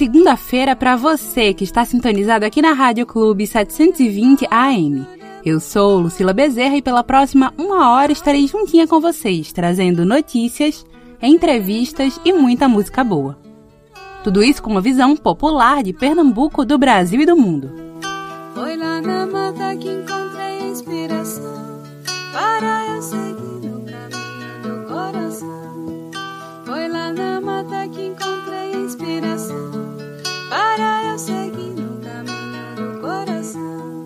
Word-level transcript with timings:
Segunda-feira 0.00 0.74
para 0.74 0.96
você 0.96 1.52
que 1.52 1.62
está 1.62 1.84
sintonizado 1.84 2.46
aqui 2.46 2.62
na 2.62 2.72
Rádio 2.72 3.04
Clube 3.04 3.46
720 3.46 4.46
AM. 4.50 5.06
Eu 5.44 5.60
sou 5.60 6.00
Lucila 6.00 6.32
Bezerra 6.32 6.74
e 6.74 6.80
pela 6.80 7.04
próxima 7.04 7.52
uma 7.58 7.90
hora 7.90 8.10
estarei 8.10 8.46
juntinha 8.46 8.88
com 8.88 8.98
vocês, 8.98 9.52
trazendo 9.52 10.06
notícias, 10.06 10.86
entrevistas 11.20 12.18
e 12.24 12.32
muita 12.32 12.66
música 12.66 13.04
boa. 13.04 13.38
Tudo 14.24 14.42
isso 14.42 14.62
com 14.62 14.70
uma 14.70 14.80
visão 14.80 15.14
popular 15.14 15.82
de 15.82 15.92
Pernambuco, 15.92 16.64
do 16.64 16.78
Brasil 16.78 17.20
e 17.20 17.26
do 17.26 17.36
mundo. 17.36 17.70
Foi 18.54 18.78
lá 18.78 19.02
na 19.02 19.26
mata 19.26 19.76
que 19.76 19.90
encontrei 19.90 20.70
inspiração 20.70 21.82
para 22.32 22.86
eu 22.86 23.02
seguir 23.02 23.49
para 30.50 31.04
eu 31.12 31.18
seguir 31.18 31.74
no 31.80 32.00
caminho 32.00 32.74
do 32.76 33.00
coração. 33.00 34.04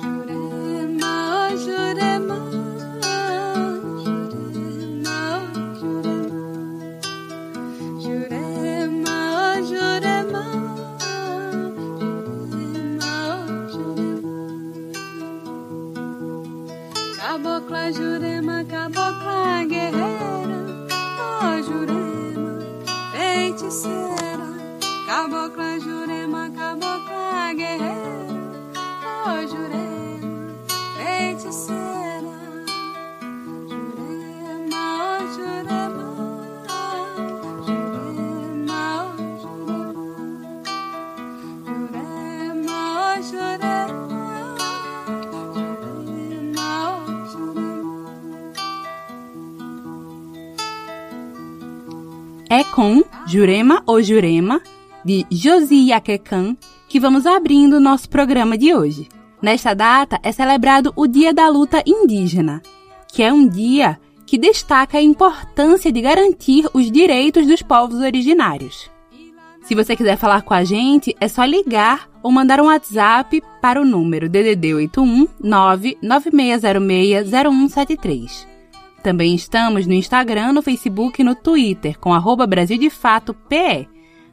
Jurema, 0.00 1.12
oh 1.32 1.56
Jurema, 1.56 2.40
Jurema, 4.02 5.16
oh 5.30 5.44
Jurema. 5.78 6.42
Jurema, 8.02 9.16
oh 9.38 9.56
Jurema, 9.70 10.44
Jurema, 12.50 13.12
oh 13.30 13.70
Jurema. 13.72 14.34
Cabocla 17.16 17.82
Jurema, 17.92 18.58
cabocla 18.64 19.64
guerreira, 19.68 20.11
feiticeira. 23.72 24.48
Cabocla 25.06 25.78
Jurema, 25.80 26.50
cabocla 26.50 27.54
guerreira, 27.54 28.26
oh 29.26 29.46
feiticeira. 30.96 32.34
Jurema, 33.68 34.86
Jurema, 35.34 36.08
Jurema, 37.66 38.82
oh 39.08 39.16
Jurema. 39.40 40.02
Jurema, 41.64 42.80
oh 43.00 43.16
Jurema, 43.30 44.24
Jurema, 45.54 46.68
oh 46.92 47.08
Jurema. 47.32 48.00
É 52.50 52.62
com 52.64 53.02
Jurema 53.32 53.82
ou 53.86 54.02
Jurema, 54.02 54.60
de 55.02 55.24
Josi 55.30 55.86
que 56.86 57.00
vamos 57.00 57.24
abrindo 57.24 57.80
nosso 57.80 58.06
programa 58.06 58.58
de 58.58 58.74
hoje. 58.74 59.08
Nesta 59.40 59.72
data 59.72 60.20
é 60.22 60.30
celebrado 60.30 60.92
o 60.94 61.06
Dia 61.06 61.32
da 61.32 61.48
Luta 61.48 61.82
Indígena, 61.86 62.60
que 63.10 63.22
é 63.22 63.32
um 63.32 63.48
dia 63.48 63.98
que 64.26 64.36
destaca 64.36 64.98
a 64.98 65.02
importância 65.02 65.90
de 65.90 66.02
garantir 66.02 66.68
os 66.74 66.90
direitos 66.90 67.46
dos 67.46 67.62
povos 67.62 68.00
originários. 68.00 68.90
Se 69.62 69.74
você 69.74 69.96
quiser 69.96 70.18
falar 70.18 70.42
com 70.42 70.52
a 70.52 70.62
gente, 70.62 71.16
é 71.18 71.26
só 71.26 71.42
ligar 71.42 72.10
ou 72.22 72.30
mandar 72.30 72.60
um 72.60 72.66
WhatsApp 72.66 73.42
para 73.62 73.80
o 73.80 73.84
número 73.86 74.28
DDD 74.28 74.74
81 74.74 75.26
99606 75.40 77.30
0173. 77.30 78.51
Também 79.02 79.34
estamos 79.34 79.86
no 79.86 79.94
Instagram, 79.94 80.52
no 80.52 80.62
Facebook 80.62 81.20
e 81.20 81.24
no 81.24 81.34
Twitter 81.34 81.98
com 81.98 82.14
arroba 82.14 82.46
Brasil 82.46 82.78
de 82.78 82.88
Fato 82.88 83.34
PE. 83.34 83.88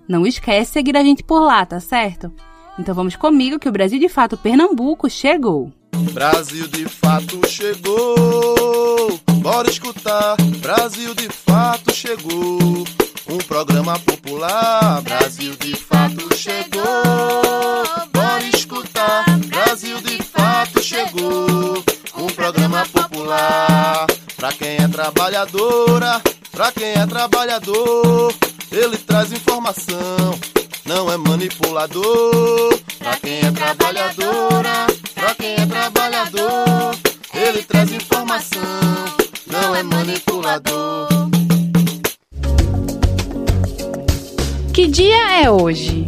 Não 0.08 0.28
esquece 0.28 0.74
seguir 0.74 0.96
a 0.96 1.04
gente 1.04 1.24
por 1.24 1.40
lá, 1.40 1.66
tá 1.66 1.80
certo? 1.80 2.32
Então 2.78 2.94
vamos 2.94 3.16
comigo 3.16 3.60
que 3.60 3.68
o 3.68 3.72
Brasil 3.72 4.00
de 4.00 4.08
Fato 4.08 4.38
Pernambuco 4.38 5.10
chegou. 5.10 5.72
Brasil 6.14 6.68
de 6.68 6.86
fato 6.86 7.42
chegou. 7.48 9.20
Bora 9.42 9.70
escutar. 9.70 10.36
Brasil 10.60 11.14
de 11.14 11.30
fato 11.30 11.94
chegou. 11.94 12.86
Um 13.28 13.38
programa 13.48 14.00
popular. 14.00 15.02
Brasil 15.02 15.56
de 15.60 15.76
fato 15.76 16.36
chegou. 16.36 16.84
Bora 18.14 18.44
escutar. 18.54 19.26
Brasil 19.48 20.00
de 20.02 20.24
fato 20.24 20.82
chegou. 20.82 21.84
Um 22.18 22.28
programa 22.28 22.86
popular. 22.86 24.08
Pra 24.40 24.54
quem 24.54 24.78
é 24.78 24.88
trabalhadora, 24.88 26.22
pra 26.50 26.72
quem 26.72 26.94
é 26.94 27.06
trabalhador, 27.06 28.34
ele 28.72 28.98
traz 29.00 29.34
informação. 29.34 30.40
Não 30.86 31.12
é 31.12 31.18
manipulador. 31.18 32.80
Pra 33.00 33.18
quem 33.18 33.40
é 33.40 33.52
trabalhadora, 33.52 34.88
pra 35.14 35.36
quem 35.36 35.56
é 35.56 35.66
trabalhador, 35.66 36.96
ele 37.34 37.64
traz 37.64 37.92
informação. 37.92 38.62
Não 39.46 39.76
é 39.76 39.84
manipulador. 39.84 41.10
Que 44.74 44.88
dia 44.88 45.44
é 45.44 45.52
hoje? 45.52 46.06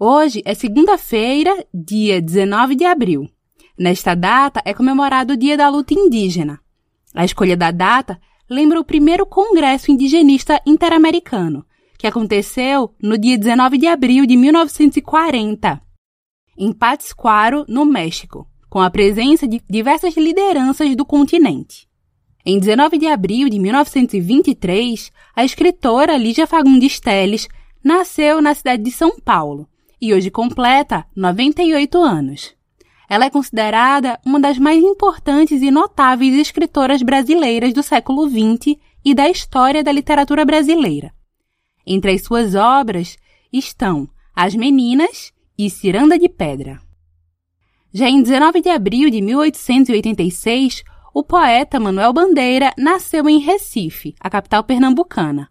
Hoje 0.00 0.42
é 0.44 0.52
segunda-feira, 0.52 1.64
dia 1.72 2.20
19 2.20 2.74
de 2.74 2.84
abril. 2.84 3.30
Nesta 3.76 4.14
data 4.14 4.62
é 4.64 4.72
comemorado 4.72 5.32
o 5.32 5.36
Dia 5.36 5.56
da 5.56 5.68
Luta 5.68 5.92
Indígena. 5.92 6.60
A 7.12 7.24
escolha 7.24 7.56
da 7.56 7.72
data 7.72 8.20
lembra 8.48 8.78
o 8.78 8.84
primeiro 8.84 9.26
Congresso 9.26 9.90
Indigenista 9.90 10.60
Interamericano, 10.64 11.64
que 11.98 12.06
aconteceu 12.06 12.94
no 13.02 13.18
dia 13.18 13.36
19 13.36 13.78
de 13.78 13.88
abril 13.88 14.26
de 14.26 14.36
1940, 14.36 15.82
em 16.56 16.72
Pátzcuaro, 16.72 17.64
no 17.66 17.84
México, 17.84 18.46
com 18.70 18.80
a 18.80 18.90
presença 18.90 19.46
de 19.46 19.60
diversas 19.68 20.16
lideranças 20.16 20.94
do 20.94 21.04
continente. 21.04 21.88
Em 22.46 22.60
19 22.60 22.98
de 22.98 23.06
abril 23.06 23.48
de 23.48 23.58
1923, 23.58 25.10
a 25.34 25.44
escritora 25.44 26.16
Lígia 26.16 26.46
Fagundes 26.46 27.00
Telles 27.00 27.48
nasceu 27.82 28.40
na 28.40 28.54
cidade 28.54 28.84
de 28.84 28.92
São 28.92 29.18
Paulo 29.18 29.66
e 30.00 30.14
hoje 30.14 30.30
completa 30.30 31.06
98 31.16 31.98
anos. 31.98 32.54
Ela 33.08 33.26
é 33.26 33.30
considerada 33.30 34.18
uma 34.24 34.40
das 34.40 34.58
mais 34.58 34.82
importantes 34.82 35.62
e 35.62 35.70
notáveis 35.70 36.34
escritoras 36.34 37.02
brasileiras 37.02 37.72
do 37.72 37.82
século 37.82 38.28
XX 38.28 38.76
e 39.04 39.14
da 39.14 39.28
história 39.28 39.84
da 39.84 39.92
literatura 39.92 40.44
brasileira. 40.44 41.12
Entre 41.86 42.12
as 42.12 42.22
suas 42.22 42.54
obras 42.54 43.18
estão 43.52 44.08
As 44.34 44.54
Meninas 44.54 45.32
e 45.56 45.68
Ciranda 45.68 46.18
de 46.18 46.28
Pedra. 46.28 46.80
Já 47.92 48.08
em 48.08 48.22
19 48.22 48.60
de 48.60 48.70
abril 48.70 49.10
de 49.10 49.20
1886, 49.20 50.82
o 51.14 51.22
poeta 51.22 51.78
Manuel 51.78 52.12
Bandeira 52.12 52.72
nasceu 52.76 53.28
em 53.28 53.38
Recife, 53.38 54.16
a 54.18 54.28
capital 54.28 54.64
pernambucana. 54.64 55.48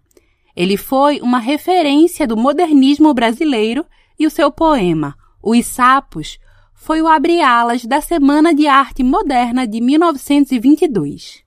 Ele 0.53 0.75
foi 0.75 1.21
uma 1.21 1.39
referência 1.39 2.27
do 2.27 2.35
modernismo 2.35 3.13
brasileiro 3.13 3.85
e 4.19 4.27
o 4.27 4.29
seu 4.29 4.51
poema, 4.51 5.15
Os 5.41 5.65
Sapos, 5.65 6.38
foi 6.83 7.01
o 7.01 7.07
abre-alas 7.07 7.85
da 7.85 8.01
Semana 8.01 8.53
de 8.53 8.68
Arte 8.68 9.03
Moderna 9.03 9.65
de 9.65 9.80
1922. 9.80 11.41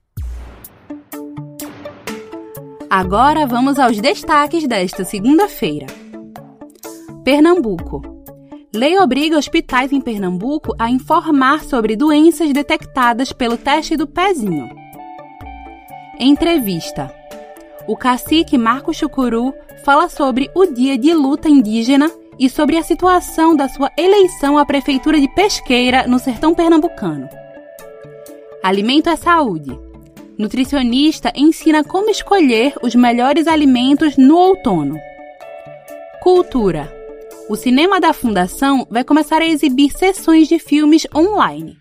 Agora 2.89 3.45
vamos 3.45 3.77
aos 3.77 4.01
destaques 4.01 4.65
desta 4.65 5.05
segunda-feira. 5.05 5.85
Pernambuco. 7.23 8.01
Lei 8.73 8.97
obriga 8.97 9.37
hospitais 9.37 9.93
em 9.93 10.01
Pernambuco 10.01 10.73
a 10.79 10.89
informar 10.89 11.63
sobre 11.63 11.95
doenças 11.95 12.51
detectadas 12.51 13.31
pelo 13.31 13.57
teste 13.57 13.95
do 13.95 14.07
pezinho. 14.07 14.67
Entrevista. 16.19 17.13
O 17.87 17.95
cacique 17.95 18.57
Marco 18.57 18.91
Chucuru 18.91 19.53
fala 19.85 20.09
sobre 20.09 20.49
o 20.55 20.65
Dia 20.65 20.97
de 20.97 21.13
Luta 21.13 21.47
Indígena 21.47 22.11
e 22.39 22.49
sobre 22.49 22.77
a 22.77 22.83
situação 22.83 23.55
da 23.55 23.67
sua 23.67 23.91
eleição 23.97 24.57
à 24.57 24.65
Prefeitura 24.65 25.19
de 25.19 25.27
Pesqueira, 25.27 26.07
no 26.07 26.19
sertão 26.19 26.53
pernambucano. 26.53 27.27
Alimento 28.63 29.09
é 29.09 29.15
saúde. 29.15 29.77
Nutricionista 30.37 31.31
ensina 31.35 31.83
como 31.83 32.09
escolher 32.09 32.75
os 32.81 32.93
melhores 32.93 33.47
alimentos 33.47 34.17
no 34.17 34.37
outono. 34.37 34.97
Cultura. 36.21 36.93
O 37.49 37.55
cinema 37.55 37.99
da 37.99 38.13
Fundação 38.13 38.85
vai 38.89 39.03
começar 39.03 39.41
a 39.41 39.47
exibir 39.47 39.91
sessões 39.91 40.47
de 40.47 40.59
filmes 40.59 41.07
online. 41.15 41.77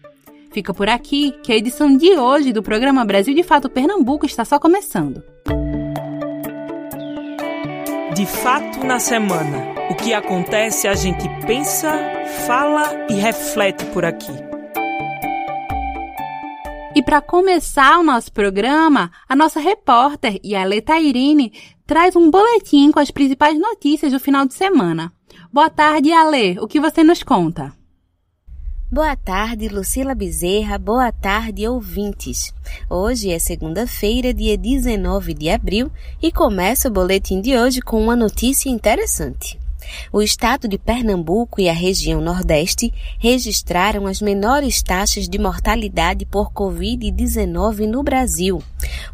Fica 0.53 0.73
por 0.73 0.89
aqui 0.89 1.35
que 1.43 1.53
a 1.53 1.57
edição 1.57 1.97
de 1.97 2.19
hoje 2.19 2.53
do 2.53 2.63
programa 2.63 3.05
Brasil 3.05 3.35
de 3.35 3.43
Fato 3.43 3.69
Pernambuco 3.69 4.25
está 4.25 4.45
só 4.45 4.59
começando. 4.59 5.23
De 8.15 8.25
fato 8.25 8.87
na 8.87 8.99
semana. 8.99 9.76
O 9.89 9.95
que 9.95 10.13
acontece 10.13 10.89
a 10.89 10.97
gente 10.97 11.29
pensa, 11.47 11.93
fala 12.45 13.07
e 13.09 13.15
reflete 13.15 13.85
por 13.87 14.05
aqui. 14.05 14.33
E 16.93 17.03
para 17.03 17.21
começar 17.21 17.99
o 17.99 18.03
nosso 18.03 18.33
programa, 18.33 19.13
a 19.29 19.37
nossa 19.37 19.61
repórter 19.61 20.41
Yaleta 20.45 20.99
Irine 20.99 21.53
traz 21.87 22.17
um 22.17 22.29
boletim 22.31 22.91
com 22.91 22.99
as 22.99 23.13
principais 23.13 23.57
notícias 23.57 24.11
do 24.11 24.19
final 24.19 24.45
de 24.45 24.55
semana. 24.55 25.13
Boa 25.53 25.71
tarde, 25.71 26.11
Ale. 26.11 26.59
O 26.59 26.67
que 26.67 26.81
você 26.81 27.05
nos 27.05 27.23
conta? 27.23 27.73
Boa 28.91 29.15
tarde, 29.15 29.69
Lucila 29.69 30.17
Bezerra. 30.17 30.79
Boa 30.79 31.13
tarde, 31.13 31.69
ouvintes. 31.69 32.53
Hoje 32.91 33.31
é 33.31 33.39
segunda-feira, 33.39 34.35
dia 34.35 34.57
19 34.57 35.33
de 35.33 35.49
abril, 35.49 35.93
e 36.21 36.33
começa 36.33 36.89
o 36.89 36.93
boletim 36.93 37.41
de 37.41 37.57
hoje 37.57 37.81
com 37.81 38.03
uma 38.03 38.17
notícia 38.17 38.69
interessante. 38.69 39.65
O 40.13 40.23
estado 40.23 40.69
de 40.69 40.79
Pernambuco 40.79 41.61
e 41.61 41.69
a 41.69 41.73
região 41.73 42.21
Nordeste 42.21 42.93
registraram 43.19 44.07
as 44.07 44.21
menores 44.21 44.83
taxas 44.83 45.29
de 45.29 45.39
mortalidade 45.39 46.25
por 46.27 46.53
Covid-19 46.53 47.87
no 47.87 48.03
Brasil. 48.03 48.63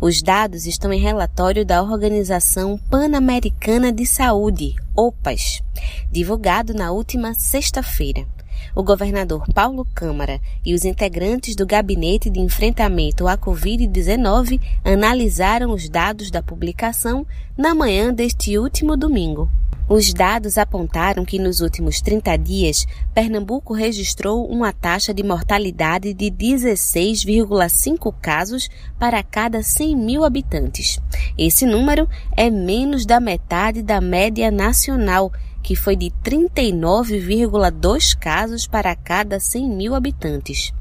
Os 0.01 0.23
dados 0.23 0.67
estão 0.67 0.93
em 0.93 1.01
relatório 1.01 1.65
da 1.65 1.83
Organização 1.83 2.79
Pan-Americana 2.91 3.93
de 3.93 4.07
Saúde, 4.07 4.75
OPAS, 4.97 5.63
divulgado 6.11 6.75
na 6.75 6.93
última 6.93 7.35
sexta-feira 7.35 8.27
o 8.75 8.83
governador 8.83 9.45
Paulo 9.53 9.87
Câmara 9.95 10.41
e 10.65 10.75
os 10.75 10.85
integrantes 10.85 11.55
do 11.55 11.67
Gabinete 11.67 12.31
de 12.31 12.41
Enfrentamento 12.41 13.27
à 13.27 13.37
Covid-19 13.37 14.61
analisaram 14.85 15.73
os 15.73 15.89
dados 15.89 16.31
da 16.31 16.43
publicação 16.43 17.27
na 17.57 17.75
manhã 17.75 18.13
deste 18.13 18.59
último 18.59 18.97
domingo. 18.97 19.51
Os 19.95 20.15
dados 20.15 20.57
apontaram 20.57 21.23
que 21.23 21.39
nos 21.39 21.61
últimos 21.61 22.01
30 22.01 22.39
dias, 22.39 22.87
Pernambuco 23.13 23.75
registrou 23.75 24.47
uma 24.47 24.73
taxa 24.73 25.13
de 25.13 25.23
mortalidade 25.23 26.15
de 26.15 26.31
16,5 26.31 28.15
casos 28.19 28.71
para 28.99 29.23
cada 29.23 29.63
100 29.63 29.95
mil 29.95 30.25
habitantes. 30.25 30.99
Esse 31.37 31.67
número 31.67 32.09
é 32.35 32.49
menos 32.49 33.05
da 33.05 33.21
metade 33.21 33.83
da 33.83 34.01
média 34.01 34.51
nacional 34.51 35.31
que 35.63 35.77
foi 35.77 35.95
de 35.95 36.11
39,2 36.25 38.17
casos 38.19 38.67
para 38.67 38.97
cada 38.97 39.39
100 39.39 39.71
mil 39.71 39.95
habitantes. 39.95 40.73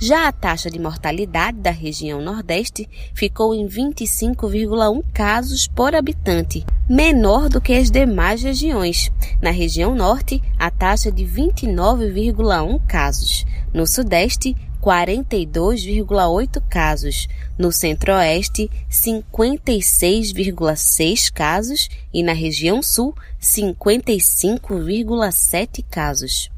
Já 0.00 0.28
a 0.28 0.32
taxa 0.32 0.70
de 0.70 0.78
mortalidade 0.78 1.58
da 1.58 1.70
região 1.70 2.22
Nordeste 2.22 2.88
ficou 3.12 3.54
em 3.54 3.66
25,1 3.66 5.02
casos 5.12 5.66
por 5.66 5.94
habitante, 5.94 6.64
menor 6.88 7.48
do 7.48 7.60
que 7.60 7.74
as 7.74 7.90
demais 7.90 8.42
regiões. 8.42 9.10
Na 9.42 9.50
região 9.50 9.94
Norte, 9.94 10.42
a 10.58 10.70
taxa 10.70 11.10
de 11.10 11.24
29,1 11.24 12.80
casos. 12.86 13.44
No 13.74 13.86
Sudeste, 13.86 14.56
42,8 14.82 16.60
casos, 16.68 17.28
no 17.58 17.72
Centro-Oeste, 17.72 18.70
56,6 18.90 21.32
casos 21.32 21.88
e 22.12 22.22
na 22.22 22.32
região 22.32 22.82
Sul, 22.82 23.14
55,7 23.40 25.84
casos. 25.90 26.50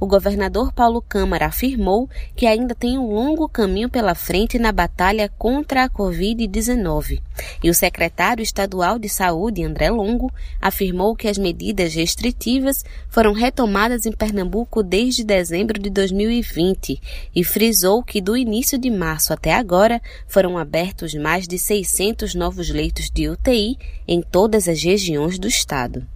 O 0.00 0.06
governador 0.06 0.72
Paulo 0.72 1.00
Câmara 1.00 1.46
afirmou 1.46 2.08
que 2.34 2.46
ainda 2.46 2.74
tem 2.74 2.98
um 2.98 3.12
longo 3.12 3.48
caminho 3.48 3.88
pela 3.88 4.14
frente 4.14 4.58
na 4.58 4.72
batalha 4.72 5.30
contra 5.38 5.84
a 5.84 5.88
Covid-19. 5.90 7.20
E 7.62 7.70
o 7.70 7.74
secretário 7.74 8.42
estadual 8.42 8.98
de 8.98 9.08
Saúde, 9.08 9.62
André 9.62 9.90
Longo, 9.90 10.32
afirmou 10.60 11.14
que 11.14 11.28
as 11.28 11.38
medidas 11.38 11.94
restritivas 11.94 12.84
foram 13.08 13.32
retomadas 13.32 14.06
em 14.06 14.12
Pernambuco 14.12 14.82
desde 14.82 15.24
dezembro 15.24 15.80
de 15.80 15.90
2020 15.90 17.00
e 17.34 17.44
frisou 17.44 18.02
que 18.02 18.20
do 18.20 18.36
início 18.36 18.78
de 18.78 18.90
março 18.90 19.32
até 19.32 19.54
agora 19.54 20.00
foram 20.26 20.58
abertos 20.58 21.14
mais 21.14 21.46
de 21.46 21.58
600 21.58 22.34
novos 22.34 22.70
leitos 22.70 23.10
de 23.10 23.28
UTI 23.28 23.78
em 24.06 24.22
todas 24.22 24.68
as 24.68 24.82
regiões 24.82 25.38
do 25.38 25.48
estado. 25.48 26.06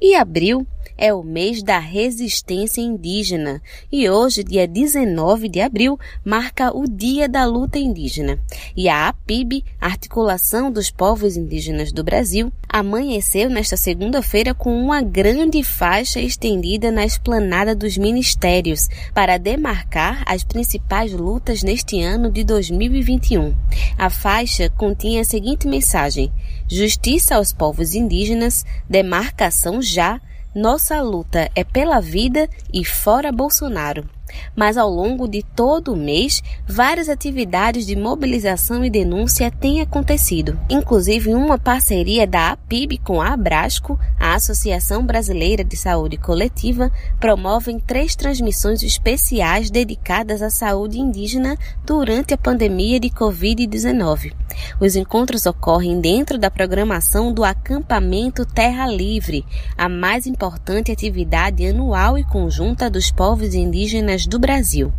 E 0.00 0.14
abril 0.14 0.66
é 0.98 1.12
o 1.12 1.22
mês 1.22 1.62
da 1.62 1.78
resistência 1.78 2.80
indígena 2.80 3.62
e 3.90 4.08
hoje, 4.08 4.44
dia 4.44 4.66
19 4.66 5.48
de 5.48 5.60
abril, 5.60 5.98
marca 6.24 6.74
o 6.76 6.86
Dia 6.86 7.28
da 7.28 7.44
Luta 7.44 7.78
Indígena. 7.78 8.38
E 8.76 8.88
a 8.88 9.08
APIB, 9.08 9.64
Articulação 9.80 10.70
dos 10.70 10.90
Povos 10.90 11.36
Indígenas 11.36 11.92
do 11.92 12.04
Brasil, 12.04 12.52
amanheceu 12.68 13.48
nesta 13.48 13.76
segunda-feira 13.76 14.54
com 14.54 14.78
uma 14.78 15.00
grande 15.02 15.62
faixa 15.62 16.20
estendida 16.20 16.90
na 16.90 17.04
esplanada 17.04 17.74
dos 17.74 17.96
ministérios 17.96 18.88
para 19.14 19.38
demarcar 19.38 20.22
as 20.26 20.44
principais 20.44 21.12
lutas 21.12 21.62
neste 21.62 22.00
ano 22.02 22.30
de 22.30 22.44
2021. 22.44 23.54
A 23.96 24.10
faixa 24.10 24.68
continha 24.70 25.22
a 25.22 25.24
seguinte 25.24 25.66
mensagem: 25.66 26.30
Justiça 26.68 27.36
aos 27.36 27.52
povos 27.52 27.94
indígenas, 27.94 28.64
demarcação 28.88 29.80
já 29.80 30.20
nossa 30.54 31.00
luta 31.02 31.50
é 31.54 31.62
pela 31.62 32.00
vida 32.00 32.48
e 32.72 32.84
fora 32.84 33.30
Bolsonaro 33.30 34.15
mas 34.54 34.76
ao 34.76 34.90
longo 34.90 35.28
de 35.28 35.42
todo 35.42 35.92
o 35.92 35.96
mês, 35.96 36.42
várias 36.66 37.08
atividades 37.08 37.86
de 37.86 37.96
mobilização 37.96 38.84
e 38.84 38.90
denúncia 38.90 39.50
têm 39.50 39.80
acontecido, 39.80 40.58
inclusive 40.68 41.34
uma 41.34 41.58
parceria 41.58 42.26
da 42.26 42.50
APIB 42.50 42.98
com 42.98 43.20
a 43.20 43.32
Abrasco, 43.32 43.98
a 44.18 44.34
Associação 44.34 45.04
Brasileira 45.04 45.62
de 45.62 45.76
Saúde 45.76 46.16
Coletiva, 46.16 46.90
promovem 47.20 47.78
três 47.78 48.16
transmissões 48.16 48.82
especiais 48.82 49.70
dedicadas 49.70 50.42
à 50.42 50.50
saúde 50.50 50.98
indígena 50.98 51.56
durante 51.84 52.34
a 52.34 52.38
pandemia 52.38 52.98
de 52.98 53.10
Covid-19. 53.10 54.32
Os 54.80 54.96
encontros 54.96 55.46
ocorrem 55.46 56.00
dentro 56.00 56.38
da 56.38 56.50
programação 56.50 57.32
do 57.32 57.44
acampamento 57.44 58.46
Terra 58.46 58.86
Livre, 58.86 59.44
a 59.76 59.88
mais 59.88 60.26
importante 60.26 60.90
atividade 60.90 61.66
anual 61.66 62.18
e 62.18 62.24
conjunta 62.24 62.88
dos 62.88 63.10
povos 63.10 63.54
indígenas 63.54 64.15
do 64.24 64.38
Brasil. 64.38 64.92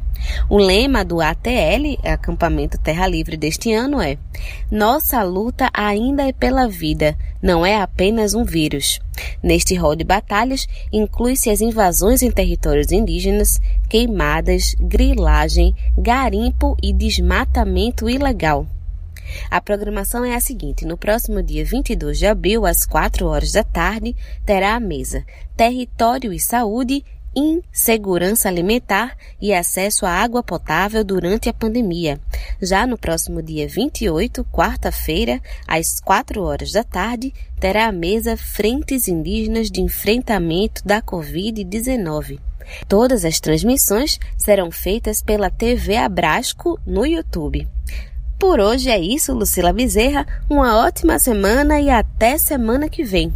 O 0.50 0.57
lema 0.57 1.05
do 1.05 1.21
ATL, 1.21 1.97
Acampamento 2.03 2.77
Terra 2.77 3.07
Livre 3.07 3.38
deste 3.38 3.74
ano, 3.74 4.01
é: 4.01 4.17
Nossa 4.69 5.24
luta 5.24 5.69
ainda 5.74 6.27
é 6.27 6.33
pela 6.33 6.67
vida, 6.67 7.17
não 7.41 7.65
é 7.65 7.81
apenas 7.81 8.33
um 8.33 8.43
vírus. 8.43 9.00
Neste 9.41 9.75
rol 9.75 9.95
de 9.95 10.03
batalhas, 10.03 10.67
inclui-se 10.91 11.50
as 11.50 11.62
invasões 11.62 12.21
em 12.21 12.31
territórios 12.31 12.91
indígenas, 12.91 13.59
queimadas, 13.89 14.75
grilagem, 14.79 15.74
garimpo 15.97 16.75
e 16.83 16.91
desmatamento 16.91 18.09
ilegal. 18.09 18.67
A 19.50 19.59
programação 19.59 20.24
é 20.24 20.36
a 20.36 20.39
seguinte: 20.39 20.86
no 20.86 20.97
próximo 20.97 21.43
dia 21.43 21.65
22 21.65 22.17
de 22.17 22.27
abril, 22.27 22.65
às 22.65 22.86
4 22.86 23.25
horas 23.27 23.51
da 23.51 23.63
tarde, 23.63 24.15
terá 24.45 24.75
a 24.75 24.79
mesa 24.79 25.25
Território 25.55 26.31
e 26.31 26.39
Saúde 26.39 27.03
insegurança 27.38 28.50
alimentar 28.50 29.15
e 29.39 29.53
acesso 29.53 30.06
à 30.06 30.10
água 30.10 30.41
potável 30.41 31.03
durante 31.03 31.48
a 31.48 31.53
pandemia. 31.53 32.20
Já 32.60 32.88
no 32.88 32.98
próximo 32.98 33.44
dia 33.44 33.67
28, 33.67 34.44
quarta-feira, 34.46 35.39
às 35.67 36.00
4 36.00 36.41
horas 36.41 36.72
da 36.72 36.84
tarde, 36.84 37.32
terá 37.60 37.88
a 37.88 37.91
mesa 37.91 38.36
Frentes 38.36 39.08
Indígenas 39.08 39.70
de 39.70 39.82
Enfrentamento 39.82 40.86
da 40.86 41.01
Covid-19. 41.01 42.39
Todas 42.88 43.24
as 43.24 43.39
transmissões 43.39 44.20
serão 44.38 44.72
feitas 44.72 45.22
pela 45.22 45.50
TV 45.50 45.96
Abrasco 45.96 46.79
no 46.86 47.06
YouTube. 47.06 47.67
Por 48.39 48.60
hoje 48.60 48.89
é 48.89 49.00
isso, 49.00 49.34
Lucila 49.34 49.74
Bezerra. 49.74 50.25
Uma 50.48 50.77
ótima 50.86 51.17
semana 51.17 51.82
e 51.82 51.89
até 51.89 52.38
semana 52.38 52.88
que 52.88 53.03
vem. 53.03 53.34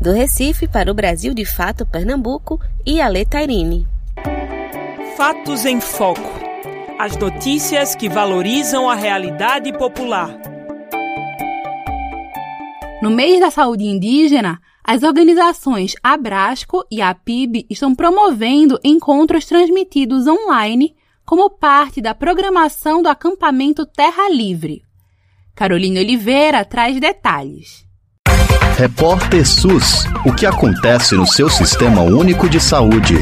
Do 0.00 0.10
Recife 0.10 0.66
para 0.66 0.90
o 0.90 0.94
Brasil 0.94 1.32
de 1.32 1.44
Fato 1.44 1.86
Pernambuco 1.86 2.60
e 2.84 3.00
Ale 3.00 3.24
Tairine. 3.24 3.86
Fatos 5.16 5.64
em 5.64 5.80
Foco. 5.80 6.40
As 6.98 7.16
notícias 7.16 7.94
que 7.94 8.08
valorizam 8.08 8.90
a 8.90 8.96
realidade 8.96 9.72
popular. 9.72 10.36
No 13.00 13.08
mês 13.08 13.38
da 13.38 13.52
saúde 13.52 13.84
indígena, 13.84 14.60
as 14.82 15.04
organizações 15.04 15.94
Abrasco 16.02 16.84
e 16.90 17.00
APIB 17.00 17.66
estão 17.70 17.94
promovendo 17.94 18.80
encontros 18.82 19.46
transmitidos 19.46 20.26
online 20.26 20.96
como 21.24 21.50
parte 21.50 22.00
da 22.00 22.14
programação 22.14 23.02
do 23.02 23.08
acampamento 23.08 23.86
Terra 23.86 24.28
Livre. 24.28 24.82
Carolina 25.54 26.00
Oliveira 26.00 26.64
traz 26.64 26.98
detalhes. 26.98 27.84
Repórter 28.76 29.46
SUS: 29.46 30.06
O 30.24 30.34
que 30.34 30.46
acontece 30.46 31.14
no 31.14 31.26
seu 31.26 31.50
sistema 31.50 32.02
único 32.02 32.48
de 32.48 32.58
saúde? 32.58 33.16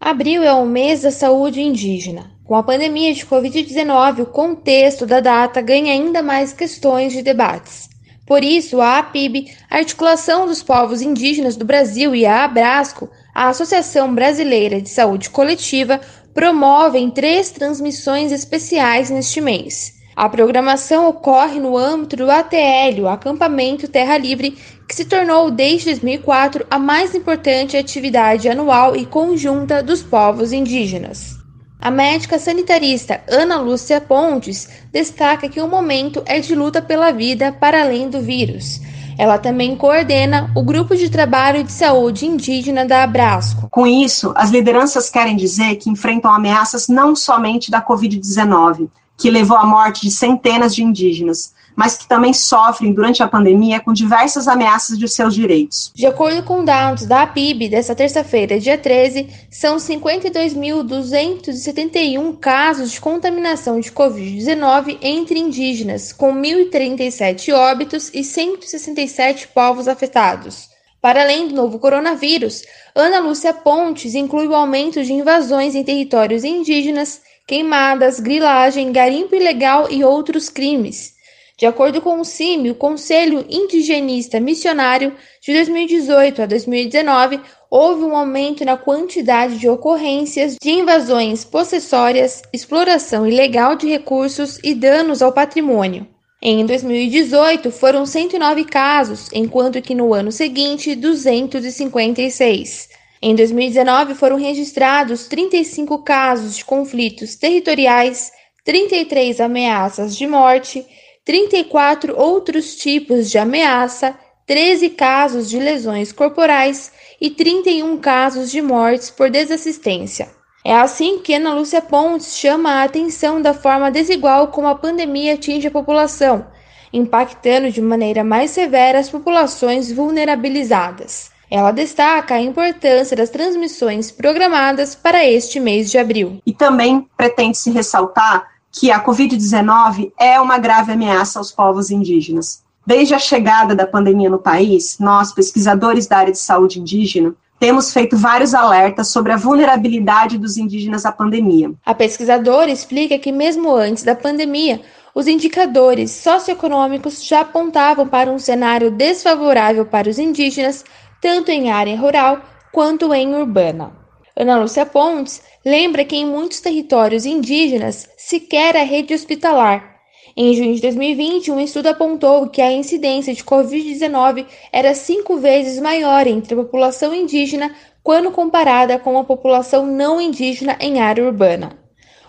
Abril 0.00 0.42
é 0.42 0.52
o 0.52 0.66
mês 0.66 1.02
da 1.02 1.10
saúde 1.10 1.60
indígena. 1.60 2.30
Com 2.44 2.54
a 2.54 2.62
pandemia 2.62 3.12
de 3.12 3.26
Covid-19, 3.26 4.20
o 4.20 4.26
contexto 4.26 5.04
da 5.04 5.20
data 5.20 5.60
ganha 5.60 5.92
ainda 5.92 6.22
mais 6.22 6.52
questões 6.52 7.12
de 7.12 7.22
debates. 7.22 7.88
Por 8.26 8.42
isso, 8.42 8.80
a 8.80 8.98
APIB, 8.98 9.52
a 9.70 9.76
Articulação 9.78 10.46
dos 10.46 10.62
Povos 10.62 11.00
Indígenas 11.00 11.56
do 11.56 11.64
Brasil 11.64 12.14
e 12.14 12.26
a 12.26 12.44
Abrasco, 12.44 13.08
a 13.32 13.48
Associação 13.48 14.12
Brasileira 14.12 14.80
de 14.80 14.88
Saúde 14.88 15.30
Coletiva, 15.30 16.00
promovem 16.36 17.10
três 17.10 17.50
transmissões 17.50 18.30
especiais 18.30 19.08
neste 19.08 19.40
mês. 19.40 19.94
A 20.14 20.28
programação 20.28 21.08
ocorre 21.08 21.58
no 21.58 21.78
âmbito 21.78 22.14
do 22.14 22.30
ATL, 22.30 23.00
o 23.00 23.08
Acampamento 23.08 23.88
Terra 23.88 24.18
Livre, 24.18 24.54
que 24.86 24.94
se 24.94 25.06
tornou 25.06 25.50
desde 25.50 25.86
2004 25.86 26.66
a 26.70 26.78
mais 26.78 27.14
importante 27.14 27.74
atividade 27.74 28.50
anual 28.50 28.94
e 28.94 29.06
conjunta 29.06 29.82
dos 29.82 30.02
povos 30.02 30.52
indígenas. 30.52 31.36
A 31.80 31.90
médica 31.90 32.38
sanitarista 32.38 33.22
Ana 33.30 33.56
Lúcia 33.56 33.98
Pontes 33.98 34.68
destaca 34.92 35.48
que 35.48 35.60
o 35.62 35.66
momento 35.66 36.22
é 36.26 36.38
de 36.38 36.54
luta 36.54 36.82
pela 36.82 37.12
vida 37.12 37.50
para 37.50 37.80
além 37.80 38.10
do 38.10 38.20
vírus. 38.20 38.78
Ela 39.18 39.38
também 39.38 39.74
coordena 39.74 40.50
o 40.54 40.62
grupo 40.62 40.94
de 40.94 41.08
trabalho 41.08 41.64
de 41.64 41.72
saúde 41.72 42.26
indígena 42.26 42.84
da 42.84 43.02
Abrasco. 43.02 43.68
Com 43.70 43.86
isso, 43.86 44.32
as 44.36 44.50
lideranças 44.50 45.08
querem 45.08 45.36
dizer 45.36 45.76
que 45.76 45.90
enfrentam 45.90 46.30
ameaças 46.30 46.88
não 46.88 47.16
somente 47.16 47.70
da 47.70 47.80
Covid-19, 47.80 48.88
que 49.16 49.30
levou 49.30 49.56
à 49.56 49.64
morte 49.64 50.02
de 50.02 50.10
centenas 50.10 50.74
de 50.74 50.82
indígenas, 50.82 51.54
mas 51.76 51.98
que 51.98 52.08
também 52.08 52.32
sofrem 52.32 52.94
durante 52.94 53.22
a 53.22 53.28
pandemia 53.28 53.78
com 53.78 53.92
diversas 53.92 54.48
ameaças 54.48 54.98
de 54.98 55.06
seus 55.06 55.34
direitos. 55.34 55.92
De 55.94 56.06
acordo 56.06 56.42
com 56.42 56.64
dados 56.64 57.04
da 57.04 57.20
APIB 57.22 57.68
desta 57.68 57.94
terça-feira, 57.94 58.58
dia 58.58 58.78
13, 58.78 59.28
são 59.50 59.76
52.271 59.76 62.38
casos 62.38 62.92
de 62.92 63.00
contaminação 63.00 63.78
de 63.78 63.92
Covid-19 63.92 64.96
entre 65.02 65.38
indígenas, 65.38 66.10
com 66.12 66.34
1.037 66.34 67.52
óbitos 67.52 68.10
e 68.14 68.24
167 68.24 69.48
povos 69.48 69.86
afetados. 69.86 70.74
Para 71.00 71.22
além 71.22 71.48
do 71.48 71.54
novo 71.54 71.78
coronavírus, 71.78 72.62
Ana 72.94 73.18
Lúcia 73.20 73.52
Pontes 73.52 74.14
inclui 74.14 74.46
o 74.48 74.54
aumento 74.54 75.04
de 75.04 75.12
invasões 75.12 75.74
em 75.74 75.84
territórios 75.84 76.42
indígenas, 76.42 77.20
queimadas, 77.46 78.18
grilagem, 78.18 78.90
garimpo 78.90 79.36
ilegal 79.36 79.88
e 79.90 80.02
outros 80.02 80.48
crimes. 80.48 81.15
De 81.58 81.64
acordo 81.64 82.02
com 82.02 82.20
o 82.20 82.24
CIMI, 82.24 82.70
o 82.70 82.74
Conselho 82.74 83.46
Indigenista 83.48 84.38
Missionário, 84.38 85.14
de 85.40 85.54
2018 85.54 86.42
a 86.42 86.46
2019, 86.46 87.40
houve 87.70 88.02
um 88.02 88.14
aumento 88.14 88.62
na 88.62 88.76
quantidade 88.76 89.58
de 89.58 89.66
ocorrências 89.66 90.56
de 90.60 90.70
invasões 90.70 91.46
possessórias, 91.46 92.42
exploração 92.52 93.26
ilegal 93.26 93.74
de 93.74 93.88
recursos 93.88 94.58
e 94.62 94.74
danos 94.74 95.22
ao 95.22 95.32
patrimônio. 95.32 96.06
Em 96.42 96.66
2018, 96.66 97.70
foram 97.70 98.04
109 98.04 98.66
casos, 98.66 99.30
enquanto 99.32 99.80
que 99.80 99.94
no 99.94 100.12
ano 100.12 100.30
seguinte, 100.30 100.94
256. 100.94 102.90
Em 103.22 103.34
2019, 103.34 104.14
foram 104.14 104.36
registrados 104.36 105.26
35 105.26 106.02
casos 106.02 106.54
de 106.54 106.66
conflitos 106.66 107.34
territoriais, 107.34 108.30
33 108.62 109.40
ameaças 109.40 110.14
de 110.14 110.26
morte 110.26 110.84
34 111.26 112.16
outros 112.16 112.76
tipos 112.76 113.28
de 113.28 113.36
ameaça, 113.36 114.16
13 114.46 114.90
casos 114.90 115.50
de 115.50 115.58
lesões 115.58 116.12
corporais 116.12 116.92
e 117.20 117.28
31 117.30 117.98
casos 117.98 118.48
de 118.48 118.62
mortes 118.62 119.10
por 119.10 119.28
desassistência. 119.28 120.28
É 120.64 120.72
assim 120.72 121.18
que 121.18 121.34
Ana 121.34 121.52
Lúcia 121.52 121.82
Pontes 121.82 122.36
chama 122.36 122.74
a 122.74 122.84
atenção 122.84 123.42
da 123.42 123.52
forma 123.52 123.90
desigual 123.90 124.48
como 124.48 124.68
a 124.68 124.76
pandemia 124.76 125.34
atinge 125.34 125.66
a 125.66 125.70
população, 125.70 126.46
impactando 126.92 127.72
de 127.72 127.82
maneira 127.82 128.22
mais 128.22 128.52
severa 128.52 129.00
as 129.00 129.10
populações 129.10 129.90
vulnerabilizadas. 129.90 131.32
Ela 131.50 131.72
destaca 131.72 132.36
a 132.36 132.40
importância 132.40 133.16
das 133.16 133.30
transmissões 133.30 134.12
programadas 134.12 134.94
para 134.94 135.24
este 135.24 135.58
mês 135.58 135.90
de 135.90 135.98
abril. 135.98 136.40
E 136.46 136.52
também 136.52 137.04
pretende 137.16 137.58
se 137.58 137.70
ressaltar 137.70 138.55
que 138.72 138.90
a 138.90 139.02
Covid-19 139.02 140.12
é 140.18 140.40
uma 140.40 140.58
grave 140.58 140.92
ameaça 140.92 141.38
aos 141.38 141.50
povos 141.50 141.90
indígenas. 141.90 142.62
Desde 142.86 143.14
a 143.14 143.18
chegada 143.18 143.74
da 143.74 143.86
pandemia 143.86 144.30
no 144.30 144.38
país, 144.38 144.98
nós, 145.00 145.32
pesquisadores 145.32 146.06
da 146.06 146.18
área 146.18 146.32
de 146.32 146.38
saúde 146.38 146.78
indígena, 146.78 147.34
temos 147.58 147.92
feito 147.92 148.16
vários 148.16 148.54
alertas 148.54 149.08
sobre 149.08 149.32
a 149.32 149.36
vulnerabilidade 149.36 150.38
dos 150.38 150.56
indígenas 150.56 151.06
à 151.06 151.10
pandemia. 151.10 151.72
A 151.84 151.94
pesquisadora 151.94 152.70
explica 152.70 153.18
que, 153.18 153.32
mesmo 153.32 153.74
antes 153.74 154.04
da 154.04 154.14
pandemia, 154.14 154.82
os 155.14 155.26
indicadores 155.26 156.10
socioeconômicos 156.10 157.24
já 157.24 157.40
apontavam 157.40 158.06
para 158.06 158.30
um 158.30 158.38
cenário 158.38 158.90
desfavorável 158.90 159.86
para 159.86 160.10
os 160.10 160.18
indígenas, 160.18 160.84
tanto 161.20 161.50
em 161.50 161.70
área 161.70 161.98
rural 161.98 162.42
quanto 162.70 163.12
em 163.14 163.34
urbana. 163.34 163.90
Ana 164.38 164.58
Lúcia 164.58 164.84
Pontes 164.84 165.42
lembra 165.64 166.04
que 166.04 166.14
em 166.14 166.26
muitos 166.26 166.60
territórios 166.60 167.24
indígenas 167.24 168.06
sequer 168.18 168.76
há 168.76 168.82
rede 168.82 169.14
hospitalar. 169.14 169.96
Em 170.36 170.52
junho 170.52 170.74
de 170.74 170.82
2020, 170.82 171.50
um 171.50 171.58
estudo 171.58 171.86
apontou 171.86 172.46
que 172.50 172.60
a 172.60 172.70
incidência 172.70 173.32
de 173.32 173.42
Covid-19 173.42 174.44
era 174.70 174.94
cinco 174.94 175.38
vezes 175.38 175.80
maior 175.80 176.26
entre 176.26 176.52
a 176.52 176.56
população 176.58 177.14
indígena 177.14 177.74
quando 178.02 178.30
comparada 178.30 178.98
com 178.98 179.18
a 179.18 179.24
população 179.24 179.86
não 179.86 180.20
indígena 180.20 180.76
em 180.78 181.00
área 181.00 181.24
urbana. 181.24 181.85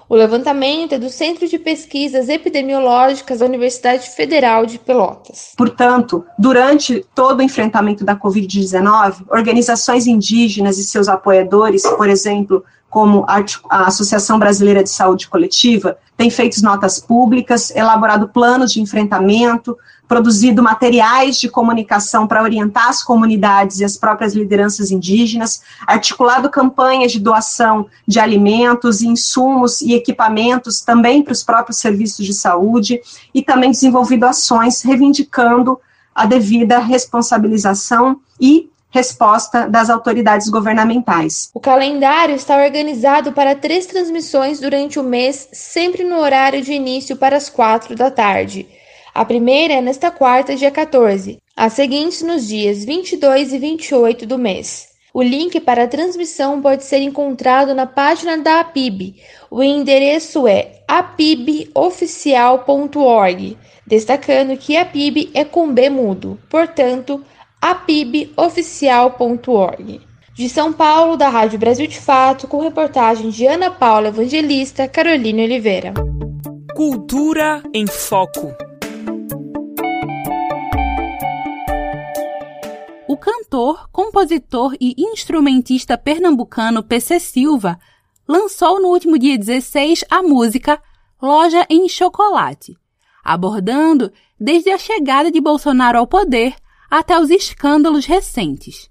O 0.10 0.16
levantamento 0.16 0.96
é 0.96 0.98
do 0.98 1.10
Centro 1.10 1.48
de 1.48 1.60
Pesquisas 1.60 2.30
Epidemiológicas 2.30 3.40
da 3.40 3.46
Universidade 3.46 4.10
Federal 4.10 4.66
de 4.66 4.80
Pelotas. 4.80 5.52
Portanto, 5.58 6.24
durante 6.40 7.06
todo 7.14 7.40
o 7.40 7.44
enfrentamento 7.44 8.06
da 8.06 8.16
Covid-19, 8.16 9.26
organizações 9.30 10.08
indígenas 10.08 10.78
e 10.78 10.86
seus 10.86 11.10
apoiadores, 11.10 11.84
por 11.84 12.08
exemplo, 12.08 12.64
como 12.98 13.28
a 13.28 13.86
Associação 13.86 14.40
Brasileira 14.40 14.84
de 14.84 14.90
Saúde 14.90 15.28
Coletiva, 15.28 16.00
têm 16.18 16.32
feito 16.32 16.60
notas 16.64 17.00
públicas, 17.00 17.70
elaborado 17.70 18.28
planos 18.28 18.74
de 18.74 18.82
enfrentamento, 18.82 19.78
produzido 20.08 20.64
materiais 20.64 21.40
de 21.40 21.48
comunicação 21.48 22.26
para 22.26 22.42
orientar 22.42 22.88
as 22.88 23.04
comunidades 23.04 23.80
e 23.80 23.86
as 23.86 23.96
próprias 23.96 24.34
lideranças 24.34 24.90
indígenas, 24.90 25.62
articulado 25.86 26.50
campanhas 26.50 27.12
de 27.12 27.20
doação 27.20 27.86
de 28.08 28.20
alimentos, 28.20 29.04
insumos 29.04 29.80
e 29.82 29.94
equipamentos 29.94 30.82
também 30.82 31.22
para 31.22 31.34
os 31.34 31.44
próprios 31.44 31.78
serviços 31.78 32.26
de 32.26 32.34
saúde 32.34 33.00
e 33.32 33.44
também 33.44 33.70
desenvolvido 33.70 34.26
ações 34.26 34.82
reivindicando 34.82 35.80
a 36.16 36.26
devida 36.26 36.80
responsabilização 36.80 38.20
e 38.42 38.72
resposta 38.90 39.68
das 39.68 39.90
autoridades 39.90 40.50
governamentais. 40.50 41.50
O 41.54 41.60
calendário 41.60 42.36
está 42.36 42.64
organizado 42.64 43.34
para 43.34 43.56
três 43.56 43.86
transmissões 43.86 44.60
durante 44.60 45.00
o 45.00 45.04
mês, 45.04 45.48
sempre 45.52 46.04
no 46.04 46.18
horário 46.18 46.62
de 46.62 46.74
início 46.74 47.16
para 47.16 47.38
as 47.38 47.50
quatro 47.50 47.96
da 47.96 48.10
tarde. 48.10 48.68
A 49.14 49.26
primeira 49.26 49.74
é 49.74 49.82
nesta 49.82 50.10
quarta, 50.12 50.56
dia 50.56 50.72
14, 50.72 51.40
as 51.56 51.74
seguintes 51.74 52.22
nos 52.22 52.48
dias 52.48 52.86
22 52.86 53.54
e 53.54 53.58
28 53.58 54.26
do 54.26 54.38
mês. 54.38 54.88
O 55.14 55.24
link 55.24 55.60
para 55.60 55.86
a 55.86 55.88
transmissão 55.88 56.62
pode 56.62 56.84
ser 56.84 57.00
encontrado 57.00 57.74
na 57.74 57.88
página 57.88 58.38
da 58.38 58.60
APIB. 58.60 59.16
O 59.50 59.64
endereço 59.64 60.48
é 60.48 60.84
apiboficial.org, 60.88 63.58
destacando 63.88 64.56
que 64.56 64.78
a 64.78 64.84
APIB 64.84 65.32
é 65.34 65.44
com 65.44 65.74
B 65.74 65.90
mudo, 65.90 66.38
portanto, 66.48 67.24
apiboficial.org. 67.68 70.00
De 70.34 70.48
São 70.48 70.72
Paulo, 70.72 71.18
da 71.18 71.28
Rádio 71.28 71.60
Brasil 71.60 71.86
de 71.86 72.00
Fato, 72.00 72.48
com 72.48 72.62
reportagem 72.62 73.30
de 73.30 73.46
Ana 73.46 73.70
Paula 73.70 74.08
Evangelista, 74.08 74.88
Carolina 74.88 75.44
Oliveira. 75.44 75.94
Cultura 76.74 77.62
em 77.74 77.86
Foco. 77.86 78.56
O 83.06 83.18
cantor, 83.18 83.90
compositor 83.92 84.74
e 84.80 84.96
instrumentista 84.98 85.98
pernambucano 85.98 86.82
PC 86.82 87.20
Silva 87.20 87.78
lançou 88.26 88.82
no 88.82 88.88
último 88.90 89.20
dia 89.20 89.38
16 89.38 90.06
a 90.10 90.24
música 90.24 90.82
Loja 91.22 91.66
em 91.70 91.90
Chocolate, 91.90 92.78
abordando 93.24 94.10
desde 94.40 94.70
a 94.70 94.78
chegada 94.78 95.30
de 95.30 95.42
Bolsonaro 95.42 95.98
ao 95.98 96.08
poder 96.08 96.56
até 96.90 97.20
os 97.20 97.30
escândalos 97.30 98.06
recentes. 98.06 98.90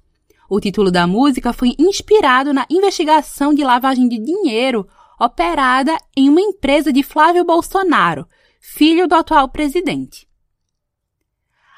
O 0.48 0.60
título 0.60 0.90
da 0.90 1.06
música 1.06 1.52
foi 1.52 1.74
inspirado 1.78 2.52
na 2.52 2.66
investigação 2.70 3.52
de 3.52 3.64
lavagem 3.64 4.08
de 4.08 4.18
dinheiro 4.18 4.86
operada 5.18 5.96
em 6.16 6.28
uma 6.28 6.40
empresa 6.40 6.92
de 6.92 7.02
Flávio 7.02 7.44
Bolsonaro, 7.44 8.28
filho 8.60 9.08
do 9.08 9.14
atual 9.14 9.48
presidente. 9.48 10.28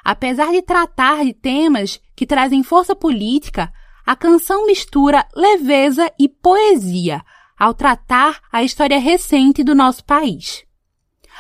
Apesar 0.05 0.53
de 0.53 0.63
tratar 0.63 1.25
de 1.25 1.33
temas 1.33 2.01
que 2.17 2.27
trazem 2.27 2.63
força 2.63 2.95
política, 2.95 3.73
a 4.05 4.17
canção 4.17 4.67
mistura 4.67 5.27
leveza 5.37 6.11
e 6.19 6.29
poesia 6.29 7.23
ao 7.59 7.75
tratar 7.75 8.41
a 8.51 8.63
história 8.63 8.99
recente 8.99 9.63
do 9.65 9.75
nosso 9.75 10.05
país. 10.05 10.68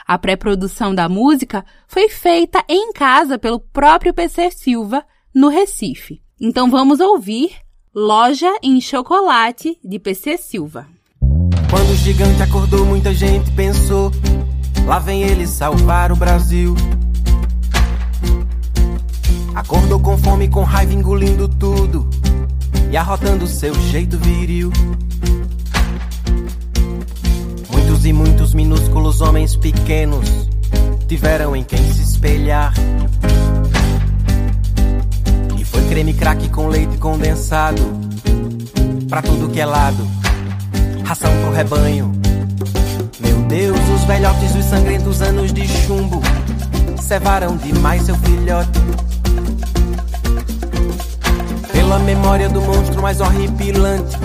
A 0.08 0.16
pré-produção 0.16 0.94
da 0.94 1.06
música 1.06 1.62
foi 1.86 2.08
feita 2.08 2.64
em 2.66 2.94
casa 2.94 3.38
pelo 3.38 3.60
próprio 3.60 4.14
PC 4.14 4.50
Silva, 4.50 5.04
no 5.34 5.48
Recife. 5.48 6.22
Então 6.40 6.70
vamos 6.70 6.98
ouvir 6.98 7.50
Loja 7.94 8.50
em 8.62 8.80
Chocolate, 8.80 9.78
de 9.84 9.98
PC 9.98 10.38
Silva. 10.38 10.86
Quando 11.68 11.90
o 11.90 11.96
gigante 11.96 12.42
acordou, 12.42 12.86
muita 12.86 13.12
gente 13.12 13.50
pensou: 13.50 14.10
lá 14.86 14.98
vem 14.98 15.24
ele 15.24 15.46
salvar 15.46 16.10
o 16.10 16.16
Brasil. 16.16 16.74
Acordou 19.54 20.00
com 20.00 20.16
fome, 20.16 20.48
com 20.48 20.62
raiva, 20.62 20.94
engolindo 20.94 21.46
tudo 21.46 22.08
e 22.90 22.96
arrotando 22.96 23.46
seu 23.46 23.74
jeito 23.74 24.16
viril. 24.16 24.72
Muitos 27.98 28.06
e 28.06 28.12
muitos 28.12 28.54
minúsculos 28.54 29.20
homens 29.20 29.56
pequenos 29.56 30.48
tiveram 31.08 31.56
em 31.56 31.64
quem 31.64 31.78
se 31.92 32.02
espelhar. 32.02 32.72
E 35.58 35.64
foi 35.64 35.82
creme 35.88 36.14
crack 36.14 36.48
com 36.50 36.68
leite 36.68 36.96
condensado 36.98 37.82
pra 39.08 39.20
tudo 39.20 39.48
que 39.48 39.60
é 39.60 39.66
lado 39.66 40.06
ração 41.04 41.30
pro 41.40 41.50
rebanho. 41.50 42.12
Meu 43.18 43.36
Deus, 43.48 43.80
os 43.96 44.04
velhotes 44.04 44.52
dos 44.52 44.64
sangrentos 44.66 45.20
anos 45.20 45.52
de 45.52 45.66
chumbo 45.66 46.22
cevaram 47.00 47.56
demais 47.56 48.02
seu 48.02 48.14
filhote. 48.14 48.78
Pela 51.72 51.98
memória 51.98 52.48
do 52.48 52.60
monstro 52.60 53.02
mais 53.02 53.20
horripilante 53.20 54.16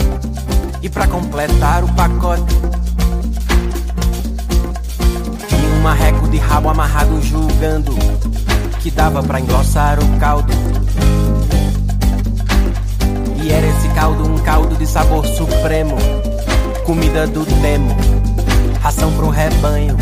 e 0.83 0.89
para 0.89 1.07
completar 1.07 1.83
o 1.83 1.91
pacote. 1.93 2.53
Marreco 5.83 6.29
de 6.29 6.37
rabo 6.37 6.69
amarrado 6.69 7.21
julgando 7.21 7.93
que 8.81 8.89
dava 8.89 9.21
para 9.21 9.41
engrossar 9.41 9.99
o 9.99 10.17
caldo. 10.17 10.53
E 13.43 13.51
era 13.51 13.67
esse 13.67 13.89
caldo 13.89 14.25
um 14.25 14.37
caldo 14.39 14.77
de 14.77 14.87
sabor 14.87 15.25
supremo 15.25 15.97
comida 16.85 17.27
do 17.27 17.43
demo, 17.61 17.93
ração 18.81 19.11
pro 19.11 19.27
rebanho 19.27 19.97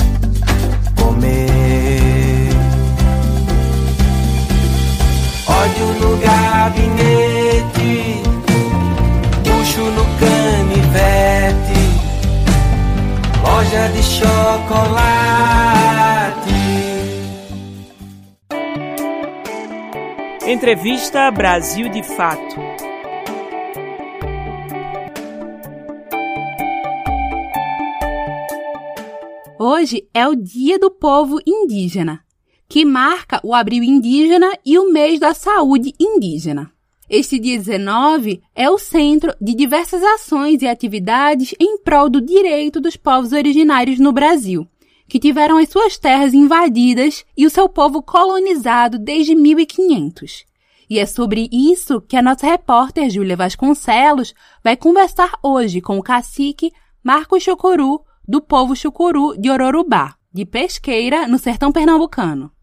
comer. 0.96 2.52
Ódio 5.48 5.88
no 6.00 6.18
gabinete, 6.18 7.72
puxo 9.44 9.82
no 9.82 10.06
canivete, 10.20 11.81
loja 13.44 13.90
de 13.90 14.04
chocolate. 14.04 15.42
Entrevista 20.48 21.32
Brasil 21.32 21.90
de 21.90 22.04
Fato. 22.04 22.56
Hoje 29.60 30.08
é 30.14 30.28
o 30.28 30.36
Dia 30.36 30.80
do 30.80 30.90
Povo 30.90 31.40
Indígena, 31.46 32.24
que 32.68 32.84
marca 32.84 33.40
o 33.44 33.54
Abril 33.54 33.84
Indígena 33.84 34.52
e 34.66 34.78
o 34.78 34.92
mês 34.92 35.20
da 35.20 35.34
saúde 35.34 35.94
indígena. 36.00 36.72
Este 37.14 37.38
dia 37.38 37.58
19 37.58 38.42
é 38.56 38.70
o 38.70 38.78
centro 38.78 39.36
de 39.42 39.54
diversas 39.54 40.02
ações 40.02 40.62
e 40.62 40.66
atividades 40.66 41.54
em 41.60 41.78
prol 41.78 42.10
do 42.10 42.22
direito 42.22 42.80
dos 42.80 42.96
povos 42.96 43.34
originários 43.34 44.00
no 44.00 44.14
Brasil, 44.14 44.66
que 45.10 45.20
tiveram 45.20 45.58
as 45.58 45.68
suas 45.68 45.98
terras 45.98 46.34
invadidas 46.34 47.26
e 47.36 47.46
o 47.46 47.50
seu 47.50 47.68
povo 47.68 48.02
colonizado 48.02 48.98
desde 48.98 49.36
1500. 49.36 50.46
E 50.90 51.00
é 51.00 51.06
sobre 51.06 51.50
isso 51.52 52.00
que 52.00 52.16
a 52.16 52.22
nossa 52.22 52.48
repórter 52.48 53.10
Júlia 53.10 53.36
Vasconcelos 53.36 54.34
vai 54.64 54.78
conversar 54.78 55.34
hoje 55.44 55.82
com 55.82 55.98
o 55.98 56.04
cacique 56.04 56.72
Marcos 57.04 57.44
Chocuru, 57.44 58.06
do 58.26 58.40
povo 58.42 58.74
chucuru 58.74 59.38
de 59.38 59.50
Ororubá, 59.50 60.16
de 60.34 60.46
Pesqueira, 60.46 61.28
no 61.28 61.38
sertão 61.38 61.74
pernambucano. 61.74 62.54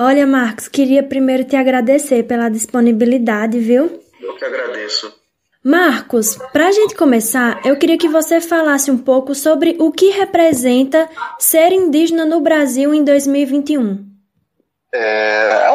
Olha, 0.00 0.24
Marcos, 0.28 0.68
queria 0.68 1.02
primeiro 1.02 1.42
te 1.42 1.56
agradecer 1.56 2.22
pela 2.22 2.48
disponibilidade, 2.48 3.58
viu? 3.58 4.00
Eu 4.20 4.36
que 4.36 4.44
agradeço. 4.44 5.12
Marcos, 5.64 6.36
para 6.52 6.68
a 6.68 6.70
gente 6.70 6.94
começar, 6.94 7.60
eu 7.66 7.76
queria 7.76 7.98
que 7.98 8.06
você 8.06 8.40
falasse 8.40 8.92
um 8.92 8.98
pouco 8.98 9.34
sobre 9.34 9.76
o 9.80 9.90
que 9.90 10.10
representa 10.10 11.10
ser 11.36 11.72
indígena 11.72 12.24
no 12.24 12.40
Brasil 12.40 12.94
em 12.94 13.02
2021. 13.02 14.06
É, 14.94 15.66
é 15.66 15.70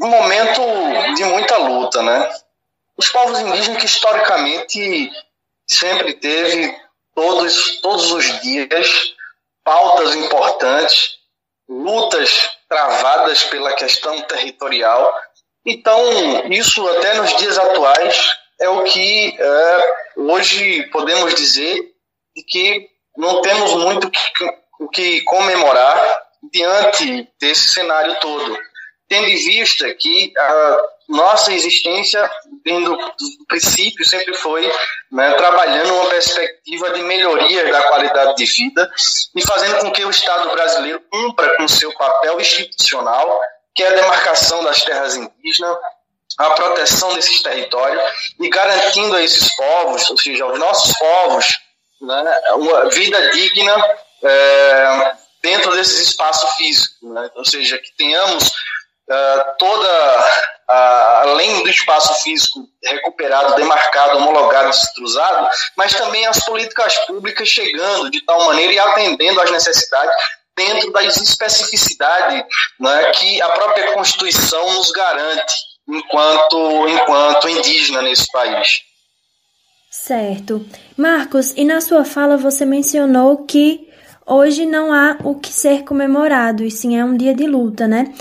um 0.00 0.08
momento 0.08 0.62
de 1.14 1.24
muita 1.26 1.58
luta, 1.58 2.02
né? 2.02 2.30
Os 2.96 3.10
povos 3.10 3.38
indígenas 3.40 3.78
que 3.78 3.84
historicamente 3.84 5.12
sempre 5.66 6.14
teve 6.14 6.74
todos, 7.14 7.78
todos 7.82 8.10
os 8.10 8.40
dias, 8.40 9.14
pautas 9.62 10.14
importantes, 10.14 11.18
lutas 11.68 12.55
travadas 12.68 13.44
pela 13.44 13.72
questão 13.74 14.20
territorial. 14.22 15.14
Então, 15.64 16.50
isso 16.50 16.86
até 16.88 17.14
nos 17.14 17.36
dias 17.36 17.58
atuais 17.58 18.16
é 18.60 18.68
o 18.68 18.84
que 18.84 19.36
é, 19.38 19.94
hoje 20.16 20.84
podemos 20.90 21.34
dizer 21.34 21.76
de 22.34 22.42
que 22.42 22.88
não 23.16 23.40
temos 23.42 23.72
muito 23.74 24.10
o 24.78 24.88
que 24.88 25.22
comemorar 25.22 26.22
diante 26.52 27.28
desse 27.40 27.70
cenário 27.70 28.14
todo, 28.20 28.58
tendo 29.08 29.26
em 29.28 29.36
vista 29.36 29.92
que 29.94 30.32
a 30.38 30.82
nossa 31.08 31.52
existência, 31.52 32.28
tendo 32.64 32.96
do 32.96 33.46
princípio, 33.46 34.04
sempre 34.04 34.34
foi 34.34 34.70
né, 35.12 35.32
trabalhando 35.34 35.94
uma 35.94 36.10
perspectiva 36.10 36.90
de 36.90 37.02
melhoria 37.02 37.70
da 37.70 37.82
qualidade 37.84 38.36
de 38.36 38.44
vida 38.44 38.90
e 39.34 39.46
fazendo 39.46 39.78
com 39.80 39.92
que 39.92 40.04
o 40.04 40.10
Estado 40.10 40.50
brasileiro 40.50 41.00
cumpra 41.10 41.56
com 41.56 41.68
seu 41.68 41.92
papel 41.94 42.40
institucional, 42.40 43.40
que 43.74 43.84
é 43.84 43.88
a 43.88 43.94
demarcação 43.94 44.64
das 44.64 44.82
terras 44.82 45.16
indígenas, 45.16 45.76
a 46.38 46.50
proteção 46.50 47.14
desses 47.14 47.42
territórios 47.42 48.02
e 48.40 48.48
garantindo 48.48 49.14
a 49.14 49.22
esses 49.22 49.54
povos, 49.56 50.10
ou 50.10 50.18
seja, 50.18 50.44
aos 50.44 50.58
nossos 50.58 50.96
povos, 50.98 51.46
né, 52.00 52.40
uma 52.54 52.90
vida 52.90 53.30
digna 53.30 53.96
é, 54.22 55.12
dentro 55.42 55.72
desses 55.76 56.08
espaços 56.08 56.50
físicos, 56.56 57.10
né, 57.10 57.30
ou 57.36 57.44
seja, 57.44 57.78
que 57.78 57.94
tenhamos 57.96 58.50
uh, 59.10 59.56
toda, 59.58 60.20
uh, 60.68 61.28
além 61.28 61.62
do 61.62 61.68
espaço 61.68 62.22
físico 62.22 62.68
recuperado, 62.82 63.54
demarcado, 63.56 64.18
homologado, 64.18 64.70
destruzado, 64.70 65.48
mas 65.76 65.94
também 65.94 66.26
as 66.26 66.44
políticas 66.44 66.96
públicas 67.06 67.48
chegando 67.48 68.10
de 68.10 68.20
tal 68.24 68.44
maneira 68.46 68.72
e 68.72 68.78
atendendo 68.78 69.40
às 69.40 69.50
necessidades 69.50 70.14
dentro 70.56 70.90
das 70.90 71.16
especificidades 71.20 72.44
né, 72.80 73.12
que 73.12 73.42
a 73.42 73.50
própria 73.50 73.92
Constituição 73.92 74.74
nos 74.74 74.90
garante 74.90 75.54
enquanto, 75.86 76.88
enquanto 76.88 77.48
indígena 77.48 78.02
nesse 78.02 78.30
país. 78.32 78.80
Certo. 79.90 80.66
Marcos, 80.96 81.52
e 81.56 81.64
na 81.64 81.80
sua 81.80 82.04
fala 82.04 82.36
você 82.36 82.64
mencionou 82.64 83.44
que 83.44 83.88
hoje 84.26 84.66
não 84.66 84.92
há 84.92 85.16
o 85.22 85.38
que 85.38 85.52
ser 85.52 85.84
comemorado, 85.84 86.64
e 86.64 86.70
sim 86.70 86.98
é 86.98 87.04
um 87.04 87.16
dia 87.16 87.34
de 87.34 87.46
luta, 87.46 87.86
né? 87.86 88.12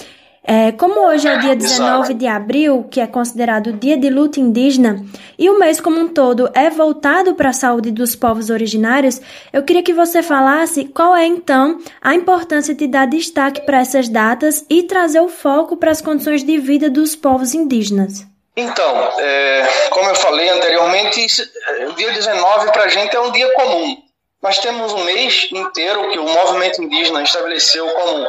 É, 0.47 0.71
como 0.71 1.07
hoje 1.07 1.27
é 1.27 1.35
o 1.35 1.39
dia 1.39 1.55
19 1.55 2.13
de 2.13 2.27
abril, 2.27 2.87
que 2.91 3.01
é 3.01 3.07
considerado 3.07 3.67
o 3.67 3.73
dia 3.73 3.97
de 3.97 4.11
luta 4.11 4.39
indígena, 4.39 5.03
e 5.39 5.49
o 5.49 5.57
mês 5.57 5.81
como 5.81 5.99
um 5.99 6.07
todo 6.07 6.51
é 6.53 6.69
voltado 6.69 7.33
para 7.33 7.49
a 7.49 7.53
saúde 7.53 7.89
dos 7.89 8.15
povos 8.15 8.51
originários, 8.51 9.19
eu 9.51 9.63
queria 9.63 9.81
que 9.81 9.91
você 9.91 10.21
falasse 10.21 10.85
qual 10.85 11.15
é 11.15 11.25
então 11.25 11.79
a 11.99 12.13
importância 12.13 12.75
de 12.75 12.85
dar 12.85 13.07
destaque 13.07 13.65
para 13.65 13.79
essas 13.79 14.07
datas 14.07 14.63
e 14.69 14.83
trazer 14.83 15.19
o 15.19 15.29
foco 15.29 15.77
para 15.77 15.89
as 15.89 15.99
condições 15.99 16.43
de 16.43 16.59
vida 16.59 16.91
dos 16.91 17.15
povos 17.15 17.55
indígenas. 17.55 18.23
Então, 18.55 19.19
é, 19.19 19.67
como 19.89 20.09
eu 20.09 20.15
falei 20.15 20.47
anteriormente, 20.49 21.25
o 21.89 21.93
dia 21.93 22.11
19 22.11 22.71
para 22.71 22.83
a 22.83 22.87
gente 22.87 23.15
é 23.15 23.19
um 23.19 23.31
dia 23.31 23.51
comum. 23.55 23.97
Nós 24.43 24.59
temos 24.59 24.93
um 24.93 25.03
mês 25.05 25.49
inteiro 25.51 26.11
que 26.11 26.19
o 26.19 26.23
movimento 26.23 26.83
indígena 26.83 27.23
estabeleceu 27.23 27.87
como 27.89 28.27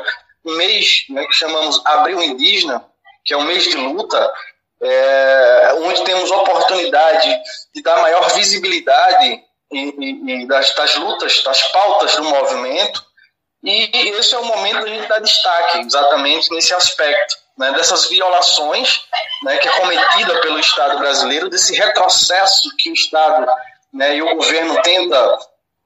mês 0.55 1.05
né, 1.09 1.25
que 1.27 1.33
chamamos 1.33 1.81
Abril 1.85 2.23
Indígena, 2.23 2.85
que 3.25 3.35
é 3.35 3.37
um 3.37 3.45
mês 3.45 3.65
de 3.65 3.77
luta, 3.77 4.33
é, 4.81 5.75
onde 5.79 6.05
temos 6.05 6.31
oportunidade 6.31 7.37
de 7.75 7.83
dar 7.83 8.01
maior 8.03 8.31
visibilidade 8.35 9.43
e, 9.73 9.79
e, 9.79 10.43
e 10.43 10.47
das, 10.47 10.75
das, 10.75 10.95
lutas, 10.97 11.43
das 11.43 11.63
pautas 11.73 12.15
do 12.17 12.25
movimento, 12.25 13.05
e 13.65 13.91
esse 14.11 14.35
é 14.35 14.39
o 14.39 14.45
momento 14.45 14.85
de 14.85 14.91
a 14.91 14.95
gente 14.95 15.09
dar 15.09 15.19
destaque 15.19 15.79
exatamente 15.81 16.55
nesse 16.55 16.73
aspecto, 16.73 17.35
né, 17.59 17.73
dessas 17.73 18.09
violações 18.09 19.03
né, 19.43 19.57
que 19.57 19.67
é 19.67 19.73
cometida 19.73 20.41
pelo 20.41 20.61
Estado 20.61 20.99
brasileiro, 20.99 21.49
desse 21.49 21.75
retrocesso 21.75 22.69
que 22.79 22.91
o 22.91 22.95
Estado 22.95 23.47
né, 23.93 24.17
e 24.17 24.23
o 24.23 24.37
governo 24.37 24.81
tenta 24.83 25.39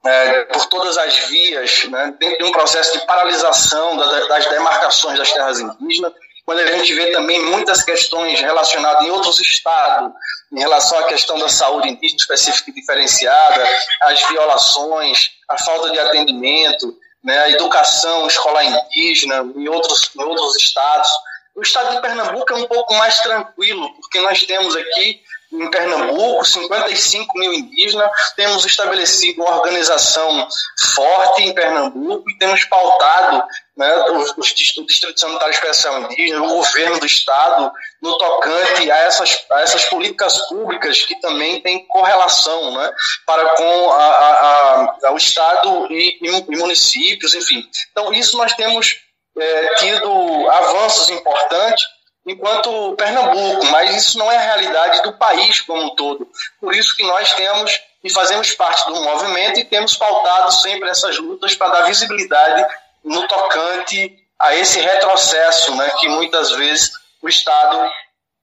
é, 0.05 0.45
por 0.45 0.67
todas 0.67 0.97
as 0.97 1.15
vias, 1.29 1.85
né, 1.85 2.15
dentro 2.19 2.39
de 2.39 2.45
um 2.45 2.53
processo 2.53 2.99
de 2.99 3.07
paralisação 3.07 3.97
das 3.97 4.47
demarcações 4.47 5.19
das 5.19 5.31
terras 5.33 5.61
indígenas, 5.61 6.13
quando 6.45 6.59
a 6.59 6.67
gente 6.67 6.93
vê 6.95 7.13
também 7.13 7.41
muitas 7.45 7.83
questões 7.83 8.41
relacionadas 8.41 9.05
em 9.05 9.11
outros 9.11 9.39
estados, 9.41 10.13
em 10.53 10.59
relação 10.59 10.99
à 10.99 11.05
questão 11.05 11.39
da 11.39 11.49
saúde 11.49 11.89
indígena 11.89 12.19
específica 12.19 12.71
e 12.71 12.75
diferenciada, 12.75 13.69
as 14.03 14.21
violações, 14.27 15.33
a 15.49 15.57
falta 15.59 15.91
de 15.91 15.99
atendimento, 15.99 16.97
né, 17.23 17.39
a 17.39 17.51
educação 17.51 18.27
escolar 18.27 18.65
indígena 18.65 19.47
em 19.55 19.69
outros, 19.69 20.11
em 20.17 20.23
outros 20.23 20.57
estados. 20.57 21.09
O 21.55 21.63
estado 21.63 21.95
de 21.95 22.01
Pernambuco 22.01 22.53
é 22.53 22.57
um 22.57 22.67
pouco 22.67 22.95
mais 22.95 23.21
tranquilo, 23.21 23.93
porque 24.01 24.21
nós 24.21 24.43
temos 24.43 24.75
aqui 24.75 25.21
em 25.53 25.71
Pernambuco, 25.71 26.45
55 26.45 27.39
mil 27.39 27.53
indígenas, 27.53 28.11
temos 28.37 28.65
estabelecido 28.65 29.43
uma 29.43 29.57
organização 29.57 30.49
forte 30.95 31.43
em 31.43 31.53
Pernambuco 31.53 32.31
e 32.31 32.39
temos 32.39 32.65
pautado 32.65 33.43
né, 33.77 33.95
os, 34.11 34.31
o 34.31 34.87
Distrito 34.87 35.19
Sanitário 35.19 35.53
Especial 35.53 36.03
Indígena, 36.03 36.43
o 36.43 36.49
governo 36.49 37.01
do 37.01 37.07
Estado, 37.07 37.73
no 38.01 38.17
tocante 38.17 38.91
a 38.91 38.97
essas, 38.99 39.45
a 39.51 39.61
essas 39.63 39.85
políticas 39.87 40.39
públicas 40.49 41.03
que 41.03 41.19
também 41.21 41.61
têm 41.63 41.87
correlação 41.89 42.77
né, 42.77 42.93
para 43.27 43.49
com 43.57 43.91
a, 43.91 43.97
a, 43.97 44.97
a, 45.05 45.13
o 45.13 45.17
Estado 45.17 45.89
e, 45.91 46.19
e, 46.23 46.57
municípios, 46.57 47.35
enfim. 47.35 47.65
Então, 47.91 48.13
isso 48.13 48.37
nós 48.37 48.53
temos 48.55 49.01
é, 49.37 49.75
tido 49.75 50.49
avanços 50.51 51.11
importantes 51.11 51.85
enquanto 52.27 52.95
Pernambuco, 52.97 53.67
mas 53.67 53.97
isso 53.97 54.19
não 54.19 54.31
é 54.31 54.37
a 54.37 54.43
realidade 54.43 55.03
do 55.03 55.13
país 55.15 55.61
como 55.61 55.83
um 55.83 55.95
todo. 55.95 56.29
Por 56.61 56.75
isso 56.75 56.97
que 56.97 57.03
nós 57.03 57.33
temos 57.35 57.81
e 58.03 58.11
fazemos 58.11 58.53
parte 58.53 58.87
do 58.87 59.03
movimento 59.03 59.61
e 59.61 59.65
temos 59.65 59.97
pautado 59.97 60.53
sempre 60.53 60.89
essas 60.89 61.19
lutas 61.19 61.55
para 61.55 61.69
dar 61.69 61.87
visibilidade 61.87 62.67
no 63.05 63.27
tocante 63.29 64.17
a 64.39 64.55
esse 64.55 64.81
retrocesso 64.81 65.75
né, 65.77 65.91
que 65.99 66.09
muitas 66.09 66.51
vezes 66.53 66.93
o 67.21 67.29
Estado 67.29 67.91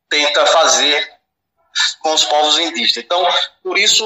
tenta 0.09 0.45
fazer 0.45 1.17
com 1.99 2.13
os 2.13 2.23
povos 2.25 2.57
indígenas. 2.59 2.97
Então, 2.97 3.27
por 3.63 3.77
isso, 3.77 4.05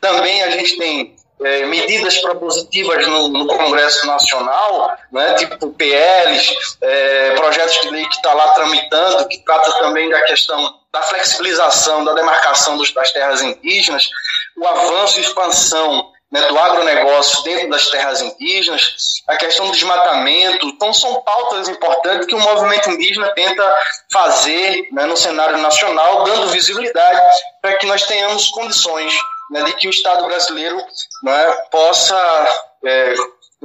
também 0.00 0.42
a 0.42 0.50
gente 0.50 0.76
tem 0.76 1.16
é, 1.44 1.66
medidas 1.66 2.18
propositivas 2.18 3.06
no, 3.06 3.28
no, 3.28 3.46
Congresso 3.46 4.06
Nacional, 4.06 4.96
né, 5.12 5.34
tipo 5.34 5.70
PLs, 5.72 6.56
é, 6.80 7.32
projetos 7.32 7.82
de 7.82 7.90
lei 7.90 8.06
que 8.06 8.16
está 8.16 8.32
lá 8.32 8.48
tramitando, 8.48 9.28
que 9.28 9.44
trata 9.44 9.70
também 9.78 10.08
da 10.08 10.22
questão 10.22 10.80
da 10.90 11.02
flexibilização 11.02 12.04
da 12.04 12.14
demarcação 12.14 12.78
dos, 12.78 12.92
das 12.92 13.12
terras 13.12 13.42
indígenas, 13.42 14.08
o 14.56 14.66
avanço 14.66 15.18
e 15.18 15.22
expansão 15.22 16.10
né, 16.32 16.40
do 16.48 16.58
agronegócio 16.58 17.42
dentro 17.42 17.68
das 17.68 17.88
terras 17.90 18.22
indígenas, 18.22 19.22
a 19.28 19.36
questão 19.36 19.66
do 19.66 19.72
desmatamento. 19.72 20.66
Então, 20.66 20.94
são 20.94 21.22
pautas 21.22 21.68
importantes 21.68 22.26
que 22.26 22.34
o 22.34 22.40
movimento 22.40 22.90
indígena 22.90 23.28
tenta 23.34 23.74
fazer 24.12 24.88
né, 24.92 25.04
no 25.04 25.16
cenário 25.16 25.58
nacional, 25.58 26.24
dando 26.24 26.48
visibilidade 26.48 27.20
para 27.60 27.74
que 27.74 27.86
nós 27.86 28.04
tenhamos 28.04 28.48
condições 28.48 29.14
né, 29.54 29.62
de 29.62 29.72
que 29.74 29.86
o 29.86 29.90
Estado 29.90 30.26
brasileiro 30.26 30.76
né, 31.22 31.56
possa, 31.70 32.48
é, 32.84 33.14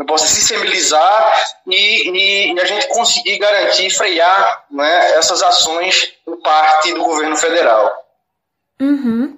possa 0.07 0.27
se 0.27 0.41
sensibilizar 0.41 1.33
e, 1.65 2.51
e, 2.51 2.59
a 2.59 2.65
gente 2.65 2.87
conseguir 2.89 3.39
garantir, 3.39 3.89
frear 3.89 4.65
né, 4.69 5.15
essas 5.15 5.41
ações 5.41 6.13
por 6.23 6.37
parte 6.37 6.93
do 6.93 7.03
governo 7.03 7.35
federal. 7.35 7.91
Uhum. 8.79 9.35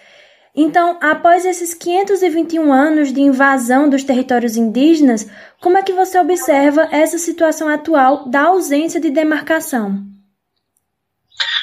Então, 0.55 0.97
após 1.01 1.45
esses 1.45 1.73
521 1.73 2.71
anos 2.73 3.11
de 3.13 3.21
invasão 3.21 3.89
dos 3.89 4.03
territórios 4.03 4.57
indígenas, 4.57 5.25
como 5.61 5.77
é 5.77 5.81
que 5.81 5.93
você 5.93 6.19
observa 6.19 6.89
essa 6.91 7.17
situação 7.17 7.69
atual 7.69 8.27
da 8.27 8.41
ausência 8.41 8.99
de 8.99 9.09
demarcação? 9.09 10.18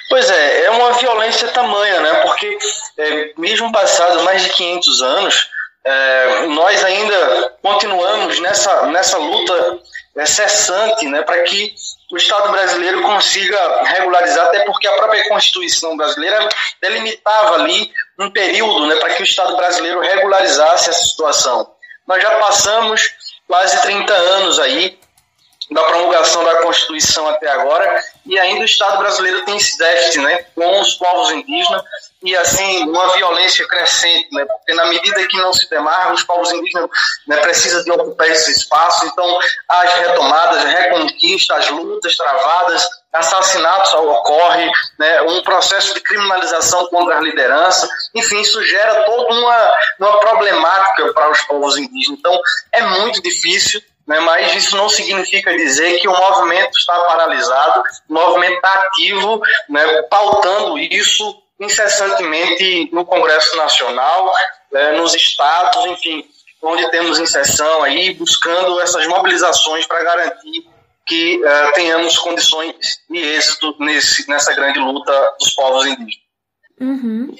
Pois 0.08 0.30
é, 0.30 0.64
é 0.64 0.70
uma 0.70 0.92
violência 0.92 1.48
tamanha, 1.48 2.00
né? 2.00 2.14
Porque 2.22 2.58
é, 2.98 3.32
mesmo 3.36 3.72
passados 3.72 4.22
mais 4.22 4.42
de 4.42 4.50
500 4.50 5.02
anos, 5.02 5.50
é, 5.84 6.46
nós 6.46 6.84
ainda 6.84 7.54
continuamos 7.62 8.38
nessa, 8.40 8.86
nessa 8.86 9.18
luta 9.18 9.78
cessante, 10.24 11.06
né? 11.06 11.22
Para 11.22 11.42
que 11.42 11.74
o 12.10 12.16
Estado 12.16 12.50
brasileiro 12.50 13.02
consiga 13.02 13.82
regularizar, 13.84 14.46
até 14.46 14.60
porque 14.60 14.86
a 14.86 14.92
própria 14.92 15.28
Constituição 15.28 15.96
brasileira 15.96 16.48
delimitava 16.80 17.56
ali 17.56 17.92
um 18.18 18.30
período, 18.30 18.86
né? 18.86 18.96
Para 18.96 19.10
que 19.10 19.22
o 19.22 19.24
Estado 19.24 19.56
brasileiro 19.56 20.00
regularizasse 20.00 20.90
essa 20.90 21.04
situação. 21.04 21.68
Nós 22.06 22.22
já 22.22 22.30
passamos 22.36 23.10
quase 23.46 23.82
30 23.82 24.12
anos 24.12 24.58
aí 24.60 24.98
da 25.70 25.82
promulgação 25.82 26.44
da 26.44 26.56
Constituição 26.62 27.28
até 27.28 27.48
agora, 27.48 28.02
e 28.24 28.38
ainda 28.38 28.62
o 28.62 28.64
Estado 28.64 28.98
brasileiro 28.98 29.44
tem 29.44 29.56
esse 29.56 29.76
déficit 29.76 30.20
né, 30.20 30.44
com 30.54 30.80
os 30.80 30.94
povos 30.94 31.30
indígenas, 31.32 31.82
e 32.22 32.36
assim, 32.36 32.88
uma 32.88 33.12
violência 33.14 33.66
crescente, 33.66 34.28
né, 34.32 34.44
porque 34.44 34.74
na 34.74 34.86
medida 34.86 35.26
que 35.26 35.36
não 35.38 35.52
se 35.52 35.68
demarca, 35.68 36.12
os 36.12 36.22
povos 36.22 36.52
indígenas 36.52 36.88
né, 37.26 37.36
precisam 37.38 37.82
de 37.82 37.90
ocupar 37.90 38.28
esse 38.28 38.52
espaço, 38.52 39.06
então 39.06 39.38
as 39.68 39.94
retomadas, 39.94 40.64
a 40.64 40.68
reconquista, 40.68 41.56
as 41.56 41.68
lutas 41.68 42.16
travadas, 42.16 42.86
assassinatos 43.12 43.92
ocorrem, 43.94 44.70
né, 44.98 45.22
um 45.22 45.42
processo 45.42 45.94
de 45.94 46.00
criminalização 46.00 46.86
contra 46.88 47.16
as 47.16 47.24
lideranças, 47.24 47.88
enfim, 48.14 48.40
isso 48.40 48.62
gera 48.64 49.04
toda 49.04 49.34
uma, 49.34 49.72
uma 49.98 50.20
problemática 50.20 51.12
para 51.12 51.30
os 51.30 51.40
povos 51.42 51.76
indígenas. 51.76 52.18
Então, 52.18 52.38
é 52.72 52.82
muito 52.82 53.20
difícil 53.22 53.82
né, 54.06 54.20
mas 54.20 54.54
isso 54.54 54.76
não 54.76 54.88
significa 54.88 55.56
dizer 55.56 55.98
que 55.98 56.08
o 56.08 56.16
movimento 56.16 56.76
está 56.78 56.94
paralisado, 57.00 57.82
o 58.08 58.14
movimento 58.14 58.56
está 58.56 58.72
ativo, 58.72 59.40
né, 59.68 60.02
pautando 60.02 60.78
isso 60.78 61.42
incessantemente 61.58 62.90
no 62.92 63.04
Congresso 63.04 63.56
Nacional, 63.56 64.32
né, 64.70 64.92
nos 64.92 65.14
estados, 65.14 65.84
enfim, 65.86 66.24
onde 66.62 66.90
temos 66.90 67.18
inserção 67.18 67.82
aí, 67.82 68.14
buscando 68.14 68.80
essas 68.80 69.06
mobilizações 69.06 69.86
para 69.86 70.02
garantir 70.02 70.66
que 71.06 71.36
uh, 71.36 71.72
tenhamos 71.74 72.18
condições 72.18 72.74
de 73.08 73.18
êxito 73.18 73.74
nesse, 73.78 74.28
nessa 74.28 74.52
grande 74.54 74.80
luta 74.80 75.12
dos 75.38 75.50
povos 75.54 75.86
indígenas. 75.86 76.26
Uhum. 76.80 77.34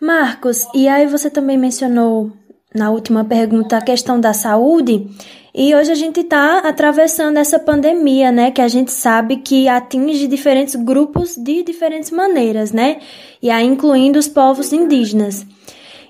Marcos, 0.00 0.66
e 0.74 0.88
aí 0.88 1.06
você 1.06 1.30
também 1.30 1.56
mencionou 1.56 2.32
na 2.74 2.90
última 2.90 3.24
pergunta 3.24 3.78
a 3.78 3.82
questão 3.82 4.20
da 4.20 4.34
saúde. 4.34 5.06
E 5.56 5.72
hoje 5.72 5.92
a 5.92 5.94
gente 5.94 6.18
está 6.18 6.58
atravessando 6.58 7.36
essa 7.36 7.60
pandemia, 7.60 8.32
né? 8.32 8.50
Que 8.50 8.60
a 8.60 8.66
gente 8.66 8.90
sabe 8.90 9.36
que 9.36 9.68
atinge 9.68 10.26
diferentes 10.26 10.74
grupos 10.74 11.36
de 11.36 11.62
diferentes 11.62 12.10
maneiras, 12.10 12.72
né? 12.72 12.98
E 13.40 13.48
aí 13.48 13.64
incluindo 13.64 14.18
os 14.18 14.26
povos 14.26 14.72
indígenas. 14.72 15.46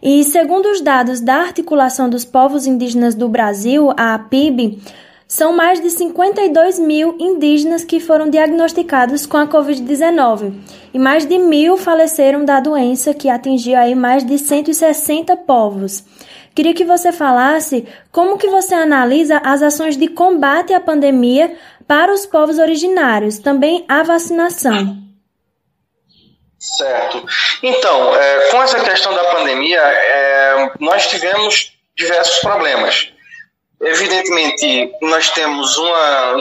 E 0.03 0.25
segundo 0.25 0.71
os 0.71 0.81
dados 0.81 1.21
da 1.21 1.37
Articulação 1.37 2.09
dos 2.09 2.25
Povos 2.25 2.67
Indígenas 2.67 3.15
do 3.15 3.29
Brasil, 3.29 3.91
a 3.97 4.15
APIB, 4.15 4.79
são 5.27 5.55
mais 5.55 5.81
de 5.81 5.91
52 5.91 6.79
mil 6.79 7.17
indígenas 7.19 7.85
que 7.85 8.01
foram 8.01 8.31
diagnosticados 8.31 9.27
com 9.27 9.37
a 9.37 9.47
Covid-19 9.47 10.53
e 10.93 10.99
mais 10.99 11.27
de 11.27 11.39
mil 11.39 11.77
faleceram 11.77 12.45
da 12.45 12.61
doença 12.61 13.13
que 13.13 13.29
atingiu 13.29 13.77
aí 13.77 13.95
mais 13.95 14.25
de 14.25 14.39
160 14.39 15.37
povos. 15.39 16.05
Queria 16.55 16.75
que 16.75 16.85
você 16.85 17.11
falasse 17.11 17.87
como 18.13 18.39
que 18.39 18.49
você 18.49 18.75
analisa 18.75 19.39
as 19.45 19.63
ações 19.63 19.97
de 19.97 20.09
combate 20.09 20.73
à 20.73 20.81
pandemia 20.81 21.57
para 21.87 22.13
os 22.13 22.25
povos 22.25 22.59
originários, 22.59 23.39
também 23.39 23.85
a 23.89 24.03
vacinação. 24.03 24.97
Certo. 26.59 27.27
Então, 27.63 28.17
é, 28.17 28.51
com 28.51 28.63
essa 28.63 28.81
questão 28.81 29.13
da 29.13 29.25
pandemia, 29.25 29.81
é, 29.81 30.71
nós 30.81 31.09
tivemos 31.09 31.73
diversos 31.97 32.39
problemas. 32.39 33.13
Evidentemente, 33.83 34.93
nós 35.03 35.31
temos 35.31 35.77
uma 35.77 36.41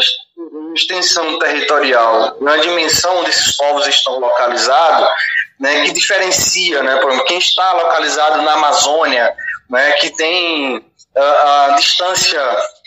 extensão 0.73 1.38
territorial, 1.39 2.38
uma 2.39 2.58
dimensão 2.58 3.19
onde 3.19 3.32
esses 3.32 3.58
povos 3.58 3.86
estão 3.88 4.19
localizados, 4.19 5.10
né, 5.60 5.86
que 5.86 5.93
diferencia, 5.93 6.82
né, 6.84 6.97
por 6.97 7.10
exemplo, 7.10 7.28
quem 7.28 7.38
está 7.38 7.73
localizado 7.73 8.41
na 8.43 8.54
Amazônia, 8.54 9.36
né, 9.73 9.91
que 9.93 10.12
tem 10.12 10.86
a, 11.15 11.65
a 11.65 11.75
distância 11.77 12.39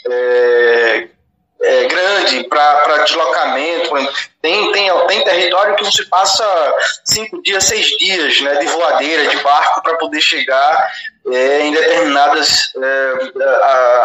é, 0.09 1.09
é, 1.63 1.85
grande 1.87 2.45
para 2.45 3.03
deslocamento. 3.03 3.91
Tem, 4.41 4.71
tem, 4.71 5.07
tem 5.09 5.25
território 5.25 5.75
que 5.75 5.85
você 5.85 6.05
passa 6.05 6.45
cinco 7.05 7.43
dias, 7.43 7.65
seis 7.65 7.87
dias 7.99 8.41
né, 8.41 8.55
de 8.59 8.67
voadeira, 8.67 9.27
de 9.27 9.37
barco, 9.43 9.83
para 9.83 9.97
poder 9.97 10.21
chegar 10.21 10.93
é, 11.33 11.63
em 11.63 11.73
determinadas 11.73 12.73
é, 12.77 13.43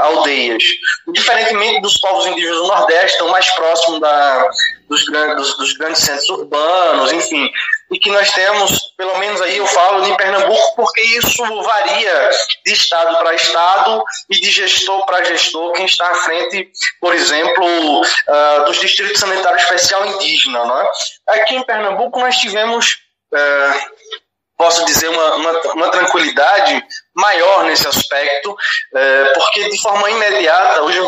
aldeias. 0.04 0.64
Diferentemente 1.08 1.82
dos 1.82 1.98
povos 2.00 2.26
indígenas 2.28 2.58
do 2.58 2.68
Nordeste, 2.68 3.12
estão 3.12 3.30
mais 3.30 3.50
próximos 3.52 4.00
da, 4.00 4.50
dos, 4.90 5.04
grandes, 5.06 5.58
dos 5.58 5.78
grandes 5.78 6.02
centros 6.02 6.30
urbanos, 6.30 7.12
enfim, 7.14 7.50
e 7.92 8.00
que 8.00 8.10
nós 8.10 8.32
temos, 8.32 8.94
pelo 8.98 9.18
menos 9.20 9.42
aí 9.42 9.58
eu 9.58 9.68
falo 9.68 10.06
em 10.06 10.16
Pernambuco, 10.16 10.76
porque 10.76 11.02
isso 11.02 11.44
varia 11.62 12.30
de 12.66 12.74
estado 12.74 13.18
para 13.18 13.36
estado 13.36 14.04
e 14.30 14.40
de 14.40 14.50
gestor 14.50 15.06
para 15.06 15.24
gestor, 15.26 15.74
quem 15.74 15.86
está 15.86 16.10
à 16.10 16.16
frente, 16.16 16.72
por 17.00 17.14
exemplo, 17.14 18.02
uh, 18.02 18.66
dos 18.66 18.80
distritos 18.80 19.20
sanitários 19.20 19.64
especial 19.64 20.06
indígena. 20.08 20.64
Não 20.64 20.82
é? 20.82 20.90
Aqui 21.30 21.56
em 21.56 21.64
Pernambuco 21.64 22.20
nós 22.20 22.38
tivemos 22.38 22.98
uh, 23.34 24.12
posso 24.62 24.86
dizer, 24.86 25.10
uma, 25.10 25.36
uma, 25.38 25.52
uma, 25.74 25.90
tranquilidade 25.90 26.86
maior 27.16 27.64
nesse 27.64 27.88
aspecto, 27.88 28.56
é, 28.94 29.24
porque 29.34 29.70
de 29.70 29.82
forma 29.82 30.08
imediata, 30.12 30.84
hoje 30.84 31.00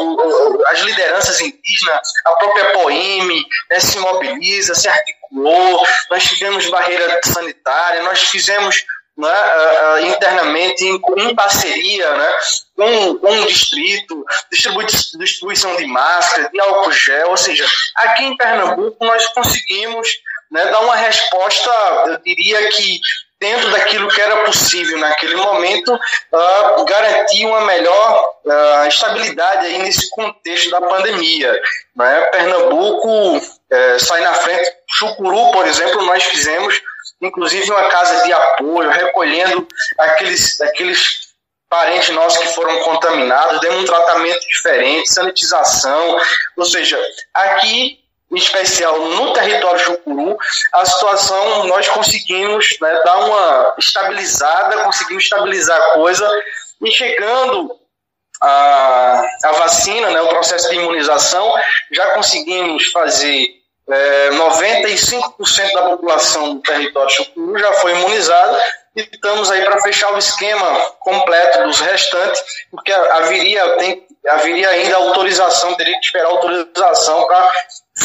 as 0.69 0.79
lideranças 0.79 1.39
indígenas, 1.39 2.01
a 2.25 2.31
própria 2.31 2.71
POIME 2.73 3.45
né, 3.69 3.79
se 3.79 3.99
mobiliza, 3.99 4.73
se 4.73 4.87
articulou, 4.87 5.85
nós 6.09 6.23
tivemos 6.23 6.67
barreira 6.71 7.21
sanitária, 7.23 8.01
nós 8.01 8.23
fizemos 8.23 8.83
né, 9.15 9.29
internamente 10.01 10.83
em, 10.83 10.99
em 11.17 11.35
parceria 11.35 12.11
né, 12.17 12.33
com, 12.75 13.17
com 13.19 13.31
um 13.31 13.45
distrito, 13.45 14.25
distribui, 14.51 14.87
distribuição 15.19 15.75
de 15.75 15.85
máscara, 15.85 16.49
de 16.49 16.59
álcool 16.59 16.91
gel, 16.91 17.29
ou 17.29 17.37
seja, 17.37 17.67
aqui 17.97 18.23
em 18.23 18.35
Pernambuco 18.35 19.05
nós 19.05 19.27
conseguimos 19.27 20.07
né, 20.53 20.65
dar 20.65 20.81
uma 20.81 20.95
resposta, 20.95 21.69
eu 22.07 22.17
diria 22.23 22.69
que 22.69 22.99
dentro 23.43 23.69
daquilo 23.71 24.07
que 24.07 24.21
era 24.21 24.37
possível 24.45 24.97
naquele 24.99 25.35
momento, 25.35 25.93
uh, 25.93 26.85
garantir 26.85 27.45
uma 27.45 27.59
melhor 27.65 28.25
uh, 28.45 28.87
estabilidade 28.87 29.65
aí 29.65 29.79
nesse 29.79 30.09
contexto 30.11 30.71
da 30.71 30.79
pandemia. 30.79 31.61
Né? 31.93 32.21
Pernambuco 32.31 33.35
uh, 33.35 33.99
sai 33.99 34.21
na 34.21 34.33
frente, 34.35 34.71
Chucuru, 34.87 35.51
por 35.51 35.67
exemplo, 35.67 36.05
nós 36.05 36.23
fizemos 36.23 36.81
inclusive 37.21 37.69
uma 37.69 37.83
casa 37.89 38.23
de 38.25 38.31
apoio, 38.33 38.89
recolhendo 38.89 39.67
aqueles, 39.97 40.59
aqueles 40.61 41.33
parentes 41.69 42.13
nossos 42.15 42.39
que 42.39 42.53
foram 42.53 42.79
contaminados, 42.81 43.59
dando 43.59 43.79
um 43.79 43.85
tratamento 43.85 44.39
diferente, 44.47 45.11
sanitização, 45.11 46.17
ou 46.57 46.65
seja, 46.65 46.97
aqui 47.33 48.02
em 48.33 48.37
especial 48.37 48.99
no 48.99 49.31
território 49.31 49.79
Chucuru, 49.79 50.35
a 50.73 50.85
situação 50.85 51.65
nós 51.67 51.87
conseguimos 51.87 52.77
né, 52.81 53.01
dar 53.05 53.17
uma 53.25 53.75
estabilizada, 53.77 54.83
conseguimos 54.83 55.23
estabilizar 55.23 55.79
a 55.79 55.93
coisa. 55.93 56.27
E 56.81 56.91
chegando 56.91 57.79
a, 58.41 59.23
a 59.43 59.51
vacina, 59.51 60.09
né, 60.09 60.21
o 60.21 60.27
processo 60.29 60.67
de 60.69 60.75
imunização, 60.75 61.53
já 61.91 62.07
conseguimos 62.11 62.91
fazer 62.91 63.47
é, 63.87 64.29
95% 64.31 65.73
da 65.73 65.81
população 65.89 66.55
do 66.55 66.61
território 66.61 67.09
Chucuru 67.09 67.59
já 67.59 67.71
foi 67.73 67.91
imunizada 67.91 68.65
e 68.95 69.01
estamos 69.01 69.51
aí 69.51 69.63
para 69.63 69.81
fechar 69.81 70.11
o 70.13 70.17
esquema 70.17 70.79
completo 70.99 71.63
dos 71.63 71.79
restantes, 71.79 72.41
porque 72.71 72.91
haveria, 72.91 73.77
tem, 73.77 74.07
haveria 74.29 74.69
ainda 74.69 74.95
autorização, 74.95 75.75
teria 75.75 75.97
que 75.99 76.05
esperar 76.05 76.27
autorização 76.27 77.25
para 77.27 77.51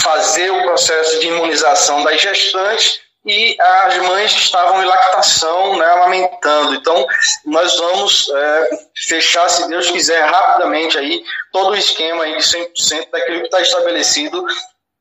fazer 0.03 0.51
o 0.51 0.63
processo 0.63 1.21
de 1.21 1.29
imunização 1.29 2.03
das 2.03 2.21
gestantes 2.21 3.01
e 3.25 3.57
as 3.61 3.97
mães 3.99 4.33
que 4.33 4.41
estavam 4.41 4.83
em 4.83 4.87
lactação, 4.87 5.77
né, 5.77 5.87
amamentando. 5.93 6.75
Então, 6.75 7.07
nós 7.45 7.77
vamos 7.77 8.31
é, 8.31 8.71
fechar, 9.07 9.49
se 9.51 9.69
Deus 9.69 9.91
quiser, 9.91 10.25
rapidamente 10.25 10.97
aí 10.97 11.23
todo 11.53 11.71
o 11.71 11.77
esquema 11.77 12.25
aí 12.25 12.37
de 12.37 12.43
100% 12.43 13.11
daquilo 13.11 13.41
que 13.41 13.47
está 13.47 13.61
estabelecido 13.61 14.45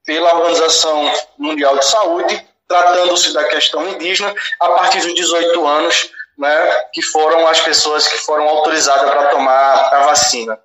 pela 0.06 0.36
Organização 0.36 1.12
Mundial 1.38 1.78
de 1.78 1.86
Saúde, 1.86 2.48
tratando-se 2.68 3.34
da 3.34 3.46
questão 3.46 3.88
indígena, 3.88 4.34
a 4.60 4.70
partir 4.70 5.00
dos 5.00 5.16
18 5.16 5.66
anos, 5.66 6.10
né, 6.38 6.76
que 6.94 7.02
foram 7.02 7.48
as 7.48 7.60
pessoas 7.62 8.08
que 8.08 8.18
foram 8.20 8.48
autorizadas 8.48 9.10
para 9.10 9.28
tomar 9.28 9.94
a 9.94 10.06
vacina. 10.06 10.60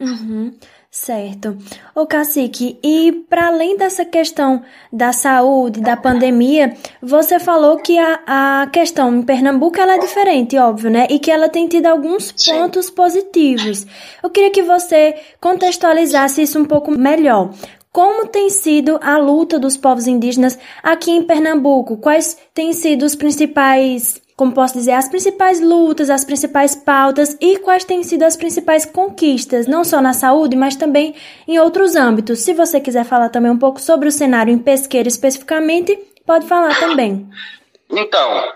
Uhum. 0.00 0.52
Certo. 0.90 1.56
Ô 1.94 2.06
Cacique, 2.06 2.78
e 2.82 3.12
para 3.28 3.48
além 3.48 3.76
dessa 3.76 4.06
questão 4.06 4.62
da 4.90 5.12
saúde, 5.12 5.82
da 5.82 5.98
pandemia, 5.98 6.74
você 7.02 7.38
falou 7.38 7.76
que 7.76 7.98
a, 7.98 8.20
a 8.26 8.66
questão 8.68 9.14
em 9.14 9.22
Pernambuco 9.22 9.78
ela 9.78 9.96
é 9.96 9.98
diferente, 9.98 10.56
óbvio, 10.56 10.90
né? 10.90 11.06
E 11.10 11.18
que 11.18 11.30
ela 11.30 11.48
tem 11.48 11.68
tido 11.68 11.86
alguns 11.86 12.32
pontos 12.32 12.86
Sim. 12.86 12.92
positivos. 12.92 13.86
Eu 14.22 14.30
queria 14.30 14.50
que 14.50 14.62
você 14.62 15.14
contextualizasse 15.38 16.40
isso 16.40 16.58
um 16.58 16.64
pouco 16.64 16.90
melhor. 16.90 17.50
Como 17.92 18.26
tem 18.26 18.48
sido 18.48 18.98
a 19.02 19.18
luta 19.18 19.58
dos 19.58 19.76
povos 19.76 20.06
indígenas 20.06 20.58
aqui 20.82 21.10
em 21.10 21.22
Pernambuco? 21.22 21.98
Quais 21.98 22.38
têm 22.54 22.72
sido 22.72 23.04
os 23.04 23.14
principais 23.14 24.22
como 24.38 24.52
posso 24.52 24.74
dizer, 24.74 24.92
as 24.92 25.08
principais 25.08 25.60
lutas, 25.60 26.08
as 26.08 26.24
principais 26.24 26.76
pautas 26.76 27.36
e 27.40 27.58
quais 27.58 27.82
têm 27.82 28.04
sido 28.04 28.22
as 28.22 28.36
principais 28.36 28.86
conquistas, 28.86 29.66
não 29.66 29.82
só 29.82 30.00
na 30.00 30.12
saúde, 30.12 30.54
mas 30.54 30.76
também 30.76 31.16
em 31.48 31.58
outros 31.58 31.96
âmbitos. 31.96 32.38
Se 32.38 32.54
você 32.54 32.80
quiser 32.80 33.04
falar 33.04 33.30
também 33.30 33.50
um 33.50 33.58
pouco 33.58 33.80
sobre 33.80 34.08
o 34.08 34.12
cenário 34.12 34.54
em 34.54 34.58
pesqueira 34.58 35.08
especificamente, 35.08 35.98
pode 36.24 36.46
falar 36.46 36.78
também. 36.78 37.28
Então, 37.90 38.52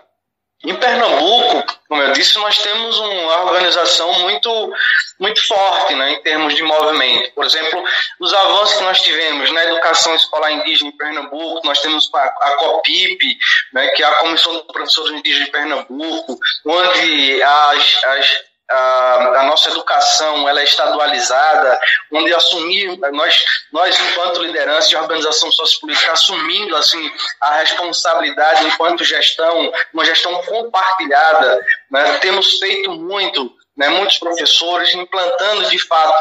em 0.65 0.75
Pernambuco, 0.77 1.65
como 1.89 2.03
eu 2.03 2.13
disse, 2.13 2.39
nós 2.39 2.59
temos 2.59 2.99
uma 2.99 3.45
organização 3.45 4.13
muito, 4.21 4.73
muito 5.19 5.47
forte 5.47 5.95
né, 5.95 6.13
em 6.13 6.23
termos 6.23 6.55
de 6.55 6.63
movimento. 6.63 7.33
Por 7.33 7.45
exemplo, 7.45 7.83
os 8.21 8.33
avanços 8.33 8.77
que 8.77 8.85
nós 8.85 9.01
tivemos 9.01 9.51
na 9.51 9.65
educação 9.65 10.15
escolar 10.15 10.53
indígena 10.53 10.91
em 10.91 10.97
Pernambuco, 10.97 11.67
nós 11.67 11.81
temos 11.81 12.09
a, 12.15 12.25
a 12.25 12.51
COPIP, 12.59 13.37
né, 13.73 13.89
que 13.89 14.03
é 14.03 14.07
a 14.07 14.15
Comissão 14.15 14.57
de 14.57 14.73
Professores 14.73 15.13
Indígenas 15.13 15.47
de 15.47 15.53
Pernambuco, 15.53 16.39
onde 16.65 17.43
as, 17.43 18.05
as 18.05 18.52
a, 18.73 19.43
nossa 19.45 19.69
educação 19.71 20.49
ela 20.49 20.61
é 20.61 20.65
estadualizada, 20.65 21.81
onde 22.11 22.33
assumir 22.33 22.99
nós 23.13 23.45
nós 23.73 23.99
enquanto 23.99 24.43
liderança 24.43 24.89
de 24.89 24.97
organização 24.97 25.51
sociopolítica 25.53 26.13
assumindo 26.13 26.77
assim 26.77 27.11
a 27.41 27.57
responsabilidade 27.57 28.65
enquanto 28.67 29.05
gestão, 29.05 29.73
uma 29.93 30.05
gestão 30.05 30.35
compartilhada, 30.43 31.61
né? 31.91 32.19
temos 32.19 32.59
feito 32.59 32.91
muito 32.93 33.55
né, 33.77 33.89
muitos 33.89 34.19
professores 34.19 34.95
implantando 34.95 35.69
de 35.71 35.79
fato 35.79 36.15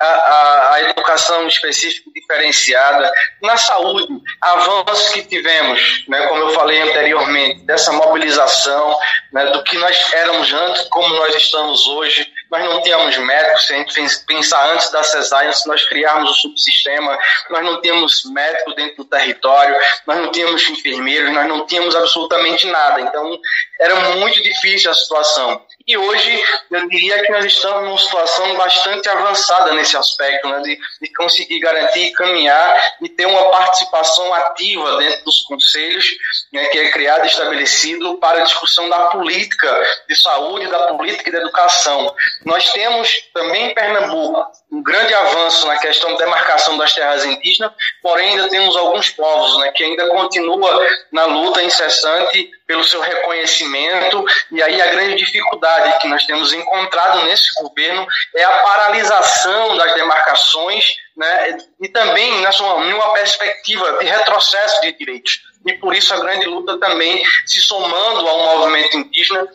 a, 0.00 0.06
a, 0.06 0.74
a, 0.74 0.80
educação 0.90 1.46
específica 1.48 2.08
diferenciada, 2.14 3.10
na 3.42 3.56
saúde, 3.56 4.06
avanços 4.40 5.10
que 5.10 5.24
tivemos, 5.24 6.04
né, 6.06 6.26
como 6.28 6.40
eu 6.40 6.50
falei 6.50 6.80
anteriormente, 6.82 7.64
dessa 7.64 7.92
mobilização, 7.92 8.96
né, 9.32 9.46
do 9.46 9.64
que 9.64 9.76
nós 9.76 10.12
éramos 10.12 10.52
antes, 10.52 10.82
como 10.88 11.08
nós 11.16 11.34
estamos 11.34 11.86
hoje, 11.88 12.30
nós 12.50 12.64
não 12.64 12.80
tínhamos 12.82 13.16
médicos, 13.18 13.66
se 13.66 13.74
a 13.74 13.76
gente 13.76 14.24
pensar 14.26 14.72
antes 14.72 14.90
da 14.90 15.02
cesárea, 15.02 15.52
se 15.52 15.66
nós 15.66 15.84
criarmos 15.86 16.30
o 16.30 16.34
subsistema, 16.34 17.18
nós 17.50 17.64
não 17.64 17.80
tínhamos 17.80 18.22
médico 18.30 18.74
dentro 18.74 18.98
do 18.98 19.04
território, 19.04 19.76
nós 20.06 20.18
não 20.18 20.30
tínhamos 20.30 20.68
enfermeiros, 20.70 21.32
nós 21.32 21.46
não 21.46 21.66
tínhamos 21.66 21.94
absolutamente 21.94 22.66
nada. 22.66 23.00
Então, 23.00 23.38
era 23.80 23.94
muito 24.16 24.42
difícil 24.42 24.90
a 24.90 24.94
situação. 24.94 25.62
E 25.88 25.96
hoje, 25.96 26.44
eu 26.70 26.86
diria 26.86 27.22
que 27.22 27.32
nós 27.32 27.46
estamos 27.46 27.82
numa 27.82 27.96
situação 27.96 28.54
bastante 28.58 29.08
avançada 29.08 29.72
nesse 29.72 29.96
aspecto, 29.96 30.46
né, 30.46 30.60
de, 30.60 30.78
de 31.00 31.12
conseguir 31.14 31.58
garantir, 31.60 32.12
caminhar 32.12 32.76
e 33.00 33.08
ter 33.08 33.24
uma 33.24 33.50
participação 33.50 34.34
ativa 34.34 34.98
dentro 34.98 35.24
dos 35.24 35.44
conselhos, 35.44 36.04
né, 36.52 36.66
que 36.66 36.78
é 36.78 36.90
criado 36.90 37.24
e 37.24 37.28
estabelecido 37.28 38.18
para 38.18 38.40
a 38.40 38.44
discussão 38.44 38.86
da 38.90 39.06
política 39.06 39.82
de 40.06 40.14
saúde, 40.14 40.66
da 40.66 40.88
política 40.88 41.30
de 41.30 41.38
educação. 41.38 42.14
Nós 42.44 42.70
temos 42.70 43.10
também 43.32 43.70
em 43.70 43.74
Pernambuco 43.74 44.46
um 44.70 44.82
grande 44.82 45.14
avanço 45.14 45.66
na 45.66 45.78
questão 45.78 46.12
da 46.12 46.18
demarcação 46.18 46.76
das 46.76 46.94
terras 46.94 47.24
indígenas, 47.24 47.72
porém 48.02 48.32
ainda 48.32 48.50
temos 48.50 48.76
alguns 48.76 49.08
povos 49.08 49.58
né, 49.60 49.72
que 49.72 49.84
ainda 49.84 50.06
continua 50.08 50.86
na 51.10 51.24
luta 51.24 51.62
incessante 51.62 52.57
pelo 52.68 52.84
seu 52.84 53.00
reconhecimento, 53.00 54.22
e 54.52 54.62
aí 54.62 54.80
a 54.80 54.88
grande 54.88 55.16
dificuldade 55.16 55.98
que 56.00 56.06
nós 56.06 56.24
temos 56.26 56.52
encontrado 56.52 57.22
nesse 57.22 57.48
governo 57.62 58.06
é 58.36 58.44
a 58.44 58.58
paralisação 58.58 59.74
das 59.78 59.94
demarcações 59.94 60.94
né, 61.16 61.58
e 61.80 61.88
também 61.88 62.42
nessa, 62.42 62.62
numa 62.62 63.14
perspectiva 63.14 63.96
de 63.98 64.04
retrocesso 64.04 64.82
de 64.82 64.92
direitos. 64.92 65.40
E 65.66 65.72
por 65.78 65.94
isso 65.94 66.12
a 66.12 66.20
grande 66.20 66.46
luta 66.46 66.78
também 66.78 67.24
se 67.46 67.60
somando 67.60 68.28
ao 68.28 68.58
movimento 68.58 68.98
indígena 68.98 69.48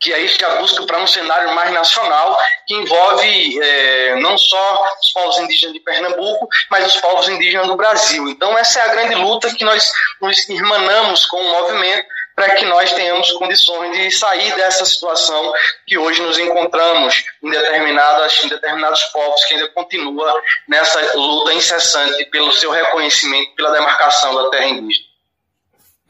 que 0.00 0.12
aí 0.12 0.28
já 0.28 0.56
busca 0.56 0.84
para 0.84 0.98
um 0.98 1.06
cenário 1.06 1.54
mais 1.54 1.72
nacional, 1.72 2.36
que 2.66 2.74
envolve 2.74 3.58
é, 3.62 4.16
não 4.16 4.36
só 4.36 4.86
os 5.02 5.12
povos 5.12 5.38
indígenas 5.38 5.72
de 5.72 5.80
Pernambuco, 5.80 6.46
mas 6.70 6.86
os 6.86 7.00
povos 7.00 7.26
indígenas 7.30 7.66
do 7.66 7.76
Brasil. 7.76 8.28
Então, 8.28 8.56
essa 8.58 8.80
é 8.80 8.82
a 8.82 8.88
grande 8.88 9.14
luta 9.14 9.54
que 9.54 9.64
nós 9.64 9.90
nos 10.20 10.46
irmanamos 10.50 11.24
com 11.24 11.38
o 11.38 11.48
movimento 11.48 12.06
para 12.34 12.54
que 12.56 12.64
nós 12.64 12.92
tenhamos 12.92 13.30
condições 13.32 13.96
de 13.96 14.10
sair 14.10 14.54
dessa 14.56 14.84
situação 14.84 15.52
que 15.86 15.96
hoje 15.96 16.20
nos 16.22 16.38
encontramos 16.38 17.24
em, 17.42 17.50
determinadas, 17.50 18.44
em 18.44 18.48
determinados 18.48 19.02
povos 19.04 19.44
que 19.44 19.54
ainda 19.54 19.68
continua 19.68 20.42
nessa 20.68 21.16
luta 21.16 21.52
incessante 21.54 22.24
pelo 22.26 22.52
seu 22.52 22.70
reconhecimento, 22.70 23.54
pela 23.54 23.70
demarcação 23.70 24.34
da 24.34 24.50
terra 24.50 24.66
indígena. 24.66 25.06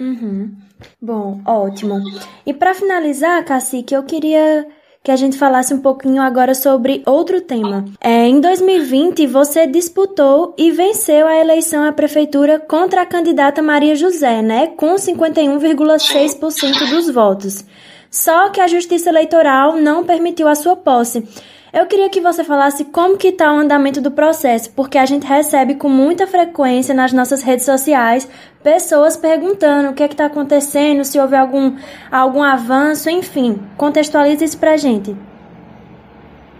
Uhum. 0.01 0.57
Bom, 1.01 1.41
ótimo. 1.47 2.01
E 2.45 2.53
para 2.53 2.75
finalizar, 2.75 3.45
Cacique, 3.45 3.95
eu 3.95 4.03
queria 4.03 4.67
que 5.05 5.11
a 5.11 5.17
gente 5.17 5.37
falasse 5.37 5.75
um 5.75 5.81
pouquinho 5.81 6.23
agora 6.23 6.55
sobre 6.55 7.03
outro 7.05 7.38
tema. 7.43 7.85
É, 8.01 8.27
em 8.27 8.40
2020, 8.40 9.27
você 9.27 9.67
disputou 9.67 10.55
e 10.57 10.71
venceu 10.71 11.27
a 11.27 11.37
eleição 11.37 11.85
à 11.85 11.93
prefeitura 11.93 12.59
contra 12.59 13.03
a 13.03 13.07
candidata 13.07 13.61
Maria 13.61 13.95
José, 13.95 14.40
né, 14.40 14.69
com 14.69 14.95
51,6% 14.95 16.88
dos 16.88 17.11
votos. 17.11 17.67
Só 18.11 18.49
que 18.49 18.62
a 18.62 18.67
Justiça 18.67 19.11
Eleitoral 19.11 19.77
não 19.77 20.05
permitiu 20.05 20.49
a 20.49 20.55
sua 20.55 20.75
posse. 20.75 21.23
Eu 21.71 21.87
queria 21.87 22.09
que 22.09 22.21
você 22.21 22.45
falasse 22.45 22.85
como 22.85 23.19
que 23.19 23.29
está 23.29 23.53
o 23.53 23.59
andamento 23.59 24.01
do 24.01 24.12
processo, 24.12 24.71
porque 24.71 24.97
a 24.97 25.05
gente 25.05 25.27
recebe 25.27 25.75
com 25.75 25.88
muita 25.88 26.25
frequência 26.25 26.95
nas 26.95 27.12
nossas 27.12 27.43
redes 27.43 27.67
sociais 27.67 28.29
pessoas 28.64 29.14
perguntando 29.16 29.90
o 29.90 29.94
que 29.94 30.03
é 30.03 30.09
que 30.09 30.14
está 30.14 30.24
acontecendo, 30.24 31.05
se 31.05 31.20
houve 31.20 31.37
algum, 31.37 31.77
algum 32.11 32.42
avanço, 32.42 33.11
enfim. 33.11 33.61
Contextualize 33.77 34.42
isso 34.42 34.59
para 34.59 34.72
a 34.72 34.77
gente. 34.79 35.14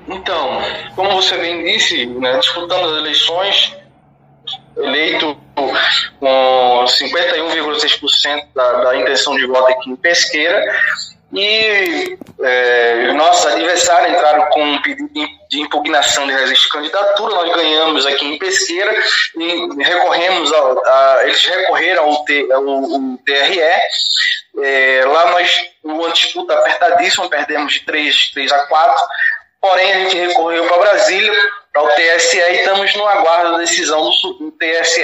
Então, 0.07 0.61
como 0.95 1.13
você 1.13 1.39
bem 1.39 1.65
disse, 1.65 2.05
né, 2.05 2.39
disputando 2.39 2.85
as 2.85 2.99
eleições, 2.99 3.75
eleito 4.77 5.35
com 5.55 5.73
51,6% 6.85 8.45
da, 8.55 8.85
da 8.85 8.97
intenção 8.97 9.35
de 9.37 9.47
voto 9.47 9.73
aqui 9.73 9.91
em 9.91 9.97
Pesqueira, 9.97 10.63
e 11.33 12.19
é, 12.43 13.13
nossos 13.15 13.47
adversários 13.47 14.13
entraram 14.13 14.51
com 14.51 14.63
um 14.63 14.83
pedido 14.83 15.09
de 15.13 15.27
impugnação 15.61 16.27
de 16.27 16.33
registro 16.33 16.65
de 16.65 16.91
candidatura, 16.91 17.35
nós 17.35 17.55
ganhamos 17.55 18.07
aqui 18.07 18.27
em 18.27 18.39
Pesqueira 18.39 18.95
e 19.37 19.83
recorremos 19.83 20.53
a, 20.53 21.21
eles 21.25 21.45
recorreram 21.45 22.05
ao, 22.05 22.25
T, 22.25 22.49
ao, 22.53 22.69
ao 22.69 23.19
TRE. 23.25 23.61
É, 24.63 25.05
lá 25.07 25.31
nós, 25.33 25.71
uma 25.83 26.11
disputa 26.11 26.55
apertadíssima, 26.55 27.29
perdemos 27.29 27.73
de 27.75 27.81
3, 27.81 28.31
3 28.33 28.53
a 28.53 28.67
4, 28.67 29.07
porém 29.61 29.93
a 29.93 29.99
gente 30.01 30.17
recorreu 30.17 30.67
para 30.67 30.79
Brasília, 30.79 31.33
para 31.75 31.83
o 31.83 31.89
TSE 31.89 32.39
e 32.39 32.55
estamos 32.61 32.95
no 32.95 33.05
aguardo 33.05 33.53
da 33.53 33.59
decisão 33.59 34.05
do, 34.05 34.33
do, 34.35 34.53
TSE. 34.53 35.03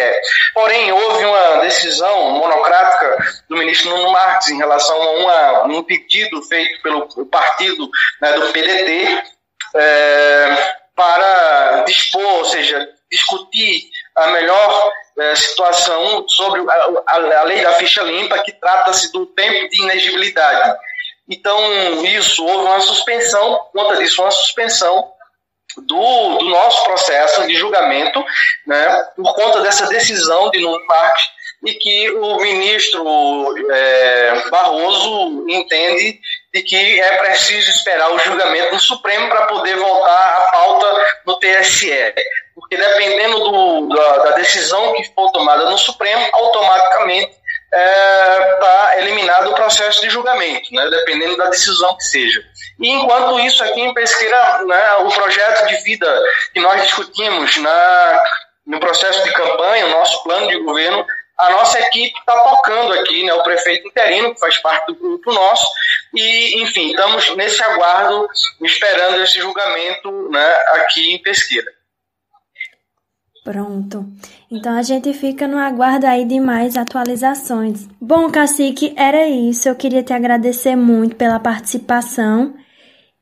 Porém, 0.54 0.92
houve 0.92 1.24
uma 1.24 1.56
decisão 1.62 2.30
monocrática 2.30 3.42
do 3.48 3.56
ministro 3.56 3.90
Nuno 3.90 4.12
Marques 4.12 4.50
em 4.50 4.56
relação 4.56 5.02
a 5.02 5.10
uma, 5.10 5.64
um 5.64 5.82
pedido 5.82 6.40
feito 6.42 6.80
pelo 6.80 7.08
partido 7.26 7.90
né, 8.22 8.32
do 8.34 8.52
PDT 8.52 9.39
é, 9.74 10.74
para 10.94 11.84
dispor, 11.84 12.22
ou 12.22 12.44
seja, 12.44 12.88
discutir 13.10 13.88
a 14.16 14.28
melhor 14.28 14.92
é, 15.18 15.34
situação 15.34 16.26
sobre 16.28 16.60
a, 16.60 16.74
a, 17.06 17.40
a 17.40 17.42
lei 17.44 17.62
da 17.62 17.72
ficha 17.74 18.02
limpa, 18.02 18.38
que 18.38 18.52
trata-se 18.52 19.12
do 19.12 19.26
tempo 19.26 19.68
de 19.68 19.82
inegibilidade. 19.82 20.78
Então, 21.28 22.04
isso, 22.04 22.44
houve 22.44 22.66
uma 22.66 22.80
suspensão, 22.80 23.68
conta 23.72 23.96
disso, 23.98 24.20
uma 24.20 24.30
suspensão 24.30 25.12
do, 25.76 26.38
do 26.38 26.44
nosso 26.46 26.82
processo 26.84 27.46
de 27.46 27.54
julgamento, 27.54 28.24
né, 28.66 29.04
por 29.14 29.34
conta 29.34 29.60
dessa 29.60 29.86
decisão 29.86 30.50
de 30.50 30.60
Nuno 30.60 30.84
Marques, 30.86 31.24
e 31.66 31.74
que 31.74 32.10
o 32.12 32.36
ministro 32.38 33.70
é, 33.70 34.48
Barroso 34.50 35.44
entende 35.48 36.18
de 36.52 36.62
que 36.62 37.00
é 37.00 37.16
preciso 37.18 37.70
esperar 37.70 38.12
o 38.12 38.18
julgamento 38.18 38.74
do 38.74 38.80
Supremo 38.80 39.28
para 39.28 39.46
poder 39.46 39.76
voltar 39.76 40.36
à 40.36 40.50
pauta 40.52 41.06
do 41.24 41.38
TSE. 41.38 42.14
Porque 42.54 42.76
dependendo 42.76 43.38
do, 43.38 43.88
da, 43.88 44.18
da 44.18 44.30
decisão 44.32 44.92
que 44.94 45.04
for 45.14 45.30
tomada 45.30 45.70
no 45.70 45.78
Supremo, 45.78 46.28
automaticamente 46.32 47.40
está 47.72 47.78
é, 47.78 48.54
tá 48.54 48.98
eliminado 48.98 49.50
o 49.50 49.54
processo 49.54 50.00
de 50.00 50.10
julgamento, 50.10 50.74
né, 50.74 50.88
dependendo 50.90 51.36
da 51.36 51.48
decisão 51.50 51.96
que 51.96 52.04
seja. 52.04 52.42
E 52.80 52.88
enquanto 52.88 53.38
isso, 53.40 53.62
aqui 53.62 53.80
em 53.80 53.94
Pesqueira, 53.94 54.64
né, 54.64 54.94
o 54.96 55.08
projeto 55.08 55.66
de 55.68 55.76
vida 55.84 56.22
que 56.52 56.58
nós 56.58 56.82
discutimos 56.82 57.56
na, 57.58 58.22
no 58.66 58.80
processo 58.80 59.22
de 59.22 59.32
campanha, 59.32 59.86
o 59.86 59.90
nosso 59.90 60.22
plano 60.24 60.48
de 60.48 60.58
governo, 60.58 61.06
a 61.46 61.50
nossa 61.50 61.78
equipe 61.80 62.18
está 62.18 62.38
tocando 62.40 62.92
aqui, 62.94 63.24
né, 63.24 63.32
o 63.34 63.42
prefeito 63.42 63.88
interino, 63.88 64.34
que 64.34 64.40
faz 64.40 64.58
parte 64.58 64.86
do 64.86 64.94
grupo 64.94 65.32
nosso, 65.32 65.66
e, 66.14 66.62
enfim, 66.62 66.90
estamos 66.90 67.34
nesse 67.36 67.62
aguardo, 67.62 68.28
esperando 68.62 69.22
esse 69.22 69.38
julgamento 69.38 70.28
né, 70.30 70.54
aqui 70.74 71.14
em 71.14 71.22
Pesqueira. 71.22 71.70
Pronto. 73.44 74.06
Então 74.50 74.76
a 74.76 74.82
gente 74.82 75.12
fica 75.14 75.48
no 75.48 75.58
aguardo 75.58 76.06
aí 76.06 76.24
de 76.24 76.38
mais 76.38 76.76
atualizações. 76.76 77.88
Bom, 78.00 78.30
Cacique, 78.30 78.92
era 78.96 79.26
isso. 79.26 79.68
Eu 79.68 79.74
queria 79.74 80.02
te 80.02 80.12
agradecer 80.12 80.76
muito 80.76 81.16
pela 81.16 81.40
participação 81.40 82.54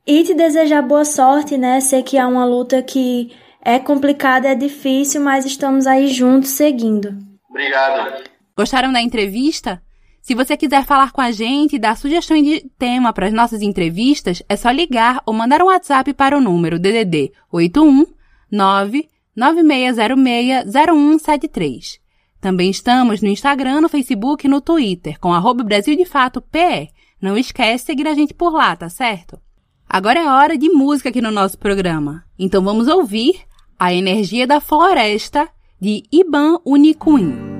e 0.06 0.24
te 0.24 0.34
desejar 0.34 0.82
boa 0.82 1.04
sorte, 1.04 1.56
né? 1.56 1.80
Sei 1.80 2.02
que 2.02 2.18
há 2.18 2.26
uma 2.26 2.44
luta 2.44 2.82
que 2.82 3.30
é 3.62 3.78
complicada, 3.78 4.48
é 4.48 4.54
difícil, 4.54 5.20
mas 5.20 5.44
estamos 5.44 5.86
aí 5.86 6.08
juntos 6.08 6.50
seguindo. 6.50 7.27
Obrigado. 7.48 8.24
Gostaram 8.56 8.92
da 8.92 9.00
entrevista? 9.00 9.80
Se 10.20 10.34
você 10.34 10.56
quiser 10.56 10.84
falar 10.84 11.12
com 11.12 11.20
a 11.20 11.30
gente 11.30 11.76
e 11.76 11.78
dar 11.78 11.96
sugestões 11.96 12.44
de 12.44 12.68
tema 12.78 13.12
para 13.12 13.26
as 13.26 13.32
nossas 13.32 13.62
entrevistas, 13.62 14.42
é 14.48 14.56
só 14.56 14.70
ligar 14.70 15.22
ou 15.24 15.32
mandar 15.32 15.62
um 15.62 15.66
WhatsApp 15.66 16.12
para 16.12 16.36
o 16.36 16.40
número 16.40 16.78
DDD 16.78 17.32
819 17.50 19.08
9606-0173. 19.38 22.00
Também 22.40 22.70
estamos 22.70 23.20
no 23.22 23.28
Instagram, 23.28 23.80
no 23.80 23.88
Facebook 23.88 24.46
e 24.46 24.50
no 24.50 24.60
Twitter, 24.60 25.18
com 25.20 25.32
arroba 25.32 25.64
Brasil 25.64 25.96
de 25.96 26.04
Fato 26.04 26.42
PE. 26.42 26.90
Não 27.20 27.38
esquece 27.38 27.84
de 27.84 27.86
seguir 27.86 28.08
a 28.08 28.14
gente 28.14 28.34
por 28.34 28.52
lá, 28.52 28.74
tá 28.76 28.88
certo? 28.88 29.40
Agora 29.88 30.18
é 30.20 30.28
hora 30.28 30.58
de 30.58 30.68
música 30.68 31.08
aqui 31.08 31.20
no 31.20 31.30
nosso 31.30 31.56
programa. 31.58 32.24
Então 32.38 32.62
vamos 32.62 32.86
ouvir 32.88 33.40
A 33.78 33.92
Energia 33.92 34.46
da 34.46 34.60
Floresta, 34.60 35.48
de 35.80 36.02
Iban 36.10 36.58
Unicuim. 36.64 37.57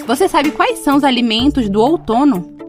Você 0.05 0.27
sabe 0.27 0.51
quais 0.51 0.79
são 0.79 0.97
os 0.97 1.03
alimentos 1.03 1.67
do 1.67 1.81
outono? 1.81 2.60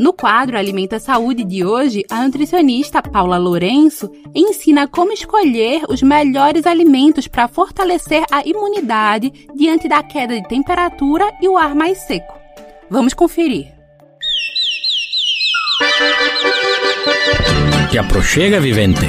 No 0.00 0.14
quadro 0.14 0.56
Alimenta 0.56 0.98
Saúde 0.98 1.44
de 1.44 1.62
hoje, 1.62 2.06
a 2.08 2.24
nutricionista 2.24 3.02
Paula 3.02 3.36
Lourenço 3.36 4.10
ensina 4.34 4.88
como 4.88 5.12
escolher 5.12 5.82
os 5.90 6.02
melhores 6.02 6.66
alimentos 6.66 7.28
para 7.28 7.46
fortalecer 7.46 8.24
a 8.32 8.40
imunidade 8.42 9.30
diante 9.54 9.90
da 9.90 10.02
queda 10.02 10.40
de 10.40 10.48
temperatura 10.48 11.30
e 11.42 11.46
o 11.46 11.58
ar 11.58 11.74
mais 11.74 11.98
seco. 11.98 12.32
Vamos 12.88 13.12
conferir. 13.12 13.74
Te 17.90 17.98
aproxega, 17.98 18.58
vivente. 18.58 19.02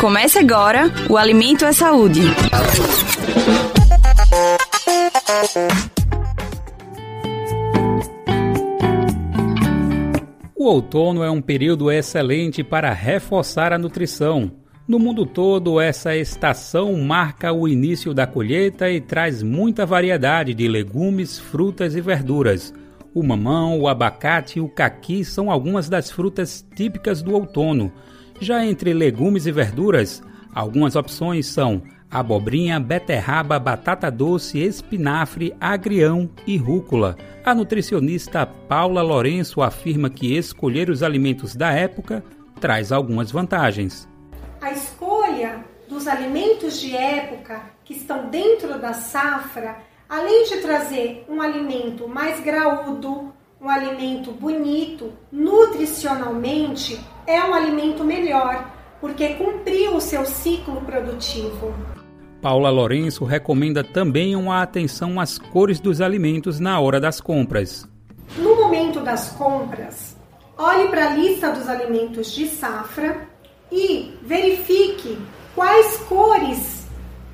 Comece 0.00 0.40
agora 0.40 0.92
o 1.08 1.16
Alimento 1.16 1.64
é 1.64 1.72
Saúde. 1.72 2.22
O 10.64 10.66
outono 10.66 11.22
é 11.22 11.30
um 11.30 11.42
período 11.42 11.90
excelente 11.90 12.64
para 12.64 12.90
reforçar 12.90 13.70
a 13.70 13.76
nutrição. 13.76 14.50
No 14.88 14.98
mundo 14.98 15.26
todo, 15.26 15.78
essa 15.78 16.16
estação 16.16 16.96
marca 16.96 17.52
o 17.52 17.68
início 17.68 18.14
da 18.14 18.26
colheita 18.26 18.90
e 18.90 18.98
traz 18.98 19.42
muita 19.42 19.84
variedade 19.84 20.54
de 20.54 20.66
legumes, 20.66 21.38
frutas 21.38 21.94
e 21.94 22.00
verduras. 22.00 22.72
O 23.12 23.22
mamão, 23.22 23.78
o 23.78 23.86
abacate 23.86 24.58
e 24.58 24.62
o 24.62 24.66
caqui 24.66 25.22
são 25.22 25.50
algumas 25.50 25.90
das 25.90 26.10
frutas 26.10 26.66
típicas 26.74 27.20
do 27.20 27.34
outono. 27.34 27.92
Já 28.40 28.64
entre 28.64 28.94
legumes 28.94 29.44
e 29.44 29.52
verduras, 29.52 30.22
algumas 30.54 30.96
opções 30.96 31.44
são 31.44 31.82
abobrinha, 32.14 32.78
beterraba, 32.78 33.58
batata 33.58 34.08
doce, 34.08 34.60
espinafre, 34.60 35.52
agrião 35.60 36.30
e 36.46 36.56
rúcula. 36.56 37.16
A 37.44 37.52
nutricionista 37.52 38.46
Paula 38.46 39.02
Lourenço 39.02 39.60
afirma 39.60 40.08
que 40.08 40.36
escolher 40.36 40.88
os 40.88 41.02
alimentos 41.02 41.56
da 41.56 41.72
época 41.72 42.22
traz 42.60 42.92
algumas 42.92 43.32
vantagens. 43.32 44.08
A 44.60 44.70
escolha 44.70 45.64
dos 45.88 46.06
alimentos 46.06 46.80
de 46.80 46.96
época 46.96 47.60
que 47.84 47.94
estão 47.94 48.30
dentro 48.30 48.78
da 48.78 48.92
safra, 48.92 49.78
além 50.08 50.44
de 50.44 50.58
trazer 50.58 51.24
um 51.28 51.42
alimento 51.42 52.08
mais 52.08 52.38
graúdo, 52.40 53.32
um 53.60 53.68
alimento 53.68 54.30
bonito, 54.30 55.12
nutricionalmente 55.32 57.00
é 57.26 57.40
um 57.40 57.52
alimento 57.52 58.04
melhor, 58.04 58.70
porque 59.00 59.34
cumpriu 59.34 59.96
o 59.96 60.00
seu 60.00 60.24
ciclo 60.24 60.80
produtivo. 60.82 61.74
Paula 62.44 62.68
Lourenço 62.68 63.24
recomenda 63.24 63.82
também 63.82 64.36
uma 64.36 64.60
atenção 64.60 65.18
às 65.18 65.38
cores 65.38 65.80
dos 65.80 66.02
alimentos 66.02 66.60
na 66.60 66.78
hora 66.78 67.00
das 67.00 67.18
compras. 67.18 67.88
No 68.36 68.54
momento 68.56 69.00
das 69.00 69.30
compras, 69.30 70.14
olhe 70.58 70.88
para 70.88 71.08
a 71.08 71.16
lista 71.16 71.52
dos 71.52 71.66
alimentos 71.70 72.30
de 72.34 72.46
safra 72.48 73.26
e 73.72 74.12
verifique 74.20 75.16
quais 75.54 75.96
cores 76.06 76.86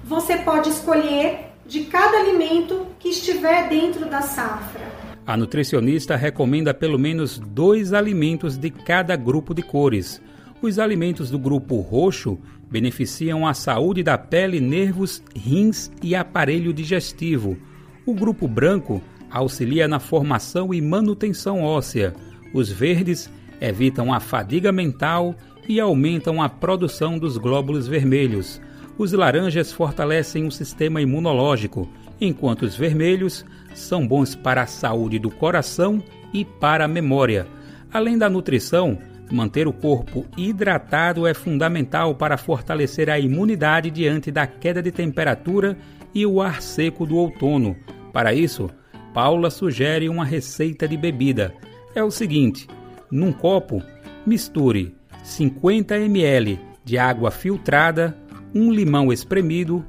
você 0.04 0.36
pode 0.36 0.68
escolher 0.68 1.54
de 1.66 1.86
cada 1.86 2.18
alimento 2.18 2.86
que 3.00 3.08
estiver 3.08 3.68
dentro 3.68 4.08
da 4.08 4.22
safra. 4.22 4.86
A 5.26 5.36
nutricionista 5.36 6.14
recomenda 6.14 6.72
pelo 6.72 7.00
menos 7.00 7.36
dois 7.36 7.92
alimentos 7.92 8.56
de 8.56 8.70
cada 8.70 9.16
grupo 9.16 9.54
de 9.54 9.62
cores. 9.62 10.22
Os 10.62 10.78
alimentos 10.78 11.30
do 11.30 11.38
grupo 11.38 11.80
roxo 11.80 12.38
beneficiam 12.70 13.46
a 13.46 13.52
saúde 13.52 14.02
da 14.02 14.16
pele, 14.16 14.60
nervos, 14.60 15.22
rins 15.34 15.90
e 16.02 16.14
aparelho 16.14 16.72
digestivo. 16.72 17.58
O 18.06 18.14
grupo 18.14 18.46
branco 18.46 19.02
auxilia 19.30 19.88
na 19.88 19.98
formação 19.98 20.72
e 20.72 20.80
manutenção 20.80 21.62
óssea. 21.62 22.14
Os 22.54 22.70
verdes 22.70 23.30
evitam 23.60 24.12
a 24.12 24.20
fadiga 24.20 24.72
mental 24.72 25.34
e 25.68 25.78
aumentam 25.80 26.42
a 26.42 26.48
produção 26.48 27.18
dos 27.18 27.36
glóbulos 27.36 27.86
vermelhos. 27.86 28.60
Os 28.96 29.12
laranjas 29.12 29.72
fortalecem 29.72 30.46
o 30.46 30.50
sistema 30.50 31.00
imunológico, 31.00 31.88
enquanto 32.20 32.62
os 32.62 32.76
vermelhos 32.76 33.44
são 33.74 34.06
bons 34.06 34.34
para 34.34 34.62
a 34.62 34.66
saúde 34.66 35.18
do 35.18 35.30
coração 35.30 36.02
e 36.32 36.44
para 36.44 36.84
a 36.84 36.88
memória. 36.88 37.46
Além 37.92 38.18
da 38.18 38.28
nutrição, 38.28 38.98
Manter 39.30 39.68
o 39.68 39.72
corpo 39.72 40.26
hidratado 40.36 41.26
é 41.26 41.32
fundamental 41.32 42.14
para 42.14 42.36
fortalecer 42.36 43.08
a 43.08 43.18
imunidade 43.18 43.90
diante 43.90 44.30
da 44.30 44.46
queda 44.46 44.82
de 44.82 44.90
temperatura 44.90 45.76
e 46.12 46.26
o 46.26 46.40
ar 46.40 46.60
seco 46.60 47.06
do 47.06 47.16
outono. 47.16 47.76
Para 48.12 48.34
isso, 48.34 48.68
Paula 49.14 49.50
sugere 49.50 50.08
uma 50.08 50.24
receita 50.24 50.88
de 50.88 50.96
bebida. 50.96 51.54
É 51.94 52.02
o 52.02 52.10
seguinte: 52.10 52.66
num 53.10 53.32
copo, 53.32 53.82
misture 54.26 54.94
50 55.22 55.96
ml 55.96 56.58
de 56.84 56.98
água 56.98 57.30
filtrada, 57.30 58.16
um 58.52 58.72
limão 58.72 59.12
espremido, 59.12 59.84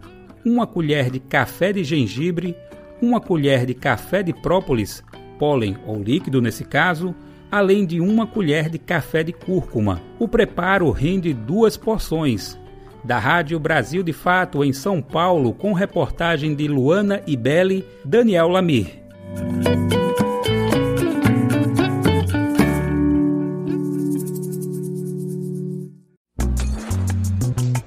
uma 0.46 0.68
colher 0.68 1.10
de 1.10 1.20
café 1.20 1.74
de 1.74 1.84
gengibre, 1.84 2.56
uma 3.02 3.20
colher 3.20 3.66
de 3.66 3.74
café 3.74 4.22
de 4.22 4.34
própolis, 4.34 5.04
pólen 5.40 5.78
ou 5.88 6.02
líquido 6.02 6.42
nesse 6.42 6.64
caso, 6.64 7.16
além 7.52 7.86
de 7.86 8.00
uma 8.00 8.26
colher 8.26 8.70
de 8.70 8.80
café 8.80 9.24
de 9.24 9.34
cúrcuma. 9.34 10.02
O 10.18 10.28
preparo 10.28 10.90
rende 10.90 11.34
duas 11.34 11.76
porções. 11.76 12.58
Da 13.04 13.20
Rádio 13.20 13.60
Brasil 13.60 14.02
de 14.02 14.14
Fato, 14.14 14.64
em 14.64 14.72
São 14.72 15.02
Paulo, 15.02 15.54
com 15.54 15.74
reportagem 15.74 16.56
de 16.56 16.68
Luana 16.68 17.22
Ibelli, 17.28 17.86
Daniel 18.06 18.48
Lamir. 18.48 19.02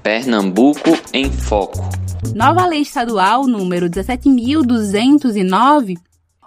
Pernambuco 0.03 0.91
em 1.13 1.31
Foco. 1.31 1.79
Nova 2.35 2.67
Lei 2.67 2.81
Estadual 2.81 3.47
número 3.47 3.89
17.209 3.89 5.95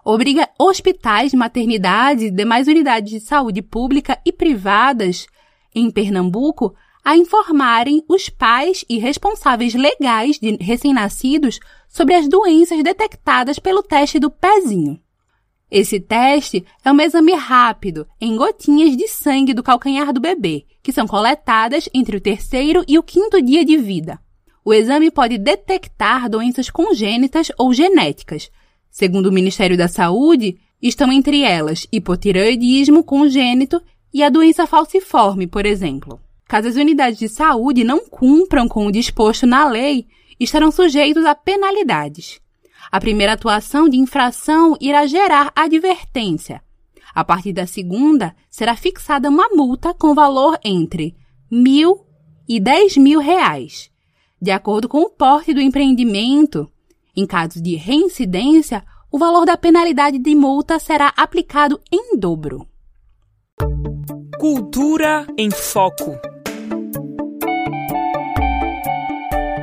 obriga 0.05 0.48
hospitais, 0.59 1.33
maternidades 1.33 2.25
e 2.25 2.31
demais 2.31 2.67
unidades 2.67 3.11
de 3.11 3.21
saúde 3.21 3.63
pública 3.63 4.19
e 4.25 4.33
privadas 4.33 5.27
em 5.75 5.91
Pernambuco 5.91 6.75
a 7.05 7.17
informarem 7.17 8.05
os 8.09 8.29
pais 8.29 8.85
e 8.89 8.99
responsáveis 8.99 9.75
legais 9.75 10.39
de 10.39 10.57
recém-nascidos 10.61 11.61
sobre 11.89 12.15
as 12.15 12.29
doenças 12.29 12.83
detectadas 12.83 13.59
pelo 13.59 13.83
teste 13.83 14.19
do 14.19 14.31
pezinho. 14.31 15.01
Esse 15.71 16.01
teste 16.01 16.65
é 16.85 16.91
um 16.91 17.01
exame 17.01 17.35
rápido 17.35 18.07
em 18.21 18.37
gotinhas 18.37 18.97
de 18.97 19.07
sangue 19.07 19.55
do 19.55 19.63
calcanhar 19.63 20.13
do 20.13 20.21
bebê, 20.21 20.65
que 20.83 20.93
são 20.93 21.07
coletadas 21.07 21.89
entre 21.95 22.17
o 22.17 22.21
terceiro 22.21 22.85
e 22.89 22.99
o 22.99 23.03
quinto 23.03 23.41
dia 23.41 23.65
de 23.65 23.77
vida. 23.77 24.19
O 24.65 24.75
exame 24.75 25.11
pode 25.11 25.39
detectar 25.39 26.29
doenças 26.29 26.69
congênitas 26.69 27.53
ou 27.59 27.73
genéticas, 27.73 28.51
Segundo 28.99 29.27
o 29.27 29.33
Ministério 29.33 29.77
da 29.77 29.87
Saúde, 29.87 30.59
Estão 30.81 31.11
entre 31.11 31.43
elas 31.43 31.89
hipotireoidismo 31.91 33.03
congênito 33.03 33.83
e 34.15 34.23
a 34.23 34.29
doença 34.29 34.67
falciforme, 34.67 35.47
por 35.47 35.67
exemplo. 35.67 36.21
Caso 36.47 36.69
as 36.69 36.77
unidades 36.77 37.19
de 37.19 37.29
saúde 37.29 37.83
não 37.83 38.07
cumpram 38.09 38.69
com 38.69 38.87
o 38.87 38.93
disposto 38.93 39.45
na 39.45 39.69
lei, 39.69 40.07
estarão 40.39 40.71
sujeitos 40.71 41.25
a 41.25 41.35
penalidades. 41.35 42.41
A 42.93 43.01
primeira 43.01 43.33
atuação 43.33 43.89
de 43.89 43.99
infração 43.99 44.77
irá 44.81 45.05
gerar 45.05 45.53
advertência. 45.55 46.63
A 47.13 47.25
partir 47.25 47.53
da 47.53 47.67
segunda, 47.67 48.35
será 48.49 48.77
fixada 48.77 49.29
uma 49.29 49.49
multa 49.49 49.93
com 49.93 50.15
valor 50.15 50.59
entre 50.65 51.17
mil 51.51 52.07
e 52.49 52.61
dez 52.61 52.97
mil 52.97 53.19
reais. 53.19 53.91
De 54.41 54.53
acordo 54.53 54.89
com 54.89 55.03
o 55.03 55.11
porte 55.11 55.53
do 55.53 55.61
empreendimento, 55.61 56.71
em 57.19 57.27
caso 57.27 57.61
de 57.61 57.75
reincidência, 57.75 58.85
o 59.11 59.19
valor 59.19 59.45
da 59.45 59.57
penalidade 59.57 60.21
de 60.21 60.37
multa 60.37 60.79
será 60.79 61.13
aplicado 61.17 61.81
em 61.91 62.17
dobro. 62.17 62.65
Cultura 64.39 65.27
em 65.37 65.51
Foco. 65.51 66.17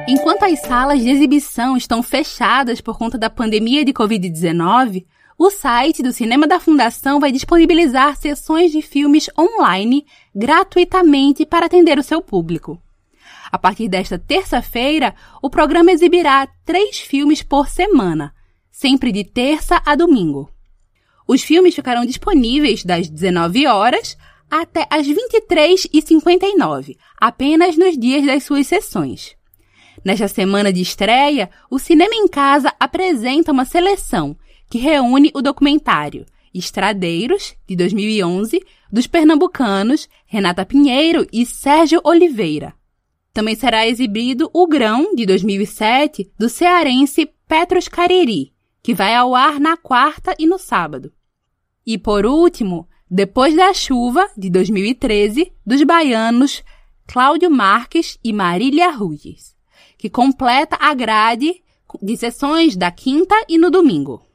Enquanto 0.05 0.43
as 0.43 0.59
salas 0.59 0.99
de 0.99 1.09
exibição 1.09 1.77
estão 1.77 2.03
fechadas 2.03 2.81
por 2.81 2.97
conta 2.97 3.17
da 3.17 3.29
pandemia 3.29 3.85
de 3.85 3.93
Covid-19, 3.93 5.05
o 5.37 5.49
site 5.49 6.03
do 6.03 6.11
Cinema 6.11 6.45
da 6.45 6.59
Fundação 6.59 7.21
vai 7.21 7.31
disponibilizar 7.31 8.17
sessões 8.17 8.73
de 8.73 8.81
filmes 8.81 9.29
online 9.39 10.05
gratuitamente 10.35 11.45
para 11.45 11.67
atender 11.67 11.97
o 11.97 12.03
seu 12.03 12.21
público. 12.21 12.81
A 13.55 13.57
partir 13.57 13.87
desta 13.87 14.19
terça-feira, 14.19 15.15
o 15.41 15.49
programa 15.49 15.89
exibirá 15.89 16.45
três 16.65 16.99
filmes 16.99 17.41
por 17.41 17.69
semana, 17.69 18.35
sempre 18.69 19.13
de 19.13 19.23
terça 19.23 19.81
a 19.85 19.95
domingo. 19.95 20.51
Os 21.25 21.41
filmes 21.41 21.73
ficarão 21.73 22.05
disponíveis 22.05 22.83
das 22.83 23.07
19 23.07 23.65
horas 23.65 24.17
até 24.51 24.85
as 24.89 25.07
23h59, 25.07 26.97
apenas 27.17 27.77
nos 27.77 27.97
dias 27.97 28.25
das 28.25 28.43
suas 28.43 28.67
sessões. 28.67 29.37
Nesta 30.03 30.27
semana 30.27 30.73
de 30.73 30.81
estreia, 30.81 31.49
o 31.71 31.79
Cinema 31.79 32.13
em 32.13 32.27
Casa 32.27 32.73
apresenta 32.77 33.53
uma 33.53 33.63
seleção 33.63 34.35
que 34.69 34.79
reúne 34.79 35.31
o 35.33 35.41
documentário 35.41 36.25
Estradeiros, 36.53 37.55
de 37.65 37.77
2011, 37.77 38.61
dos 38.91 39.07
pernambucanos 39.07 40.09
Renata 40.25 40.65
Pinheiro 40.65 41.25
e 41.31 41.45
Sérgio 41.45 42.01
Oliveira. 42.03 42.73
Também 43.35 43.53
será 43.53 43.85
exibido 43.85 44.49
O 44.53 44.65
Grão, 44.65 45.13
de 45.13 45.25
2007, 45.25 46.31
do 46.39 46.47
cearense 46.47 47.29
Petros 47.45 47.89
Cariri, 47.89 48.53
que 48.81 48.93
vai 48.93 49.13
ao 49.13 49.35
ar 49.35 49.59
na 49.59 49.75
quarta 49.75 50.33
e 50.39 50.47
no 50.47 50.57
sábado. 50.57 51.11
E 51.85 51.97
por 51.97 52.25
último, 52.25 52.87
Depois 53.11 53.53
da 53.53 53.73
Chuva, 53.73 54.25
de 54.37 54.49
2013, 54.49 55.51
dos 55.65 55.83
baianos 55.83 56.63
Cláudio 57.05 57.51
Marques 57.51 58.17
e 58.23 58.31
Marília 58.31 58.89
Ruiz, 58.89 59.53
que 59.97 60.09
completa 60.09 60.77
a 60.79 60.93
grade 60.93 61.61
de 62.01 62.15
sessões 62.15 62.77
da 62.77 62.89
quinta 62.89 63.35
e 63.49 63.57
no 63.57 63.69
domingo. 63.69 64.25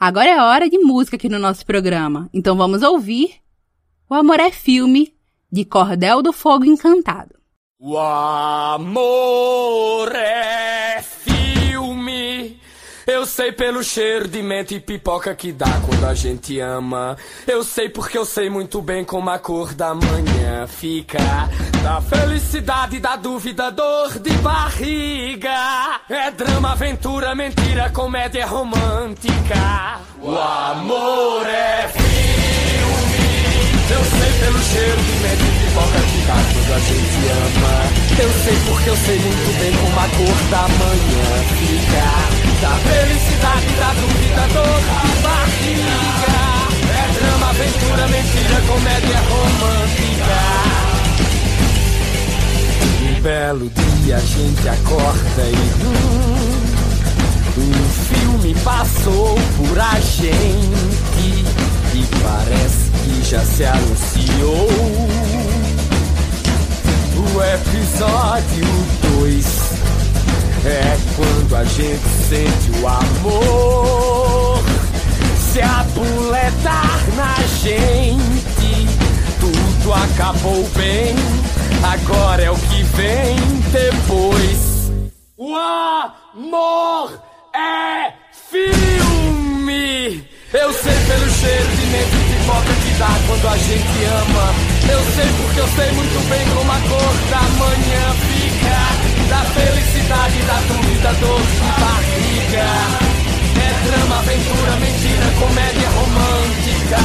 Agora 0.00 0.28
é 0.28 0.42
hora 0.42 0.68
de 0.68 0.78
música 0.78 1.14
aqui 1.14 1.28
no 1.28 1.38
nosso 1.38 1.64
programa, 1.64 2.28
então 2.34 2.56
vamos 2.56 2.82
ouvir 2.82 3.36
O 4.10 4.14
Amor 4.14 4.40
é 4.40 4.50
Filme, 4.50 5.13
de 5.54 5.64
Cordel 5.64 6.20
do 6.20 6.32
Fogo 6.32 6.64
Encantado. 6.64 7.32
O 7.78 7.96
amor 7.96 8.92
é 10.12 11.00
filme. 11.00 12.58
Eu 13.06 13.24
sei 13.24 13.52
pelo 13.52 13.84
cheiro 13.84 14.26
de 14.26 14.42
menta 14.42 14.74
e 14.74 14.80
pipoca 14.80 15.32
que 15.32 15.52
dá 15.52 15.80
quando 15.86 16.06
a 16.06 16.14
gente 16.14 16.58
ama. 16.58 17.16
Eu 17.46 17.62
sei 17.62 17.88
porque 17.88 18.18
eu 18.18 18.24
sei 18.24 18.50
muito 18.50 18.82
bem 18.82 19.04
como 19.04 19.30
a 19.30 19.38
cor 19.38 19.72
da 19.74 19.94
manhã 19.94 20.66
fica. 20.66 21.18
Da 21.84 22.00
felicidade, 22.00 22.98
da 22.98 23.14
dúvida, 23.14 23.70
dor 23.70 24.18
de 24.18 24.32
barriga. 24.38 26.00
É 26.08 26.32
drama, 26.32 26.72
aventura, 26.72 27.32
mentira, 27.32 27.90
comédia 27.90 28.44
romântica. 28.44 30.00
O 30.20 30.36
amor 30.36 31.46
é 31.46 31.86
filme. 31.86 33.13
Eu 33.94 34.02
sei 34.04 34.32
pelo 34.40 34.60
cheiro 34.62 35.00
de 35.02 35.12
menta 35.22 35.44
e 35.44 35.52
pipoca 35.58 36.00
que 36.00 36.20
dá 36.26 36.34
quando 36.52 36.72
a 36.74 36.80
gente 36.80 37.18
ama. 37.30 37.74
Eu 38.18 38.30
sei 38.42 38.56
porque 38.66 38.88
eu 38.90 38.96
sei 38.96 39.18
muito 39.20 39.50
bem 39.60 39.72
como 39.72 40.00
a 40.00 40.08
cor 40.08 40.38
da 40.50 40.62
manhã 40.68 41.30
fica. 41.54 42.06
Da 42.60 42.74
felicidade, 42.78 43.70
da 43.78 43.90
dúvida, 43.94 44.44
dor 44.52 44.80
de 44.80 45.22
barriga. 45.22 45.98
É 46.90 47.04
drama, 47.18 47.48
aventura, 47.50 48.04
mentira, 48.08 48.58
comédia 48.66 49.20
romântica. 49.30 50.40
Um 53.02 53.20
belo 53.20 53.70
dia 53.70 54.16
a 54.16 54.20
gente 54.20 54.68
acorda 54.68 55.42
e 55.42 55.56
hum, 55.84 56.64
um 57.58 57.88
filme 58.08 58.54
passou 58.64 59.38
por 59.56 59.78
a 59.78 60.00
gente 60.00 60.23
se 63.56 63.64
anunciou. 63.64 64.68
O 67.16 67.42
episódio 67.54 68.66
2 69.20 69.46
é 70.66 70.98
quando 71.14 71.56
a 71.56 71.64
gente 71.64 72.08
sente 72.28 72.80
o 72.80 72.88
amor 72.88 74.64
se 75.38 75.60
apuletar 75.60 77.00
na 77.14 77.36
gente. 77.62 78.88
Tudo 79.38 79.92
acabou 79.92 80.68
bem, 80.70 81.14
agora 81.82 82.42
é 82.42 82.50
o 82.50 82.56
que 82.56 82.82
vem 82.82 83.36
depois. 83.70 84.90
O 85.36 85.54
amor 85.54 87.22
quando 93.26 93.48
a 93.48 93.56
gente 93.56 94.04
ama. 94.04 94.54
Eu 94.90 95.00
sei 95.14 95.26
porque 95.36 95.60
eu 95.60 95.68
sei 95.68 95.90
muito 95.92 96.28
bem 96.28 96.48
como 96.54 96.70
a 96.70 96.80
cor 96.80 97.14
da 97.30 97.42
manhã 97.58 98.14
fica. 98.28 98.78
Da 99.28 99.44
felicidade, 99.44 100.42
da 100.42 100.60
dúvida, 100.68 101.12
dor 101.14 101.40
de 101.40 101.58
barriga. 101.80 102.66
É 103.56 103.70
drama, 103.88 104.18
aventura, 104.18 104.72
mentira, 104.76 105.26
comédia 105.40 105.88
romântica. 105.90 107.02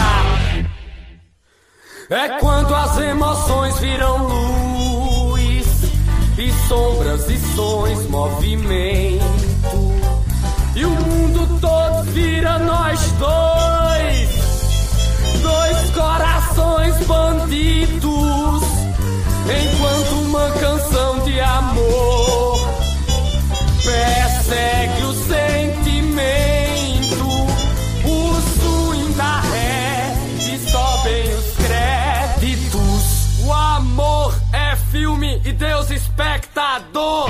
É 2.12 2.40
quando 2.40 2.76
as 2.76 2.98
emoções 2.98 3.80
viram 3.80 4.28
luz 4.28 5.68
e 6.38 6.52
sombras 6.68 7.30
e 7.30 7.38
sons, 7.56 8.10
movimento. 8.10 9.20
E 10.76 10.86
o 10.86 10.90
mundo 10.90 11.60
todo 11.60 12.04
vira 12.12 12.60
nós 12.60 13.00
dois 13.14 14.39
corações 16.00 16.96
bandidos. 17.06 18.64
Enquanto 19.50 20.12
uma 20.22 20.50
canção 20.52 21.20
de 21.26 21.38
amor 21.42 22.58
persegue 23.84 25.04
o 25.04 25.14
sentimento, 25.14 25.66
o 28.06 28.42
swing 28.56 29.14
da 29.14 29.42
ré 29.42 30.14
e 30.38 30.72
sobem 30.72 31.34
os 31.34 31.56
créditos. 31.58 33.44
O 33.46 33.52
amor 33.52 34.34
é 34.54 34.78
filme 34.92 35.42
e 35.44 35.52
Deus 35.52 35.90
espectador. 35.92 37.30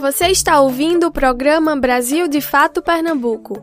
Você 0.00 0.28
está 0.28 0.58
ouvindo 0.58 1.08
o 1.08 1.12
programa 1.12 1.76
Brasil 1.76 2.26
de 2.26 2.40
Fato 2.40 2.80
Pernambuco. 2.80 3.62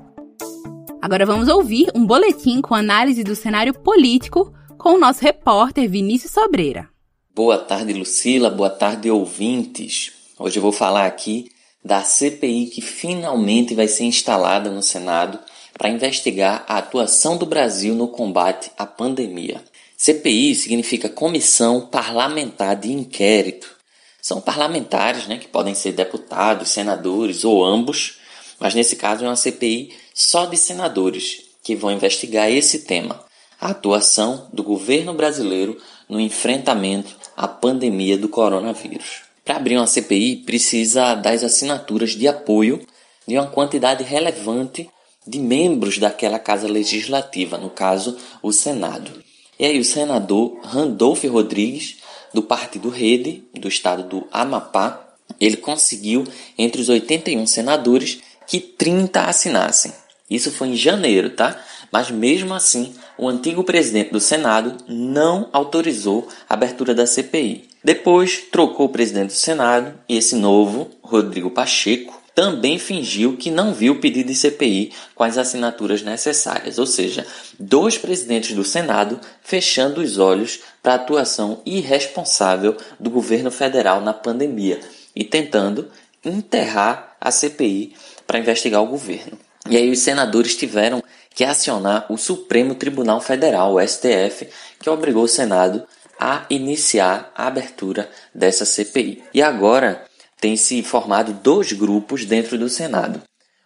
Agora 1.02 1.26
vamos 1.26 1.48
ouvir 1.48 1.90
um 1.96 2.06
boletim 2.06 2.62
com 2.62 2.76
análise 2.76 3.24
do 3.24 3.36
cenário 3.36 3.74
político 3.74 4.54
com 4.78 4.94
o 4.94 5.00
nosso 5.00 5.24
repórter 5.24 5.90
Vinícius 5.90 6.34
Sobreira. 6.34 6.90
Boa 7.34 7.58
tarde, 7.58 7.92
Lucila. 7.92 8.52
Boa 8.52 8.70
tarde, 8.70 9.10
ouvintes. 9.10 10.12
Hoje 10.38 10.60
eu 10.60 10.62
vou 10.62 10.72
falar 10.72 11.08
aqui 11.08 11.50
da 11.84 12.04
CPI 12.04 12.68
que 12.68 12.82
finalmente 12.82 13.74
vai 13.74 13.88
ser 13.88 14.04
instalada 14.04 14.70
no 14.70 14.84
Senado 14.84 15.40
para 15.74 15.90
investigar 15.90 16.64
a 16.68 16.78
atuação 16.78 17.36
do 17.36 17.48
Brasil 17.48 17.96
no 17.96 18.10
combate 18.10 18.70
à 18.78 18.86
pandemia. 18.86 19.60
CPI 19.98 20.54
significa 20.54 21.10
Comissão 21.10 21.88
Parlamentar 21.88 22.76
de 22.76 22.92
Inquérito. 22.92 23.77
São 24.22 24.42
parlamentares, 24.42 25.28
né, 25.28 25.38
que 25.38 25.48
podem 25.48 25.74
ser 25.74 25.94
deputados, 25.94 26.70
senadores 26.70 27.46
ou 27.46 27.64
ambos, 27.64 28.18
mas 28.60 28.74
nesse 28.74 28.96
caso 28.96 29.24
é 29.24 29.28
uma 29.28 29.36
CPI 29.36 29.94
só 30.14 30.46
de 30.46 30.58
senadores. 30.58 31.46
que 31.64 31.76
vão 31.76 31.92
investigar 31.92 32.50
esse 32.50 32.80
tema: 32.80 33.26
a 33.60 33.72
atuação 33.72 34.48
do 34.54 34.64
governo 34.64 35.14
brasileiro 35.14 35.78
no 36.08 36.20
enfrentamento 36.20 37.14
à 37.36 37.46
pandemia 37.46 38.18
do 38.18 38.30
coronavírus. 38.30 39.24
Para 39.44 39.58
abrir 39.58 39.78
uma 39.78 39.88
CPI, 39.88 40.44
precisa 40.46 41.14
das 41.16 41.44
assinaturas 41.44 42.12
de 42.12 42.28
apoio 42.28 42.86
de 43.28 43.38
uma 43.38 43.48
quantidade 43.48 44.04
relevante 44.04 44.90
de 45.26 45.40
membros 45.40 45.98
daquela 45.98 46.40
casa 46.40 46.68
legislativa, 46.68 47.58
no 47.58 47.70
caso, 47.70 48.18
o 48.42 48.54
Senado. 48.54 49.12
E 49.60 49.66
aí, 49.66 49.80
o 49.80 49.84
senador 49.84 50.60
Randolph 50.64 51.24
Rodrigues, 51.26 51.98
do 52.34 52.42
Partido 52.42 52.90
Rede, 52.90 53.44
do 53.54 53.68
estado 53.68 54.04
do 54.04 54.28
Amapá, 54.32 55.08
ele 55.40 55.58
conseguiu, 55.58 56.24
entre 56.58 56.82
os 56.82 56.90
81 56.90 57.46
senadores, 57.46 58.20
que 58.48 58.60
30 58.60 59.22
assinassem. 59.22 59.94
Isso 60.30 60.52
foi 60.52 60.70
em 60.70 60.76
janeiro, 60.76 61.30
tá? 61.30 61.62
Mas 61.92 62.12
mesmo 62.12 62.54
assim, 62.54 62.94
o 63.18 63.28
antigo 63.28 63.64
presidente 63.64 64.12
do 64.12 64.20
Senado 64.20 64.78
não 64.88 65.50
autorizou 65.54 66.28
a 66.50 66.54
abertura 66.54 66.94
da 66.94 67.08
CPI. 67.08 67.68
Depois 67.84 68.44
trocou 68.52 68.88
o 68.88 68.92
presidente 68.92 69.28
do 69.28 69.34
Senado 69.34 69.98
e 70.10 70.18
esse 70.18 70.36
novo, 70.36 70.90
Rodrigo 71.02 71.50
Pacheco, 71.50 72.17
também 72.38 72.78
fingiu 72.78 73.36
que 73.36 73.50
não 73.50 73.74
viu 73.74 73.94
o 73.94 74.00
pedido 74.00 74.28
de 74.28 74.36
CPI 74.36 74.94
com 75.16 75.24
as 75.24 75.40
assinaturas 75.40 76.04
necessárias, 76.04 76.78
ou 76.78 76.86
seja, 76.86 77.26
dois 77.58 77.98
presidentes 77.98 78.56
do 78.56 78.64
Senado 78.64 79.20
fechando 79.42 80.02
os 80.02 80.20
olhos 80.20 80.60
para 80.84 80.92
a 80.92 80.96
atuação 80.98 81.64
irresponsável 81.66 82.78
do 83.00 83.10
governo 83.10 83.50
federal 83.50 84.02
na 84.02 84.14
pandemia 84.14 84.80
e 85.16 85.24
tentando 85.24 85.90
enterrar 86.24 87.18
a 87.20 87.32
CPI 87.32 87.96
para 88.28 88.38
investigar 88.38 88.84
o 88.84 88.88
governo. 88.88 89.36
E 89.68 89.76
aí 89.76 89.90
os 89.90 89.98
senadores 89.98 90.56
tiveram 90.56 91.04
que 91.34 91.44
acionar 91.44 92.06
o 92.08 92.18
Supremo 92.18 92.76
Tribunal 92.76 93.20
Federal, 93.20 93.74
o 93.74 93.82
STF, 93.82 94.48
que 94.80 94.92
obrigou 94.92 95.24
o 95.24 95.28
Senado 95.28 95.88
a 96.20 96.46
iniciar 96.52 97.32
a 97.36 97.48
abertura 97.48 98.08
dessa 98.32 98.64
CPI. 98.64 99.24
E 99.34 99.42
agora 99.42 100.06
tem 100.40 100.56
se 100.56 100.82
formado 100.84 101.34
dois 101.34 101.72
grupos 101.74 102.26
dentro 102.26 102.58
do 102.58 102.70
Senado. 102.70 103.22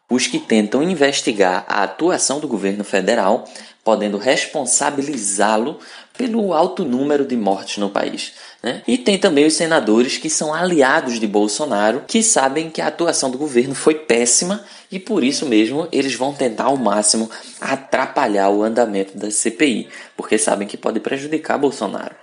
Os 0.09 0.28
que 0.28 0.39
tentam 0.39 0.84
investigar 0.84 1.65
a 1.67 1.84
atuação 1.84 2.39
do 2.39 2.47
governo 2.47 2.84
federal, 2.84 3.45
podendo 3.84 4.17
responsabilizá-lo 4.17 5.80
pelo 6.17 6.53
alto 6.53 6.84
número 6.84 7.26
de 7.26 7.36
mortes 7.38 7.78
no 7.78 7.89
país. 7.89 8.34
Né? 8.61 8.84
E 8.88 8.97
tem 8.97 9.17
também 9.17 9.45
os 9.45 9.53
senadores 9.53 10.17
que 10.17 10.30
são 10.30 10.53
aliados 10.53 11.19
de 11.19 11.26
Bolsonaro, 11.26 12.03
que 12.07 12.22
sabem 12.22 12.69
que 12.69 12.82
a 12.82 12.88
atuação 12.88 13.32
do 13.32 13.38
governo 13.38 13.74
foi 13.74 13.95
péssima 13.95 14.63
e 14.91 14.99
por 14.99 15.24
isso 15.24 15.45
mesmo 15.45 15.88
eles 15.91 16.13
vão 16.13 16.34
tentar 16.34 16.65
ao 16.65 16.78
máximo 16.78 17.30
atrapalhar 17.59 18.49
o 18.49 18.63
andamento 18.63 19.17
da 19.17 19.32
CPI, 19.32 19.89
porque 20.15 20.38
sabem 20.38 20.67
que 20.67 20.78
pode 20.78 20.99
prejudicar 20.99 21.57
Bolsonaro. 21.57 22.15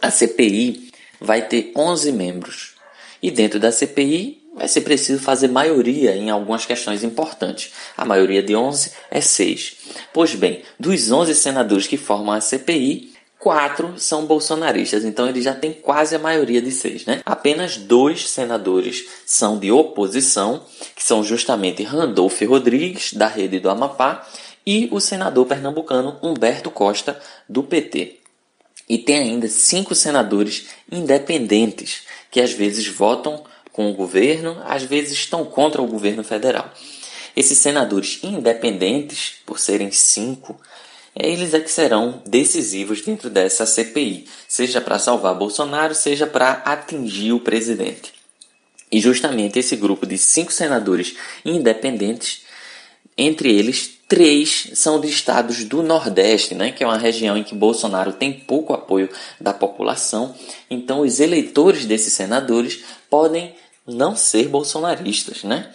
A 0.00 0.10
CPI 0.10 0.90
vai 1.20 1.42
ter 1.42 1.72
11 1.76 2.10
membros. 2.12 2.77
E 3.22 3.30
dentro 3.30 3.58
da 3.58 3.72
CPI 3.72 4.42
vai 4.54 4.68
ser 4.68 4.80
preciso 4.80 5.22
fazer 5.22 5.48
maioria 5.48 6.16
em 6.16 6.30
algumas 6.30 6.66
questões 6.66 7.04
importantes. 7.04 7.72
A 7.96 8.04
maioria 8.04 8.42
de 8.42 8.56
11 8.56 8.92
é 9.10 9.20
6. 9.20 9.76
Pois 10.12 10.34
bem, 10.34 10.62
dos 10.78 11.10
11 11.10 11.34
senadores 11.34 11.86
que 11.86 11.96
formam 11.96 12.34
a 12.34 12.40
CPI, 12.40 13.12
quatro 13.38 13.94
são 13.98 14.26
bolsonaristas, 14.26 15.04
então 15.04 15.28
ele 15.28 15.40
já 15.40 15.54
tem 15.54 15.72
quase 15.72 16.14
a 16.14 16.18
maioria 16.18 16.60
de 16.60 16.72
seis, 16.72 17.06
né? 17.06 17.22
Apenas 17.24 17.76
dois 17.76 18.28
senadores 18.28 19.06
são 19.24 19.58
de 19.58 19.70
oposição, 19.70 20.64
que 20.94 21.04
são 21.04 21.22
justamente 21.22 21.84
Randolph 21.84 22.40
Rodrigues, 22.42 23.12
da 23.12 23.28
Rede 23.28 23.60
do 23.60 23.70
Amapá, 23.70 24.26
e 24.66 24.88
o 24.90 25.00
senador 25.00 25.46
pernambucano 25.46 26.18
Humberto 26.22 26.70
Costa, 26.70 27.18
do 27.48 27.62
PT. 27.62 28.16
E 28.88 28.98
tem 28.98 29.18
ainda 29.18 29.48
cinco 29.48 29.94
senadores 29.94 30.66
independentes, 30.90 32.02
que 32.30 32.40
às 32.40 32.52
vezes 32.52 32.86
votam 32.86 33.44
com 33.72 33.90
o 33.90 33.94
governo, 33.94 34.60
às 34.64 34.82
vezes 34.82 35.12
estão 35.12 35.44
contra 35.44 35.80
o 35.80 35.86
governo 35.86 36.24
federal. 36.24 36.72
Esses 37.36 37.58
senadores 37.58 38.18
independentes, 38.22 39.34
por 39.46 39.58
serem 39.58 39.92
cinco, 39.92 40.60
eles 41.14 41.54
é 41.54 41.60
que 41.60 41.70
serão 41.70 42.22
decisivos 42.26 43.02
dentro 43.02 43.28
dessa 43.28 43.66
CPI, 43.66 44.26
seja 44.46 44.80
para 44.80 44.98
salvar 44.98 45.34
Bolsonaro, 45.34 45.94
seja 45.94 46.26
para 46.26 46.52
atingir 46.64 47.32
o 47.32 47.40
presidente. 47.40 48.12
E 48.90 49.00
justamente 49.00 49.58
esse 49.58 49.76
grupo 49.76 50.06
de 50.06 50.16
cinco 50.16 50.52
senadores 50.52 51.16
independentes, 51.44 52.42
entre 53.16 53.52
eles 53.52 53.97
três 54.08 54.70
são 54.72 54.98
de 54.98 55.06
estados 55.08 55.62
do 55.64 55.82
Nordeste, 55.82 56.54
né, 56.54 56.72
que 56.72 56.82
é 56.82 56.86
uma 56.86 56.96
região 56.96 57.36
em 57.36 57.44
que 57.44 57.54
Bolsonaro 57.54 58.12
tem 58.14 58.32
pouco 58.32 58.72
apoio 58.72 59.10
da 59.38 59.52
população. 59.52 60.34
Então, 60.70 61.00
os 61.00 61.20
eleitores 61.20 61.84
desses 61.84 62.14
senadores 62.14 62.80
podem 63.10 63.54
não 63.86 64.16
ser 64.16 64.48
bolsonaristas, 64.48 65.44
né? 65.44 65.70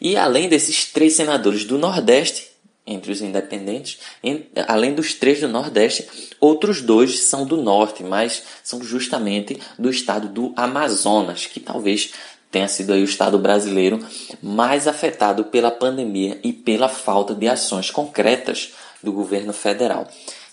E 0.00 0.16
além 0.16 0.48
desses 0.48 0.86
três 0.86 1.14
senadores 1.14 1.64
do 1.64 1.78
Nordeste, 1.78 2.48
entre 2.86 3.10
os 3.10 3.22
independentes, 3.22 3.98
em, 4.22 4.46
além 4.68 4.94
dos 4.94 5.14
três 5.14 5.40
do 5.40 5.48
Nordeste, 5.48 6.06
outros 6.38 6.82
dois 6.82 7.20
são 7.20 7.46
do 7.46 7.56
Norte, 7.56 8.02
mas 8.02 8.42
são 8.62 8.82
justamente 8.82 9.58
do 9.78 9.88
estado 9.88 10.28
do 10.28 10.52
Amazonas, 10.54 11.46
que 11.46 11.60
talvez 11.60 12.12
tenha 12.54 12.68
sido 12.68 12.92
aí 12.92 13.02
o 13.02 13.04
estado 13.04 13.36
brasileiro 13.36 13.98
mais 14.40 14.86
afetado 14.86 15.42
pela 15.46 15.72
pandemia 15.72 16.38
e 16.44 16.52
pela 16.52 16.88
falta 16.88 17.34
de 17.34 17.48
ações 17.48 17.90
concretas 17.90 18.72
do 19.02 19.12
governo 19.12 19.52
federal. 19.52 20.06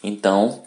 Então, 0.04 0.64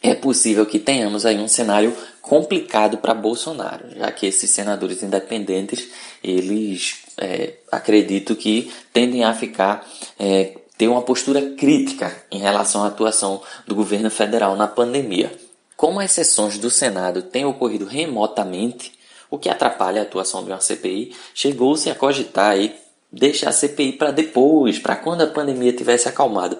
é 0.00 0.14
possível 0.14 0.64
que 0.64 0.78
tenhamos 0.78 1.26
aí 1.26 1.36
um 1.36 1.48
cenário 1.48 1.96
complicado 2.22 2.98
para 2.98 3.12
Bolsonaro, 3.12 3.86
já 3.96 4.12
que 4.12 4.24
esses 4.26 4.52
senadores 4.52 5.02
independentes, 5.02 5.88
eles 6.22 6.98
é, 7.16 7.54
acredito 7.72 8.36
que 8.36 8.72
tendem 8.92 9.24
a 9.24 9.34
ficar 9.34 9.84
é, 10.16 10.58
ter 10.76 10.86
uma 10.86 11.02
postura 11.02 11.56
crítica 11.56 12.16
em 12.30 12.38
relação 12.38 12.84
à 12.84 12.86
atuação 12.86 13.42
do 13.66 13.74
governo 13.74 14.12
federal 14.12 14.54
na 14.54 14.68
pandemia. 14.68 15.36
Como 15.76 15.98
as 15.98 16.12
sessões 16.12 16.56
do 16.56 16.70
Senado 16.70 17.22
têm 17.22 17.44
ocorrido 17.44 17.84
remotamente, 17.84 18.96
o 19.30 19.38
que 19.38 19.48
atrapalha 19.48 20.00
a 20.00 20.04
atuação 20.04 20.44
de 20.44 20.50
uma 20.50 20.60
CPI, 20.60 21.14
chegou-se 21.34 21.90
a 21.90 21.94
cogitar 21.94 22.50
aí 22.50 22.74
deixar 23.10 23.48
a 23.48 23.52
CPI 23.52 23.92
para 23.92 24.10
depois, 24.10 24.78
para 24.78 24.96
quando 24.96 25.22
a 25.22 25.26
pandemia 25.26 25.72
tivesse 25.72 26.08
acalmado. 26.08 26.58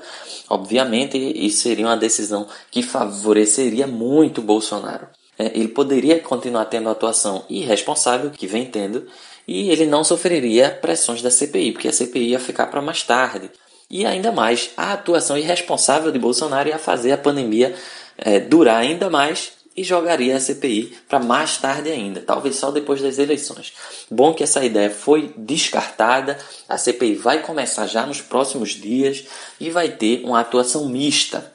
Obviamente, 0.49 1.17
isso 1.19 1.63
seria 1.63 1.87
uma 1.87 1.97
decisão 1.97 2.47
que 2.71 2.83
favoreceria 2.83 3.87
muito 3.87 4.41
Bolsonaro. 4.41 5.09
É, 5.39 5.47
ele 5.55 5.69
poderia 5.69 6.19
continuar 6.21 6.65
tendo 6.65 6.89
a 6.89 6.93
atuação 6.93 7.45
irresponsável 7.49 8.31
que 8.31 8.47
vem 8.47 8.65
tendo 8.67 9.07
e 9.47 9.71
ele 9.71 9.87
não 9.87 10.03
sofreria 10.03 10.71
pressões 10.71 11.23
da 11.23 11.31
CPI, 11.31 11.73
porque 11.73 11.89
a 11.89 11.93
CPI 11.93 12.31
ia 12.31 12.41
ficar 12.41 12.67
para 12.67 12.83
mais 12.83 13.03
tarde. 13.03 13.51
E 13.91 14.05
ainda 14.05 14.33
mais, 14.33 14.71
a 14.77 14.93
atuação 14.93 15.39
irresponsável 15.39 16.11
de 16.11 16.19
Bolsonaro 16.19 16.69
ia 16.69 16.79
fazer 16.79 17.13
a 17.13 17.19
pandemia 17.19 17.75
é, 18.19 18.41
durar 18.41 18.79
ainda 18.79 19.09
mais 19.09 19.53
e 19.79 19.85
jogaria 19.85 20.37
a 20.37 20.41
CPI 20.41 20.99
para 21.09 21.21
mais 21.21 21.57
tarde 21.57 21.89
ainda, 21.89 22.21
talvez 22.21 22.57
só 22.57 22.73
depois 22.73 23.01
das 23.01 23.17
eleições. 23.17 23.73
Bom 24.11 24.35
que 24.35 24.43
essa 24.43 24.65
ideia 24.65 24.91
foi 24.91 25.33
descartada, 25.37 26.37
a 26.69 26.77
CPI 26.77 27.15
vai 27.15 27.43
começar 27.43 27.87
já 27.87 28.05
nos 28.05 28.21
próximos 28.21 28.71
dias 28.71 29.25
e 29.61 29.71
vai 29.71 29.89
ter 29.89 30.25
uma 30.25 30.41
atuação 30.41 30.89
mista. 30.89 31.53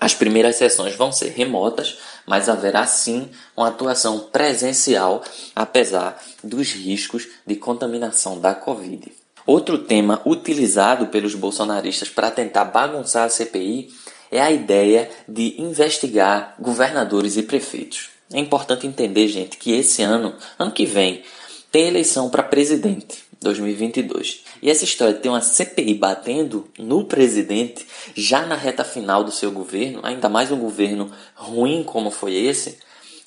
As 0.00 0.14
primeiras 0.14 0.56
sessões 0.56 0.96
vão 0.96 1.12
ser 1.12 1.28
remotas, 1.28 1.98
mas 2.26 2.48
haverá 2.48 2.86
sim 2.86 3.28
uma 3.54 3.68
atuação 3.68 4.18
presencial, 4.18 5.22
apesar 5.54 6.18
dos 6.42 6.72
riscos 6.72 7.28
de 7.46 7.56
contaminação 7.56 8.40
da 8.40 8.54
Covid. 8.54 9.12
Outro 9.44 9.76
tema 9.76 10.22
utilizado 10.24 11.08
pelos 11.08 11.34
bolsonaristas 11.34 12.08
para 12.08 12.30
tentar 12.30 12.64
bagunçar 12.64 13.26
a 13.26 13.28
CPI 13.28 13.90
é 14.32 14.40
a 14.40 14.50
ideia 14.50 15.10
de 15.28 15.60
investigar 15.60 16.56
governadores 16.58 17.36
e 17.36 17.42
prefeitos. 17.42 18.08
É 18.32 18.40
importante 18.40 18.86
entender, 18.86 19.28
gente, 19.28 19.58
que 19.58 19.72
esse 19.72 20.02
ano, 20.02 20.34
ano 20.58 20.72
que 20.72 20.86
vem, 20.86 21.22
tem 21.70 21.86
eleição 21.86 22.30
para 22.30 22.42
presidente, 22.42 23.24
2022. 23.42 24.40
E 24.62 24.70
essa 24.70 24.84
história 24.84 25.12
de 25.12 25.20
ter 25.20 25.28
uma 25.28 25.42
CPI 25.42 25.94
batendo 25.94 26.66
no 26.78 27.04
presidente 27.04 27.86
já 28.14 28.46
na 28.46 28.54
reta 28.54 28.84
final 28.84 29.22
do 29.22 29.30
seu 29.30 29.52
governo, 29.52 30.00
ainda 30.02 30.30
mais 30.30 30.50
um 30.50 30.58
governo 30.58 31.12
ruim 31.34 31.84
como 31.84 32.10
foi 32.10 32.34
esse, 32.34 32.78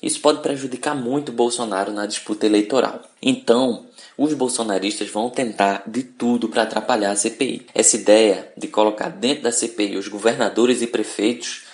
isso 0.02 0.20
pode 0.20 0.42
prejudicar 0.42 0.94
muito 0.94 1.30
Bolsonaro 1.30 1.92
na 1.92 2.04
disputa 2.04 2.46
eleitoral. 2.46 3.00
Então, 3.22 3.86
os 4.18 4.32
bolsonaristas 4.32 5.10
vão 5.10 5.28
tentar 5.28 5.82
de 5.86 6.02
tudo 6.02 6.48
para 6.48 6.62
atrapalhar 6.62 7.10
a 7.10 7.16
CPI. 7.16 7.66
Essa 7.74 7.96
ideia 7.96 8.50
de 8.56 8.68
colocar 8.68 9.08
dentro 9.08 9.44
da 9.44 9.52
CPI 9.52 9.96
os 9.96 10.08
governadores 10.08 10.80
e 10.82 10.86
prefeitos 10.86 11.64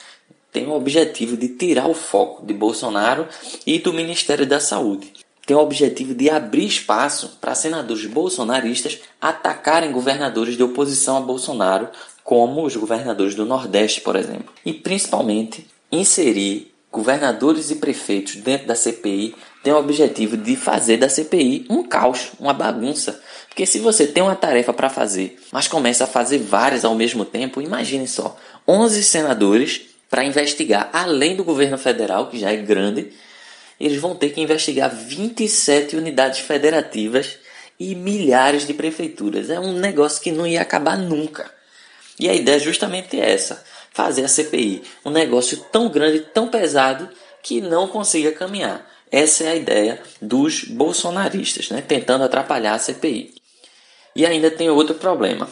tem 0.51 0.67
o 0.67 0.73
objetivo 0.73 1.37
de 1.37 1.49
tirar 1.49 1.89
o 1.89 1.95
foco 1.95 2.45
de 2.45 2.53
Bolsonaro 2.53 3.27
e 3.67 3.79
do 3.79 3.93
Ministério 3.93 4.47
da 4.47 4.61
Saúde. 4.61 5.13
tem 5.47 5.57
o 5.57 5.61
objetivo 5.61 6.15
de 6.15 6.31
abrir 6.31 6.67
espaço 6.67 7.39
para 7.41 7.55
senadores 7.55 8.07
bolsonaristas 8.07 9.01
atacarem 9.21 9.91
governadores 9.91 10.57
de 10.57 10.63
oposição 10.63 11.17
a 11.17 11.21
Bolsonaro, 11.21 11.89
como 12.23 12.65
os 12.65 12.77
governadores 12.77 13.35
do 13.35 13.45
Nordeste, 13.45 14.01
por 14.03 14.15
exemplo, 14.15 14.53
e 14.65 14.73
principalmente 14.73 15.67
inserir 15.91 16.73
governadores 16.93 17.71
e 17.71 17.77
prefeitos 17.77 18.37
dentro 18.37 18.69
da 18.69 18.77
CPI 18.77 19.35
tem 19.63 19.73
o 19.73 19.79
objetivo 19.79 20.37
de 20.37 20.57
fazer 20.57 20.97
da 20.97 21.09
CPI 21.09 21.67
um 21.71 21.85
caos, 21.85 22.33
uma 22.39 22.53
bagunça. 22.53 23.21
Porque 23.49 23.65
se 23.65 23.79
você 23.79 24.07
tem 24.07 24.23
uma 24.23 24.35
tarefa 24.35 24.73
para 24.73 24.91
fazer, 24.91 25.39
mas 25.53 25.69
começa 25.69 26.05
a 26.05 26.07
fazer 26.07 26.39
várias 26.39 26.85
ao 26.85 26.95
mesmo 26.95 27.25
tempo, 27.25 27.61
imagine 27.61 28.09
só, 28.09 28.37
11 28.67 29.03
senadores 29.05 29.83
para 30.11 30.25
investigar, 30.25 30.91
além 30.93 31.37
do 31.37 31.45
governo 31.45 31.79
federal, 31.79 32.29
que 32.29 32.39
já 32.39 32.53
é 32.53 32.57
grande, 32.57 33.13
eles 33.81 34.01
vão 34.01 34.15
ter 34.15 34.31
que 34.31 34.41
investigar 34.41 34.95
27 34.95 35.97
unidades 35.97 36.41
federativas 36.41 37.39
e 37.79 37.95
milhares 37.95 38.67
de 38.67 38.75
prefeituras. 38.75 39.51
É 39.51 39.59
um 39.59 39.73
negócio 39.73 40.23
que 40.23 40.31
não 40.31 40.47
ia 40.47 40.63
acabar 40.63 40.97
nunca. 40.97 41.51
E 42.19 42.29
a 42.29 42.35
ideia 42.35 42.57
é 42.57 42.61
justamente 42.61 43.19
essa: 43.19 43.65
fazer 43.91 44.25
a 44.25 44.29
CPI 44.29 44.83
um 45.05 45.11
negócio 45.11 45.57
tão 45.73 45.89
grande, 45.89 46.21
tão 46.21 46.49
pesado, 46.49 47.09
que 47.43 47.61
não 47.61 47.89
consiga 47.89 48.31
caminhar. 48.33 48.87
Essa 49.13 49.45
é 49.45 49.49
a 49.49 49.57
ideia 49.57 50.03
dos 50.23 50.65
bolsonaristas, 50.65 51.69
né? 51.71 51.83
tentando 51.83 52.25
atrapalhar 52.25 52.75
a 52.75 52.79
CPI. 52.79 53.35
E 54.17 54.25
ainda 54.25 54.51
tem 54.51 54.71
outro 54.71 54.95
problema. 54.95 55.49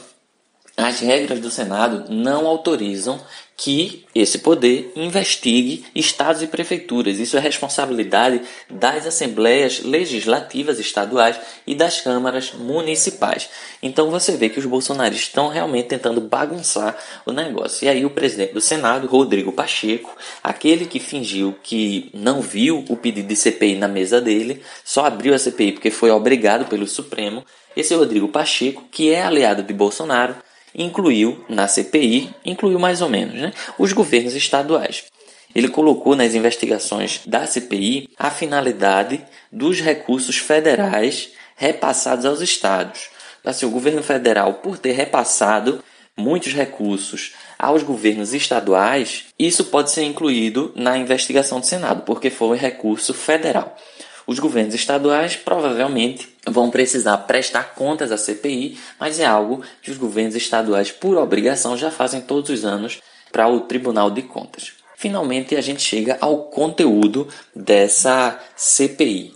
As 0.77 1.01
regras 1.01 1.41
do 1.41 1.51
Senado 1.51 2.07
não 2.09 2.47
autorizam 2.47 3.21
que 3.61 4.07
esse 4.15 4.39
poder 4.39 4.91
investigue 4.97 5.85
estados 5.95 6.41
e 6.41 6.47
prefeituras. 6.47 7.19
Isso 7.19 7.37
é 7.37 7.41
responsabilidade 7.41 8.41
das 8.71 9.07
assembleias 9.07 9.83
legislativas 9.85 10.79
estaduais 10.79 11.39
e 11.67 11.75
das 11.75 12.01
câmaras 12.01 12.55
municipais. 12.55 13.51
Então 13.83 14.11
você 14.11 14.35
vê 14.35 14.49
que 14.49 14.59
os 14.59 14.65
bolsonaristas 14.65 15.29
estão 15.29 15.49
realmente 15.49 15.89
tentando 15.89 16.23
bagunçar 16.23 16.97
o 17.27 17.33
negócio. 17.33 17.85
E 17.85 17.89
aí 17.91 18.07
o 18.07 18.11
presidente 18.11 18.55
do 18.55 18.63
Senado, 18.63 19.07
Rodrigo 19.07 19.53
Pacheco, 19.53 20.17
aquele 20.43 20.87
que 20.87 20.99
fingiu 20.99 21.55
que 21.63 22.11
não 22.15 22.41
viu 22.41 22.83
o 22.89 22.97
pedido 22.97 23.29
de 23.29 23.37
CPI 23.37 23.75
na 23.75 23.89
mesa 23.89 24.23
dele, 24.23 24.63
só 24.83 25.05
abriu 25.05 25.35
a 25.35 25.39
CPI 25.39 25.73
porque 25.73 25.91
foi 25.91 26.11
obrigado 26.11 26.65
pelo 26.65 26.87
Supremo. 26.87 27.45
Esse 27.77 27.95
Rodrigo 27.95 28.29
Pacheco, 28.29 28.85
que 28.91 29.13
é 29.13 29.23
aliado 29.23 29.63
de 29.63 29.75
Bolsonaro, 29.75 30.35
incluiu 30.75 31.45
na 31.49 31.67
CPI, 31.67 32.35
incluiu 32.45 32.79
mais 32.79 33.03
ou 33.03 33.09
menos, 33.09 33.35
né, 33.35 33.53
os 33.79 33.93
governos 33.93 34.35
estaduais. 34.35 35.05
Ele 35.55 35.69
colocou 35.69 36.15
nas 36.15 36.35
investigações 36.35 37.23
da 37.27 37.47
CPI 37.47 38.11
a 38.19 38.31
finalidade 38.31 39.25
dos 39.51 39.81
recursos 39.81 40.37
federais 40.37 41.31
repassados 41.57 42.25
aos 42.25 42.41
estados. 42.41 43.09
Assim, 43.45 43.67
o 43.67 43.71
governo 43.71 44.03
federal, 44.03 44.55
por 44.55 44.79
ter 44.79 44.93
repassado 44.93 45.83
muitos 46.17 46.53
recursos 46.53 47.33
aos 47.59 47.83
governos 47.83 48.33
estaduais, 48.33 49.27
isso 49.39 49.65
pode 49.65 49.91
ser 49.91 50.05
incluído 50.05 50.73
na 50.77 50.97
investigação 50.97 51.61
do 51.61 51.67
Senado, 51.67 52.03
porque 52.03 52.31
foi 52.31 52.49
um 52.49 52.61
recurso 52.61 53.13
federal. 53.13 53.77
Os 54.27 54.39
governos 54.39 54.75
estaduais 54.75 55.37
provavelmente 55.37 56.29
vão 56.47 56.71
precisar 56.71 57.17
prestar 57.19 57.75
contas 57.75 58.13
à 58.13 58.17
CPI, 58.17 58.79
mas 58.99 59.19
é 59.19 59.27
algo 59.27 59.63
que 59.83 59.91
os 59.91 59.97
governos 59.97 60.37
estaduais, 60.37 60.91
por 60.91 61.17
obrigação, 61.17 61.77
já 61.77 61.91
fazem 61.91 62.21
todos 62.21 62.51
os 62.51 62.65
anos 62.65 63.01
para 63.33 63.49
o 63.49 63.61
Tribunal 63.61 64.11
de 64.11 64.23
Contas. 64.23 64.73
Finalmente, 64.97 65.57
a 65.57 65.61
gente 65.61 65.83
chega 65.83 66.19
ao 66.21 66.45
conteúdo 66.45 67.27
dessa 67.55 68.39
CPI. 68.55 69.35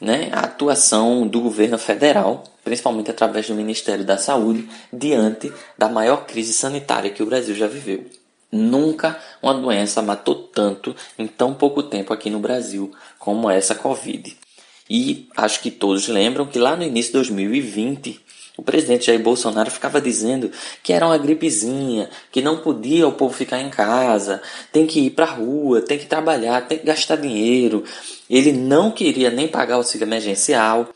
Né? 0.00 0.30
A 0.32 0.40
atuação 0.40 1.26
do 1.26 1.40
governo 1.40 1.78
federal, 1.78 2.44
principalmente 2.64 3.10
através 3.10 3.46
do 3.46 3.54
Ministério 3.54 4.04
da 4.04 4.16
Saúde, 4.16 4.68
diante 4.92 5.52
da 5.76 5.88
maior 5.88 6.24
crise 6.26 6.52
sanitária 6.52 7.10
que 7.10 7.22
o 7.22 7.26
Brasil 7.26 7.54
já 7.54 7.66
viveu. 7.66 8.21
Nunca 8.52 9.18
uma 9.42 9.54
doença 9.54 10.02
matou 10.02 10.34
tanto 10.34 10.94
em 11.18 11.26
tão 11.26 11.54
pouco 11.54 11.82
tempo 11.82 12.12
aqui 12.12 12.28
no 12.28 12.38
Brasil 12.38 12.92
como 13.18 13.48
essa 13.50 13.74
Covid. 13.74 14.36
E 14.90 15.26
acho 15.34 15.60
que 15.60 15.70
todos 15.70 16.06
lembram 16.06 16.44
que 16.44 16.58
lá 16.58 16.76
no 16.76 16.82
início 16.82 17.12
de 17.12 17.18
2020, 17.18 18.20
o 18.58 18.62
presidente 18.62 19.06
Jair 19.06 19.22
Bolsonaro 19.22 19.70
ficava 19.70 20.02
dizendo 20.02 20.50
que 20.82 20.92
era 20.92 21.06
uma 21.06 21.16
gripezinha, 21.16 22.10
que 22.30 22.42
não 22.42 22.58
podia 22.58 23.08
o 23.08 23.12
povo 23.12 23.34
ficar 23.34 23.58
em 23.58 23.70
casa, 23.70 24.42
tem 24.70 24.86
que 24.86 25.00
ir 25.00 25.10
para 25.10 25.24
a 25.24 25.30
rua, 25.30 25.80
tem 25.80 25.98
que 25.98 26.04
trabalhar, 26.04 26.66
tem 26.68 26.78
que 26.78 26.84
gastar 26.84 27.16
dinheiro. 27.16 27.82
Ele 28.28 28.52
não 28.52 28.90
queria 28.90 29.30
nem 29.30 29.48
pagar 29.48 29.76
o 29.76 29.78
auxílio 29.78 30.04
emergencial. 30.04 30.90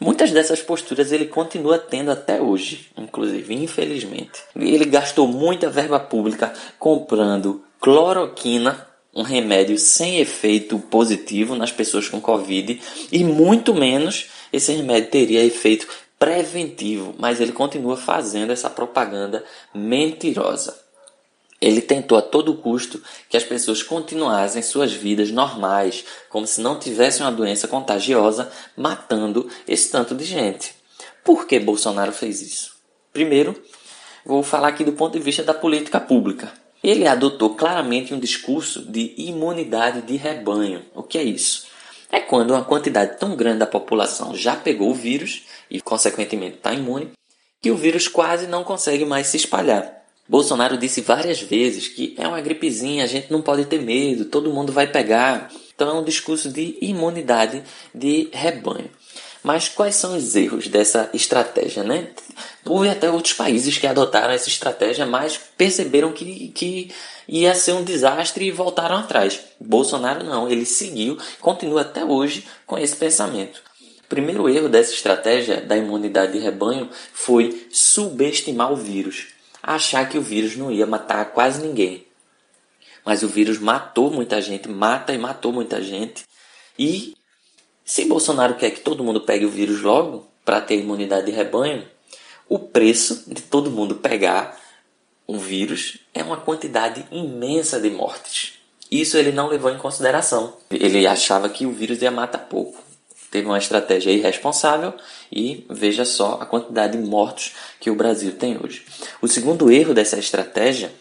Muitas 0.00 0.30
dessas 0.32 0.62
posturas 0.62 1.12
ele 1.12 1.26
continua 1.26 1.78
tendo 1.78 2.10
até 2.10 2.40
hoje, 2.40 2.88
inclusive, 2.96 3.54
infelizmente. 3.54 4.42
Ele 4.56 4.86
gastou 4.86 5.28
muita 5.28 5.68
verba 5.68 6.00
pública 6.00 6.54
comprando 6.78 7.62
cloroquina, 7.78 8.86
um 9.14 9.22
remédio 9.22 9.76
sem 9.76 10.18
efeito 10.18 10.78
positivo 10.78 11.54
nas 11.54 11.70
pessoas 11.70 12.08
com 12.08 12.18
Covid, 12.18 12.80
e 13.12 13.22
muito 13.22 13.74
menos 13.74 14.30
esse 14.50 14.72
remédio 14.72 15.10
teria 15.10 15.44
efeito 15.44 15.86
preventivo, 16.18 17.14
mas 17.18 17.38
ele 17.38 17.52
continua 17.52 17.96
fazendo 17.96 18.52
essa 18.52 18.70
propaganda 18.70 19.44
mentirosa. 19.74 20.89
Ele 21.60 21.82
tentou 21.82 22.16
a 22.16 22.22
todo 22.22 22.54
custo 22.54 23.02
que 23.28 23.36
as 23.36 23.44
pessoas 23.44 23.82
continuassem 23.82 24.62
suas 24.62 24.92
vidas 24.92 25.30
normais, 25.30 26.04
como 26.30 26.46
se 26.46 26.60
não 26.60 26.78
tivessem 26.78 27.24
uma 27.24 27.32
doença 27.32 27.68
contagiosa, 27.68 28.50
matando 28.74 29.48
esse 29.68 29.90
tanto 29.90 30.14
de 30.14 30.24
gente. 30.24 30.74
Por 31.22 31.46
que 31.46 31.60
Bolsonaro 31.60 32.12
fez 32.12 32.40
isso? 32.40 32.76
Primeiro, 33.12 33.60
vou 34.24 34.42
falar 34.42 34.68
aqui 34.68 34.84
do 34.84 34.92
ponto 34.92 35.18
de 35.18 35.24
vista 35.24 35.42
da 35.42 35.52
política 35.52 36.00
pública. 36.00 36.50
Ele 36.82 37.06
adotou 37.06 37.54
claramente 37.54 38.14
um 38.14 38.18
discurso 38.18 38.80
de 38.90 39.14
imunidade 39.18 40.00
de 40.00 40.16
rebanho. 40.16 40.82
O 40.94 41.02
que 41.02 41.18
é 41.18 41.22
isso? 41.22 41.66
É 42.10 42.20
quando 42.20 42.52
uma 42.52 42.64
quantidade 42.64 43.18
tão 43.18 43.36
grande 43.36 43.58
da 43.58 43.66
população 43.66 44.34
já 44.34 44.56
pegou 44.56 44.90
o 44.90 44.94
vírus 44.94 45.42
e, 45.70 45.78
consequentemente, 45.80 46.56
está 46.56 46.72
imune, 46.72 47.12
que 47.60 47.70
o 47.70 47.76
vírus 47.76 48.08
quase 48.08 48.46
não 48.46 48.64
consegue 48.64 49.04
mais 49.04 49.26
se 49.26 49.36
espalhar. 49.36 49.99
Bolsonaro 50.30 50.78
disse 50.78 51.00
várias 51.00 51.42
vezes 51.42 51.88
que 51.88 52.14
é 52.16 52.28
uma 52.28 52.40
gripezinha, 52.40 53.02
a 53.02 53.06
gente 53.08 53.32
não 53.32 53.42
pode 53.42 53.64
ter 53.64 53.82
medo, 53.82 54.26
todo 54.26 54.52
mundo 54.52 54.72
vai 54.72 54.86
pegar. 54.86 55.50
Então 55.74 55.90
é 55.90 55.92
um 55.92 56.04
discurso 56.04 56.48
de 56.48 56.78
imunidade 56.80 57.64
de 57.92 58.28
rebanho. 58.30 58.88
Mas 59.42 59.68
quais 59.68 59.96
são 59.96 60.16
os 60.16 60.36
erros 60.36 60.68
dessa 60.68 61.10
estratégia, 61.12 61.82
né? 61.82 62.10
Houve 62.64 62.88
até 62.88 63.10
outros 63.10 63.34
países 63.34 63.76
que 63.76 63.88
adotaram 63.88 64.32
essa 64.32 64.48
estratégia, 64.48 65.04
mas 65.04 65.36
perceberam 65.58 66.12
que, 66.12 66.48
que 66.54 66.92
ia 67.26 67.52
ser 67.52 67.72
um 67.72 67.82
desastre 67.82 68.44
e 68.44 68.52
voltaram 68.52 68.98
atrás. 68.98 69.40
Bolsonaro 69.58 70.22
não, 70.22 70.48
ele 70.48 70.64
seguiu, 70.64 71.18
continua 71.40 71.80
até 71.80 72.04
hoje 72.04 72.46
com 72.64 72.78
esse 72.78 72.94
pensamento. 72.94 73.60
O 74.04 74.08
primeiro 74.08 74.48
erro 74.48 74.68
dessa 74.68 74.92
estratégia 74.92 75.60
da 75.60 75.76
imunidade 75.76 76.34
de 76.34 76.38
rebanho 76.38 76.88
foi 77.12 77.66
subestimar 77.72 78.72
o 78.72 78.76
vírus 78.76 79.29
achar 79.62 80.08
que 80.08 80.18
o 80.18 80.22
vírus 80.22 80.56
não 80.56 80.70
ia 80.70 80.86
matar 80.86 81.32
quase 81.32 81.60
ninguém. 81.60 82.06
Mas 83.04 83.22
o 83.22 83.28
vírus 83.28 83.58
matou 83.58 84.10
muita 84.10 84.40
gente, 84.40 84.68
mata 84.68 85.12
e 85.12 85.18
matou 85.18 85.52
muita 85.52 85.82
gente. 85.82 86.24
E 86.78 87.14
se 87.84 88.04
Bolsonaro 88.04 88.54
quer 88.54 88.70
que 88.70 88.80
todo 88.80 89.04
mundo 89.04 89.20
pegue 89.20 89.44
o 89.44 89.50
vírus 89.50 89.80
logo, 89.80 90.26
para 90.44 90.60
ter 90.60 90.78
imunidade 90.78 91.26
de 91.26 91.32
rebanho, 91.32 91.86
o 92.48 92.58
preço 92.58 93.24
de 93.26 93.42
todo 93.42 93.70
mundo 93.70 93.96
pegar 93.96 94.58
um 95.28 95.38
vírus 95.38 95.98
é 96.12 96.22
uma 96.22 96.36
quantidade 96.36 97.06
imensa 97.10 97.80
de 97.80 97.90
mortes. 97.90 98.54
Isso 98.90 99.16
ele 99.16 99.30
não 99.30 99.48
levou 99.48 99.70
em 99.70 99.78
consideração. 99.78 100.56
Ele 100.70 101.06
achava 101.06 101.48
que 101.48 101.64
o 101.64 101.72
vírus 101.72 102.02
ia 102.02 102.10
matar 102.10 102.38
pouco 102.38 102.89
teve 103.30 103.46
uma 103.46 103.58
estratégia 103.58 104.10
irresponsável 104.10 104.94
e 105.30 105.64
veja 105.70 106.04
só 106.04 106.38
a 106.40 106.46
quantidade 106.46 106.98
de 106.98 107.04
mortos 107.04 107.52
que 107.78 107.90
o 107.90 107.94
Brasil 107.94 108.32
tem 108.32 108.58
hoje. 108.62 108.84
O 109.22 109.28
segundo 109.28 109.70
erro 109.70 109.94
dessa 109.94 110.18
estratégia 110.18 110.92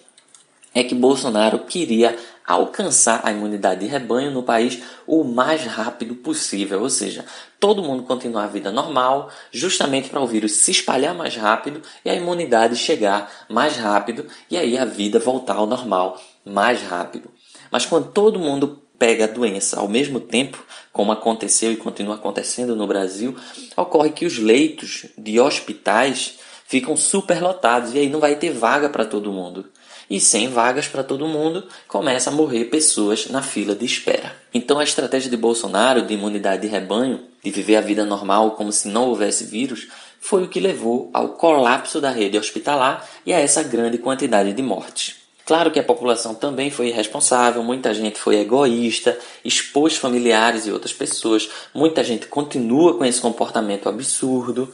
é 0.73 0.84
que 0.84 0.93
Bolsonaro 0.93 1.59
queria 1.59 2.15
alcançar 2.45 3.21
a 3.23 3.32
imunidade 3.32 3.82
de 3.82 3.86
rebanho 3.86 4.32
no 4.32 4.41
país 4.41 4.82
o 5.05 5.23
mais 5.23 5.65
rápido 5.65 6.15
possível, 6.15 6.82
ou 6.82 6.89
seja, 6.89 7.23
todo 7.59 7.84
mundo 7.84 8.01
continuar 8.03 8.45
a 8.45 8.47
vida 8.47 8.71
normal, 8.71 9.30
justamente 9.51 10.09
para 10.09 10.19
o 10.19 10.25
vírus 10.25 10.53
se 10.53 10.71
espalhar 10.71 11.13
mais 11.13 11.36
rápido 11.36 11.80
e 12.03 12.09
a 12.09 12.15
imunidade 12.15 12.75
chegar 12.75 13.32
mais 13.47 13.77
rápido 13.77 14.25
e 14.49 14.57
aí 14.57 14.77
a 14.80 14.86
vida 14.86 15.19
voltar 15.19 15.57
ao 15.57 15.67
normal 15.67 16.19
mais 16.43 16.82
rápido. 16.82 17.30
Mas 17.71 17.86
quando 17.86 18.11
todo 18.11 18.39
mundo 18.39 18.82
pega 19.00 19.24
a 19.24 19.28
doença 19.28 19.80
ao 19.80 19.88
mesmo 19.88 20.20
tempo, 20.20 20.64
como 20.91 21.12
aconteceu 21.12 21.72
e 21.72 21.78
continua 21.78 22.16
acontecendo 22.16 22.76
no 22.76 22.86
Brasil, 22.86 23.36
ocorre 23.76 24.12
que 24.12 24.26
os 24.26 24.38
leitos 24.38 25.06
de 25.18 25.39
hospitais 25.39 26.38
ficam 26.68 26.95
super 26.95 27.41
lotados 27.41 27.95
e 27.95 28.00
aí 28.00 28.10
não 28.10 28.20
vai 28.20 28.36
ter 28.36 28.52
vaga 28.52 28.89
para 28.89 29.06
todo 29.06 29.32
mundo. 29.32 29.66
E 30.10 30.20
sem 30.20 30.50
vagas 30.50 30.88
para 30.88 31.04
todo 31.04 31.28
mundo, 31.28 31.66
começa 31.88 32.30
a 32.30 32.34
morrer 32.34 32.66
pessoas 32.66 33.28
na 33.28 33.41
fila 33.41 33.74
de 33.76 33.86
espera. 33.86 34.36
Então 34.54 34.80
a 34.80 34.84
estratégia 34.84 35.30
de 35.30 35.38
Bolsonaro 35.38 36.02
de 36.02 36.14
imunidade 36.16 36.64
de 36.64 36.68
rebanho, 36.68 37.22
de 37.43 37.52
viver 37.52 37.78
a 37.78 37.82
vida 37.82 38.04
normal 38.04 38.52
como 38.52 38.72
se 38.72 38.88
não 38.88 39.08
houvesse 39.08 39.45
vírus, 39.45 39.88
foi 40.20 40.43
o 40.43 40.47
que 40.47 40.60
levou 40.60 41.10
ao 41.14 41.30
colapso 41.30 42.02
da 42.02 42.12
rede 42.12 42.38
hospitalar 42.38 43.08
e 43.26 43.32
a 43.32 43.39
essa 43.39 43.64
grande 43.64 43.97
quantidade 43.97 44.52
de 44.52 44.62
mortes. 44.62 45.18
Claro 45.50 45.72
que 45.72 45.80
a 45.80 45.84
população 45.84 46.36
também 46.36 46.70
foi 46.70 46.89
irresponsável, 46.89 47.64
muita 47.64 47.91
gente 47.91 48.20
foi 48.20 48.36
egoísta, 48.36 49.18
expôs 49.43 49.97
familiares 49.97 50.68
e 50.68 50.72
outras 50.72 50.93
pessoas, 50.93 51.50
muita 51.74 52.04
gente 52.04 52.28
continua 52.28 52.95
com 52.95 53.04
esse 53.04 53.20
comportamento 53.20 53.89
absurdo, 53.89 54.72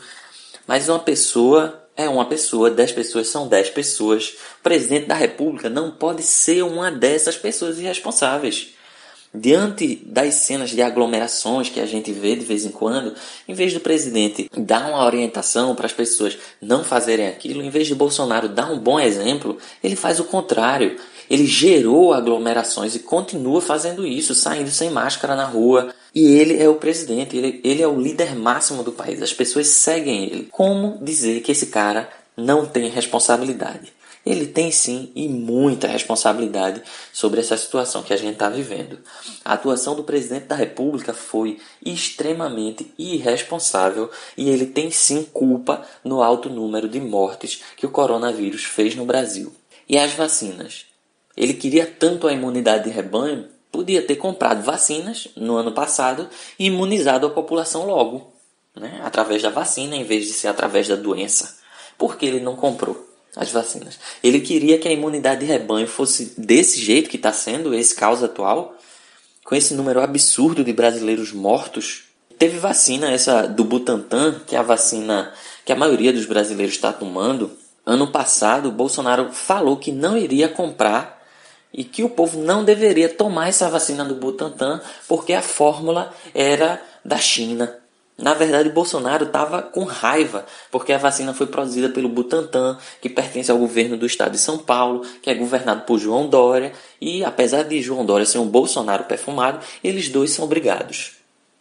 mas 0.68 0.90
uma 0.90 1.00
pessoa 1.00 1.82
é 1.96 2.10
uma 2.10 2.26
pessoa, 2.26 2.70
dez 2.70 2.92
pessoas 2.92 3.30
são 3.30 3.48
dez 3.48 3.70
pessoas. 3.70 4.36
O 4.60 4.64
presidente 4.64 5.06
da 5.06 5.16
República 5.16 5.70
não 5.70 5.92
pode 5.92 6.24
ser 6.24 6.62
uma 6.62 6.92
dessas 6.92 7.38
pessoas 7.38 7.80
irresponsáveis 7.80 8.75
diante 9.40 10.02
das 10.06 10.36
cenas 10.36 10.70
de 10.70 10.82
aglomerações 10.82 11.70
que 11.70 11.80
a 11.80 11.86
gente 11.86 12.12
vê 12.12 12.36
de 12.36 12.46
vez 12.46 12.66
em 12.66 12.72
quando, 12.72 13.14
em 13.48 13.54
vez 13.54 13.74
do 13.74 13.80
presidente 13.80 14.50
dar 14.58 14.90
uma 14.90 15.06
orientação 15.06 15.76
para 15.76 15.86
as 15.86 15.94
pessoas 15.94 16.38
não 16.62 16.84
fazerem 16.84 17.28
aquilo, 17.28 17.62
em 17.62 17.70
vez 17.70 17.88
de 17.88 17.96
Bolsonaro 17.96 18.50
dar 18.50 18.72
um 18.72 18.80
bom 18.80 19.00
exemplo, 19.00 19.58
ele 19.84 19.96
faz 19.96 20.20
o 20.20 20.26
contrário. 20.26 20.98
Ele 21.30 21.48
gerou 21.48 22.14
aglomerações 22.14 22.96
e 22.96 23.00
continua 23.00 23.60
fazendo 23.60 24.06
isso, 24.06 24.36
saindo 24.36 24.70
sem 24.70 24.92
máscara 24.92 25.36
na 25.36 25.46
rua. 25.46 25.94
E 26.14 26.24
ele 26.24 26.62
é 26.62 26.70
o 26.70 26.76
presidente, 26.76 27.36
ele, 27.36 27.60
ele 27.64 27.82
é 27.82 27.88
o 27.88 28.00
líder 28.00 28.36
máximo 28.36 28.84
do 28.84 28.92
país. 28.92 29.22
As 29.22 29.34
pessoas 29.34 29.68
seguem 29.68 30.26
ele. 30.26 30.48
Como 30.52 31.00
dizer 31.02 31.42
que 31.42 31.52
esse 31.52 31.68
cara 31.68 32.10
não 32.38 32.66
tem 32.66 32.90
responsabilidade? 32.90 33.92
Ele 34.26 34.48
tem 34.48 34.72
sim 34.72 35.12
e 35.14 35.28
muita 35.30 35.88
responsabilidade 35.88 36.82
sobre 37.14 37.40
essa 37.40 37.56
situação 37.56 38.02
que 38.02 38.14
a 38.14 38.18
gente 38.18 38.34
está 38.34 38.50
vivendo. 38.50 39.00
A 39.44 39.54
atuação 39.54 39.96
do 39.96 40.04
presidente 40.04 40.48
da 40.48 40.56
República 40.56 41.14
foi 41.14 41.60
extremamente 41.86 42.92
irresponsável 42.98 44.10
e 44.36 44.50
ele 44.50 44.66
tem 44.66 44.90
sim 44.90 45.24
culpa 45.32 45.86
no 46.04 46.24
alto 46.24 46.50
número 46.50 46.90
de 46.90 47.00
mortes 47.00 47.62
que 47.78 47.86
o 47.86 47.92
coronavírus 47.92 48.64
fez 48.64 48.96
no 48.96 49.06
Brasil. 49.06 49.54
E 49.88 49.98
as 49.98 50.14
vacinas? 50.14 50.88
Ele 51.38 51.54
queria 51.54 51.86
tanto 51.86 52.28
a 52.28 52.34
imunidade 52.34 52.86
de 52.86 52.90
rebanho, 52.90 53.48
podia 53.72 54.02
ter 54.02 54.16
comprado 54.16 54.64
vacinas 54.64 55.28
no 55.36 55.56
ano 55.56 55.74
passado 55.74 56.28
e 56.58 56.68
imunizado 56.68 57.28
a 57.28 57.30
população 57.30 57.86
logo, 57.86 58.34
né? 58.74 59.02
através 59.04 59.44
da 59.44 59.50
vacina, 59.50 59.96
em 59.96 60.04
vez 60.04 60.26
de 60.26 60.34
ser 60.34 60.48
através 60.48 60.88
da 60.88 60.96
doença. 60.96 61.60
Por 61.98 62.18
que 62.18 62.26
ele 62.26 62.40
não 62.40 62.56
comprou? 62.56 63.15
As 63.36 63.52
vacinas. 63.52 64.00
Ele 64.24 64.40
queria 64.40 64.78
que 64.78 64.88
a 64.88 64.92
imunidade 64.92 65.42
de 65.42 65.46
rebanho 65.46 65.88
fosse 65.88 66.34
desse 66.38 66.80
jeito 66.80 67.10
que 67.10 67.18
está 67.18 67.32
sendo, 67.32 67.74
esse 67.74 67.94
caos 67.94 68.24
atual, 68.24 68.76
com 69.44 69.56
esse 69.56 69.74
número 69.74 70.02
absurdo 70.02 70.64
de 70.64 70.74
brasileiros 70.74 71.32
mortos. 71.32 72.06
Teve 72.38 72.58
vacina 72.58 73.12
essa 73.12 73.48
do 73.48 73.64
Butantan, 73.64 74.42
que 74.46 74.56
é 74.56 74.60
a 74.60 74.64
vacina 74.64 75.34
que 75.64 75.72
a 75.72 75.76
maioria 75.76 76.14
dos 76.14 76.26
brasileiros 76.26 76.76
está 76.76 76.94
tomando. 76.94 77.52
Ano 77.86 78.08
passado, 78.08 78.72
Bolsonaro 78.72 79.32
falou 79.32 79.78
que 79.78 79.92
não 79.92 80.18
iria 80.18 80.50
comprar 80.50 81.24
e 81.74 81.84
que 81.84 82.04
o 82.04 82.10
povo 82.10 82.40
não 82.40 82.64
deveria 82.64 83.10
tomar 83.10 83.50
essa 83.50 83.70
vacina 83.70 84.06
do 84.06 84.16
Butantan 84.16 84.82
porque 85.08 85.34
a 85.34 85.42
fórmula 85.42 86.14
era 86.34 86.82
da 87.04 87.18
China. 87.18 87.85
Na 88.18 88.34
verdade, 88.34 88.70
Bolsonaro 88.70 89.26
estava 89.26 89.62
com 89.62 89.84
raiva 89.84 90.46
porque 90.72 90.94
a 90.94 90.98
vacina 90.98 91.34
foi 91.34 91.48
produzida 91.48 91.90
pelo 91.90 92.08
Butantan, 92.08 92.78
que 93.02 93.10
pertence 93.10 93.52
ao 93.52 93.58
governo 93.58 93.98
do 93.98 94.06
estado 94.06 94.32
de 94.32 94.38
São 94.38 94.58
Paulo, 94.58 95.06
que 95.22 95.30
é 95.30 95.36
governado 95.36 95.82
por 95.82 96.00
João 96.00 96.28
Dória, 96.28 96.72
e 97.02 97.26
apesar 97.26 97.64
de 97.64 97.82
João 97.82 98.06
Dória 98.06 98.26
ser 98.26 98.38
um 98.38 98.48
Bolsonaro 98.48 99.04
perfumado, 99.04 99.60
eles 99.84 100.08
dois 100.08 100.32
são 100.32 100.48
brigados. 100.48 101.18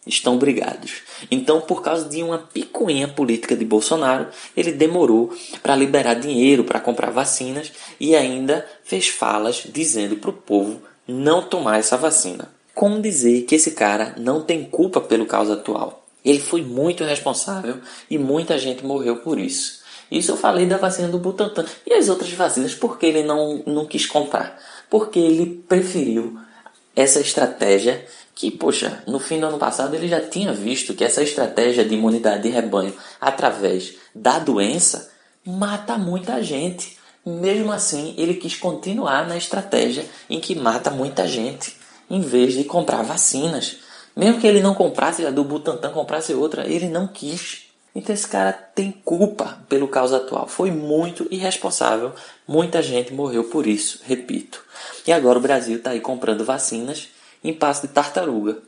Estão 0.07 0.37
brigados. 0.37 1.03
Então, 1.31 1.61
por 1.63 1.83
causa 1.83 2.09
de 2.09 2.23
uma 2.23 2.39
picuinha 2.39 3.09
política 3.09 3.57
de 3.57 3.65
Bolsonaro, 3.65 4.29
ele 4.57 4.71
demorou 4.71 5.35
para 5.63 5.75
liberar 5.75 6.15
dinheiro 6.15 6.63
para 6.63 6.79
comprar 6.79 7.11
vacinas 7.11 7.73
e 7.99 8.15
ainda 8.15 8.65
fez 8.85 9.09
falas 9.09 9.65
dizendo 9.73 10.17
para 10.17 10.31
o 10.31 10.35
povo 10.35 10.83
não 11.09 11.43
tomar 11.43 11.79
essa 11.79 11.97
vacina. 11.97 12.53
Como 12.75 13.01
dizer 13.01 13.43
que 13.43 13.55
esse 13.55 13.73
cara 13.73 14.15
não 14.19 14.43
tem 14.43 14.65
culpa 14.65 15.01
pelo 15.01 15.27
caos 15.27 15.51
atual? 15.51 16.04
Ele 16.25 16.41
foi 16.41 16.63
muito 16.63 17.05
responsável 17.05 17.79
e 18.09 18.17
muita 18.17 18.59
gente 18.59 18.85
morreu 18.85 19.17
por 19.17 19.39
isso. 19.39 19.85
Isso 20.11 20.33
eu 20.33 20.37
falei 20.37 20.67
da 20.67 20.77
vacina 20.77 21.09
do 21.09 21.19
Butantan. 21.19 21.65
E 21.87 21.93
as 21.93 22.09
outras 22.09 22.31
vacinas, 22.33 22.75
por 22.75 22.99
que 22.99 23.07
ele 23.07 23.23
não, 23.23 23.63
não 23.67 23.87
quis 23.87 24.07
comprar? 24.07 24.59
Porque 24.89 25.19
ele 25.19 25.63
preferiu 25.69 26.39
essa 26.95 27.21
estratégia 27.21 28.07
que, 28.35 28.51
poxa, 28.51 29.03
no 29.07 29.19
fim 29.19 29.39
do 29.39 29.47
ano 29.47 29.59
passado 29.59 29.95
ele 29.95 30.09
já 30.09 30.21
tinha 30.21 30.53
visto 30.53 30.95
que 30.95 31.05
essa 31.05 31.23
estratégia 31.23 31.85
de 31.85 31.95
imunidade 31.95 32.43
de 32.43 32.49
rebanho 32.49 32.95
através 33.21 33.95
da 34.15 34.39
doença 34.39 35.11
mata 35.45 35.97
muita 35.97 36.43
gente. 36.43 36.99
Mesmo 37.25 37.73
assim, 37.73 38.15
ele 38.19 38.35
quis 38.35 38.57
continuar 38.57 39.27
na 39.27 39.37
estratégia 39.37 40.05
em 40.29 40.41
que 40.41 40.55
mata 40.55 40.91
muita 40.91 41.27
gente, 41.27 41.77
em 42.11 42.21
vez 42.21 42.55
de 42.55 42.65
comprar 42.65 43.03
vacinas. 43.03 43.79
Mesmo 44.17 44.41
que 44.41 44.47
ele 44.47 44.61
não 44.61 44.75
comprasse 44.75 45.27
a 45.27 45.31
do 45.31 45.45
Butantan, 45.45 45.91
comprasse 45.91 46.33
outra, 46.35 46.67
ele 46.67 46.89
não 46.89 47.07
quis. 47.07 47.65
Então 47.95 48.15
esse 48.15 48.27
cara 48.27 48.53
tem 48.53 48.93
culpa 49.05 49.59
pelo 49.69 49.89
caos 49.89 50.13
atual. 50.13 50.47
Foi 50.47 50.71
muito 50.71 51.27
irresponsável. 51.31 52.13
Muita 52.47 52.83
gente 52.83 53.13
morreu 53.13 53.45
por 53.45 53.67
isso, 53.67 54.01
repito. 54.05 54.65
E 55.07 55.13
agora 55.13 55.39
o 55.39 55.43
Brasil 55.43 55.79
está 55.79 55.91
aí 55.91 56.01
comprando 56.01 56.45
vacinas 56.45 57.09
em 57.43 57.53
passo 57.53 57.83
de 57.83 57.89
tartaruga. 57.89 58.59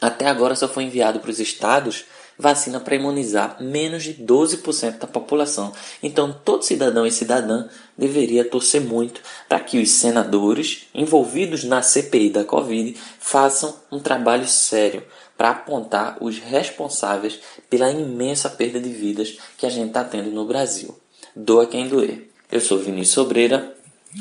Até 0.00 0.26
agora 0.26 0.54
só 0.54 0.68
foi 0.68 0.84
enviado 0.84 1.20
para 1.20 1.30
os 1.30 1.40
estados 1.40 2.04
vacina 2.40 2.80
para 2.80 2.96
imunizar 2.96 3.56
menos 3.60 4.02
de 4.02 4.14
12% 4.14 4.98
da 4.98 5.06
população. 5.06 5.72
Então, 6.02 6.34
todo 6.44 6.64
cidadão 6.64 7.06
e 7.06 7.12
cidadã 7.12 7.68
deveria 7.96 8.44
torcer 8.44 8.80
muito 8.80 9.20
para 9.48 9.60
que 9.60 9.78
os 9.78 9.90
senadores 9.90 10.86
envolvidos 10.94 11.64
na 11.64 11.82
CPI 11.82 12.30
da 12.30 12.44
Covid 12.44 12.96
façam 13.18 13.76
um 13.92 14.00
trabalho 14.00 14.48
sério 14.48 15.04
para 15.36 15.50
apontar 15.50 16.16
os 16.20 16.38
responsáveis 16.38 17.38
pela 17.68 17.90
imensa 17.90 18.48
perda 18.48 18.80
de 18.80 18.90
vidas 18.90 19.38
que 19.56 19.66
a 19.66 19.70
gente 19.70 19.88
está 19.88 20.02
tendo 20.02 20.30
no 20.30 20.46
Brasil. 20.46 20.98
Doa 21.36 21.66
quem 21.66 21.88
doer. 21.88 22.30
Eu 22.50 22.60
sou 22.60 22.78
Vinícius 22.78 23.14
Sobreira 23.14 23.74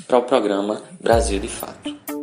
para 0.08 0.20
o 0.20 0.24
programa 0.24 0.82
Brasil 1.00 1.40
de 1.40 1.48
Fato. 1.48 2.19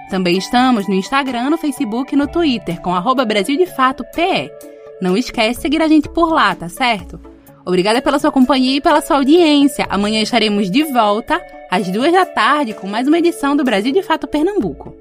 Também 0.08 0.38
estamos 0.38 0.86
no 0.86 0.94
Instagram, 0.94 1.50
no 1.50 1.58
Facebook 1.58 2.14
e 2.14 2.18
no 2.18 2.28
Twitter 2.28 2.80
com 2.80 2.94
arroba 2.94 3.24
Brasil 3.24 3.56
de 3.56 3.66
Fato 3.66 4.04
PE. 4.14 4.52
Não 5.02 5.16
esquece 5.16 5.56
de 5.56 5.62
seguir 5.62 5.82
a 5.82 5.88
gente 5.88 6.08
por 6.08 6.32
lá, 6.32 6.54
tá 6.54 6.68
certo? 6.68 7.27
Obrigada 7.68 8.00
pela 8.00 8.18
sua 8.18 8.32
companhia 8.32 8.78
e 8.78 8.80
pela 8.80 9.02
sua 9.02 9.18
audiência. 9.18 9.86
Amanhã 9.90 10.22
estaremos 10.22 10.70
de 10.70 10.84
volta 10.84 11.38
às 11.70 11.86
duas 11.90 12.10
da 12.10 12.24
tarde 12.24 12.72
com 12.72 12.88
mais 12.88 13.06
uma 13.06 13.18
edição 13.18 13.54
do 13.54 13.62
Brasil 13.62 13.92
de 13.92 14.02
Fato 14.02 14.26
Pernambuco. 14.26 14.96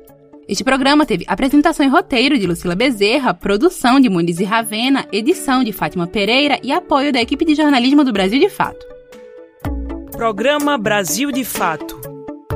Este 0.49 0.65
programa 0.65 1.05
teve 1.05 1.24
apresentação 1.30 1.86
e 1.86 1.89
roteiro 1.89 2.38
de 2.38 2.45
Lucila 2.45 2.76
Bezerra, 2.76 3.34
produção 3.34 4.01
de 4.01 4.09
Muniz 4.09 4.41
e 4.41 4.43
Ravena, 4.43 5.07
edição 5.13 5.63
de 5.63 5.72
Fátima 5.72 6.07
Pereira 6.07 6.59
e 6.61 6.74
apoio 6.74 7.13
da 7.13 7.22
equipe 7.22 7.45
de 7.45 7.55
jornalismo 7.55 8.03
do 8.03 8.11
Brasil 8.11 8.38
de 8.38 8.49
Fato. 8.49 8.86
Programa 10.11 10.78
Brasil 10.78 11.32
de 11.32 11.45
Fato. 11.45 11.97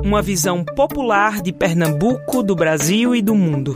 Uma 0.04 0.22
visão 0.22 0.66
popular 0.76 1.42
de 1.42 1.54
Pernambuco, 1.54 2.44
do 2.44 2.54
Brasil 2.54 3.16
e 3.16 3.22
do 3.22 3.34
mundo. 3.34 3.76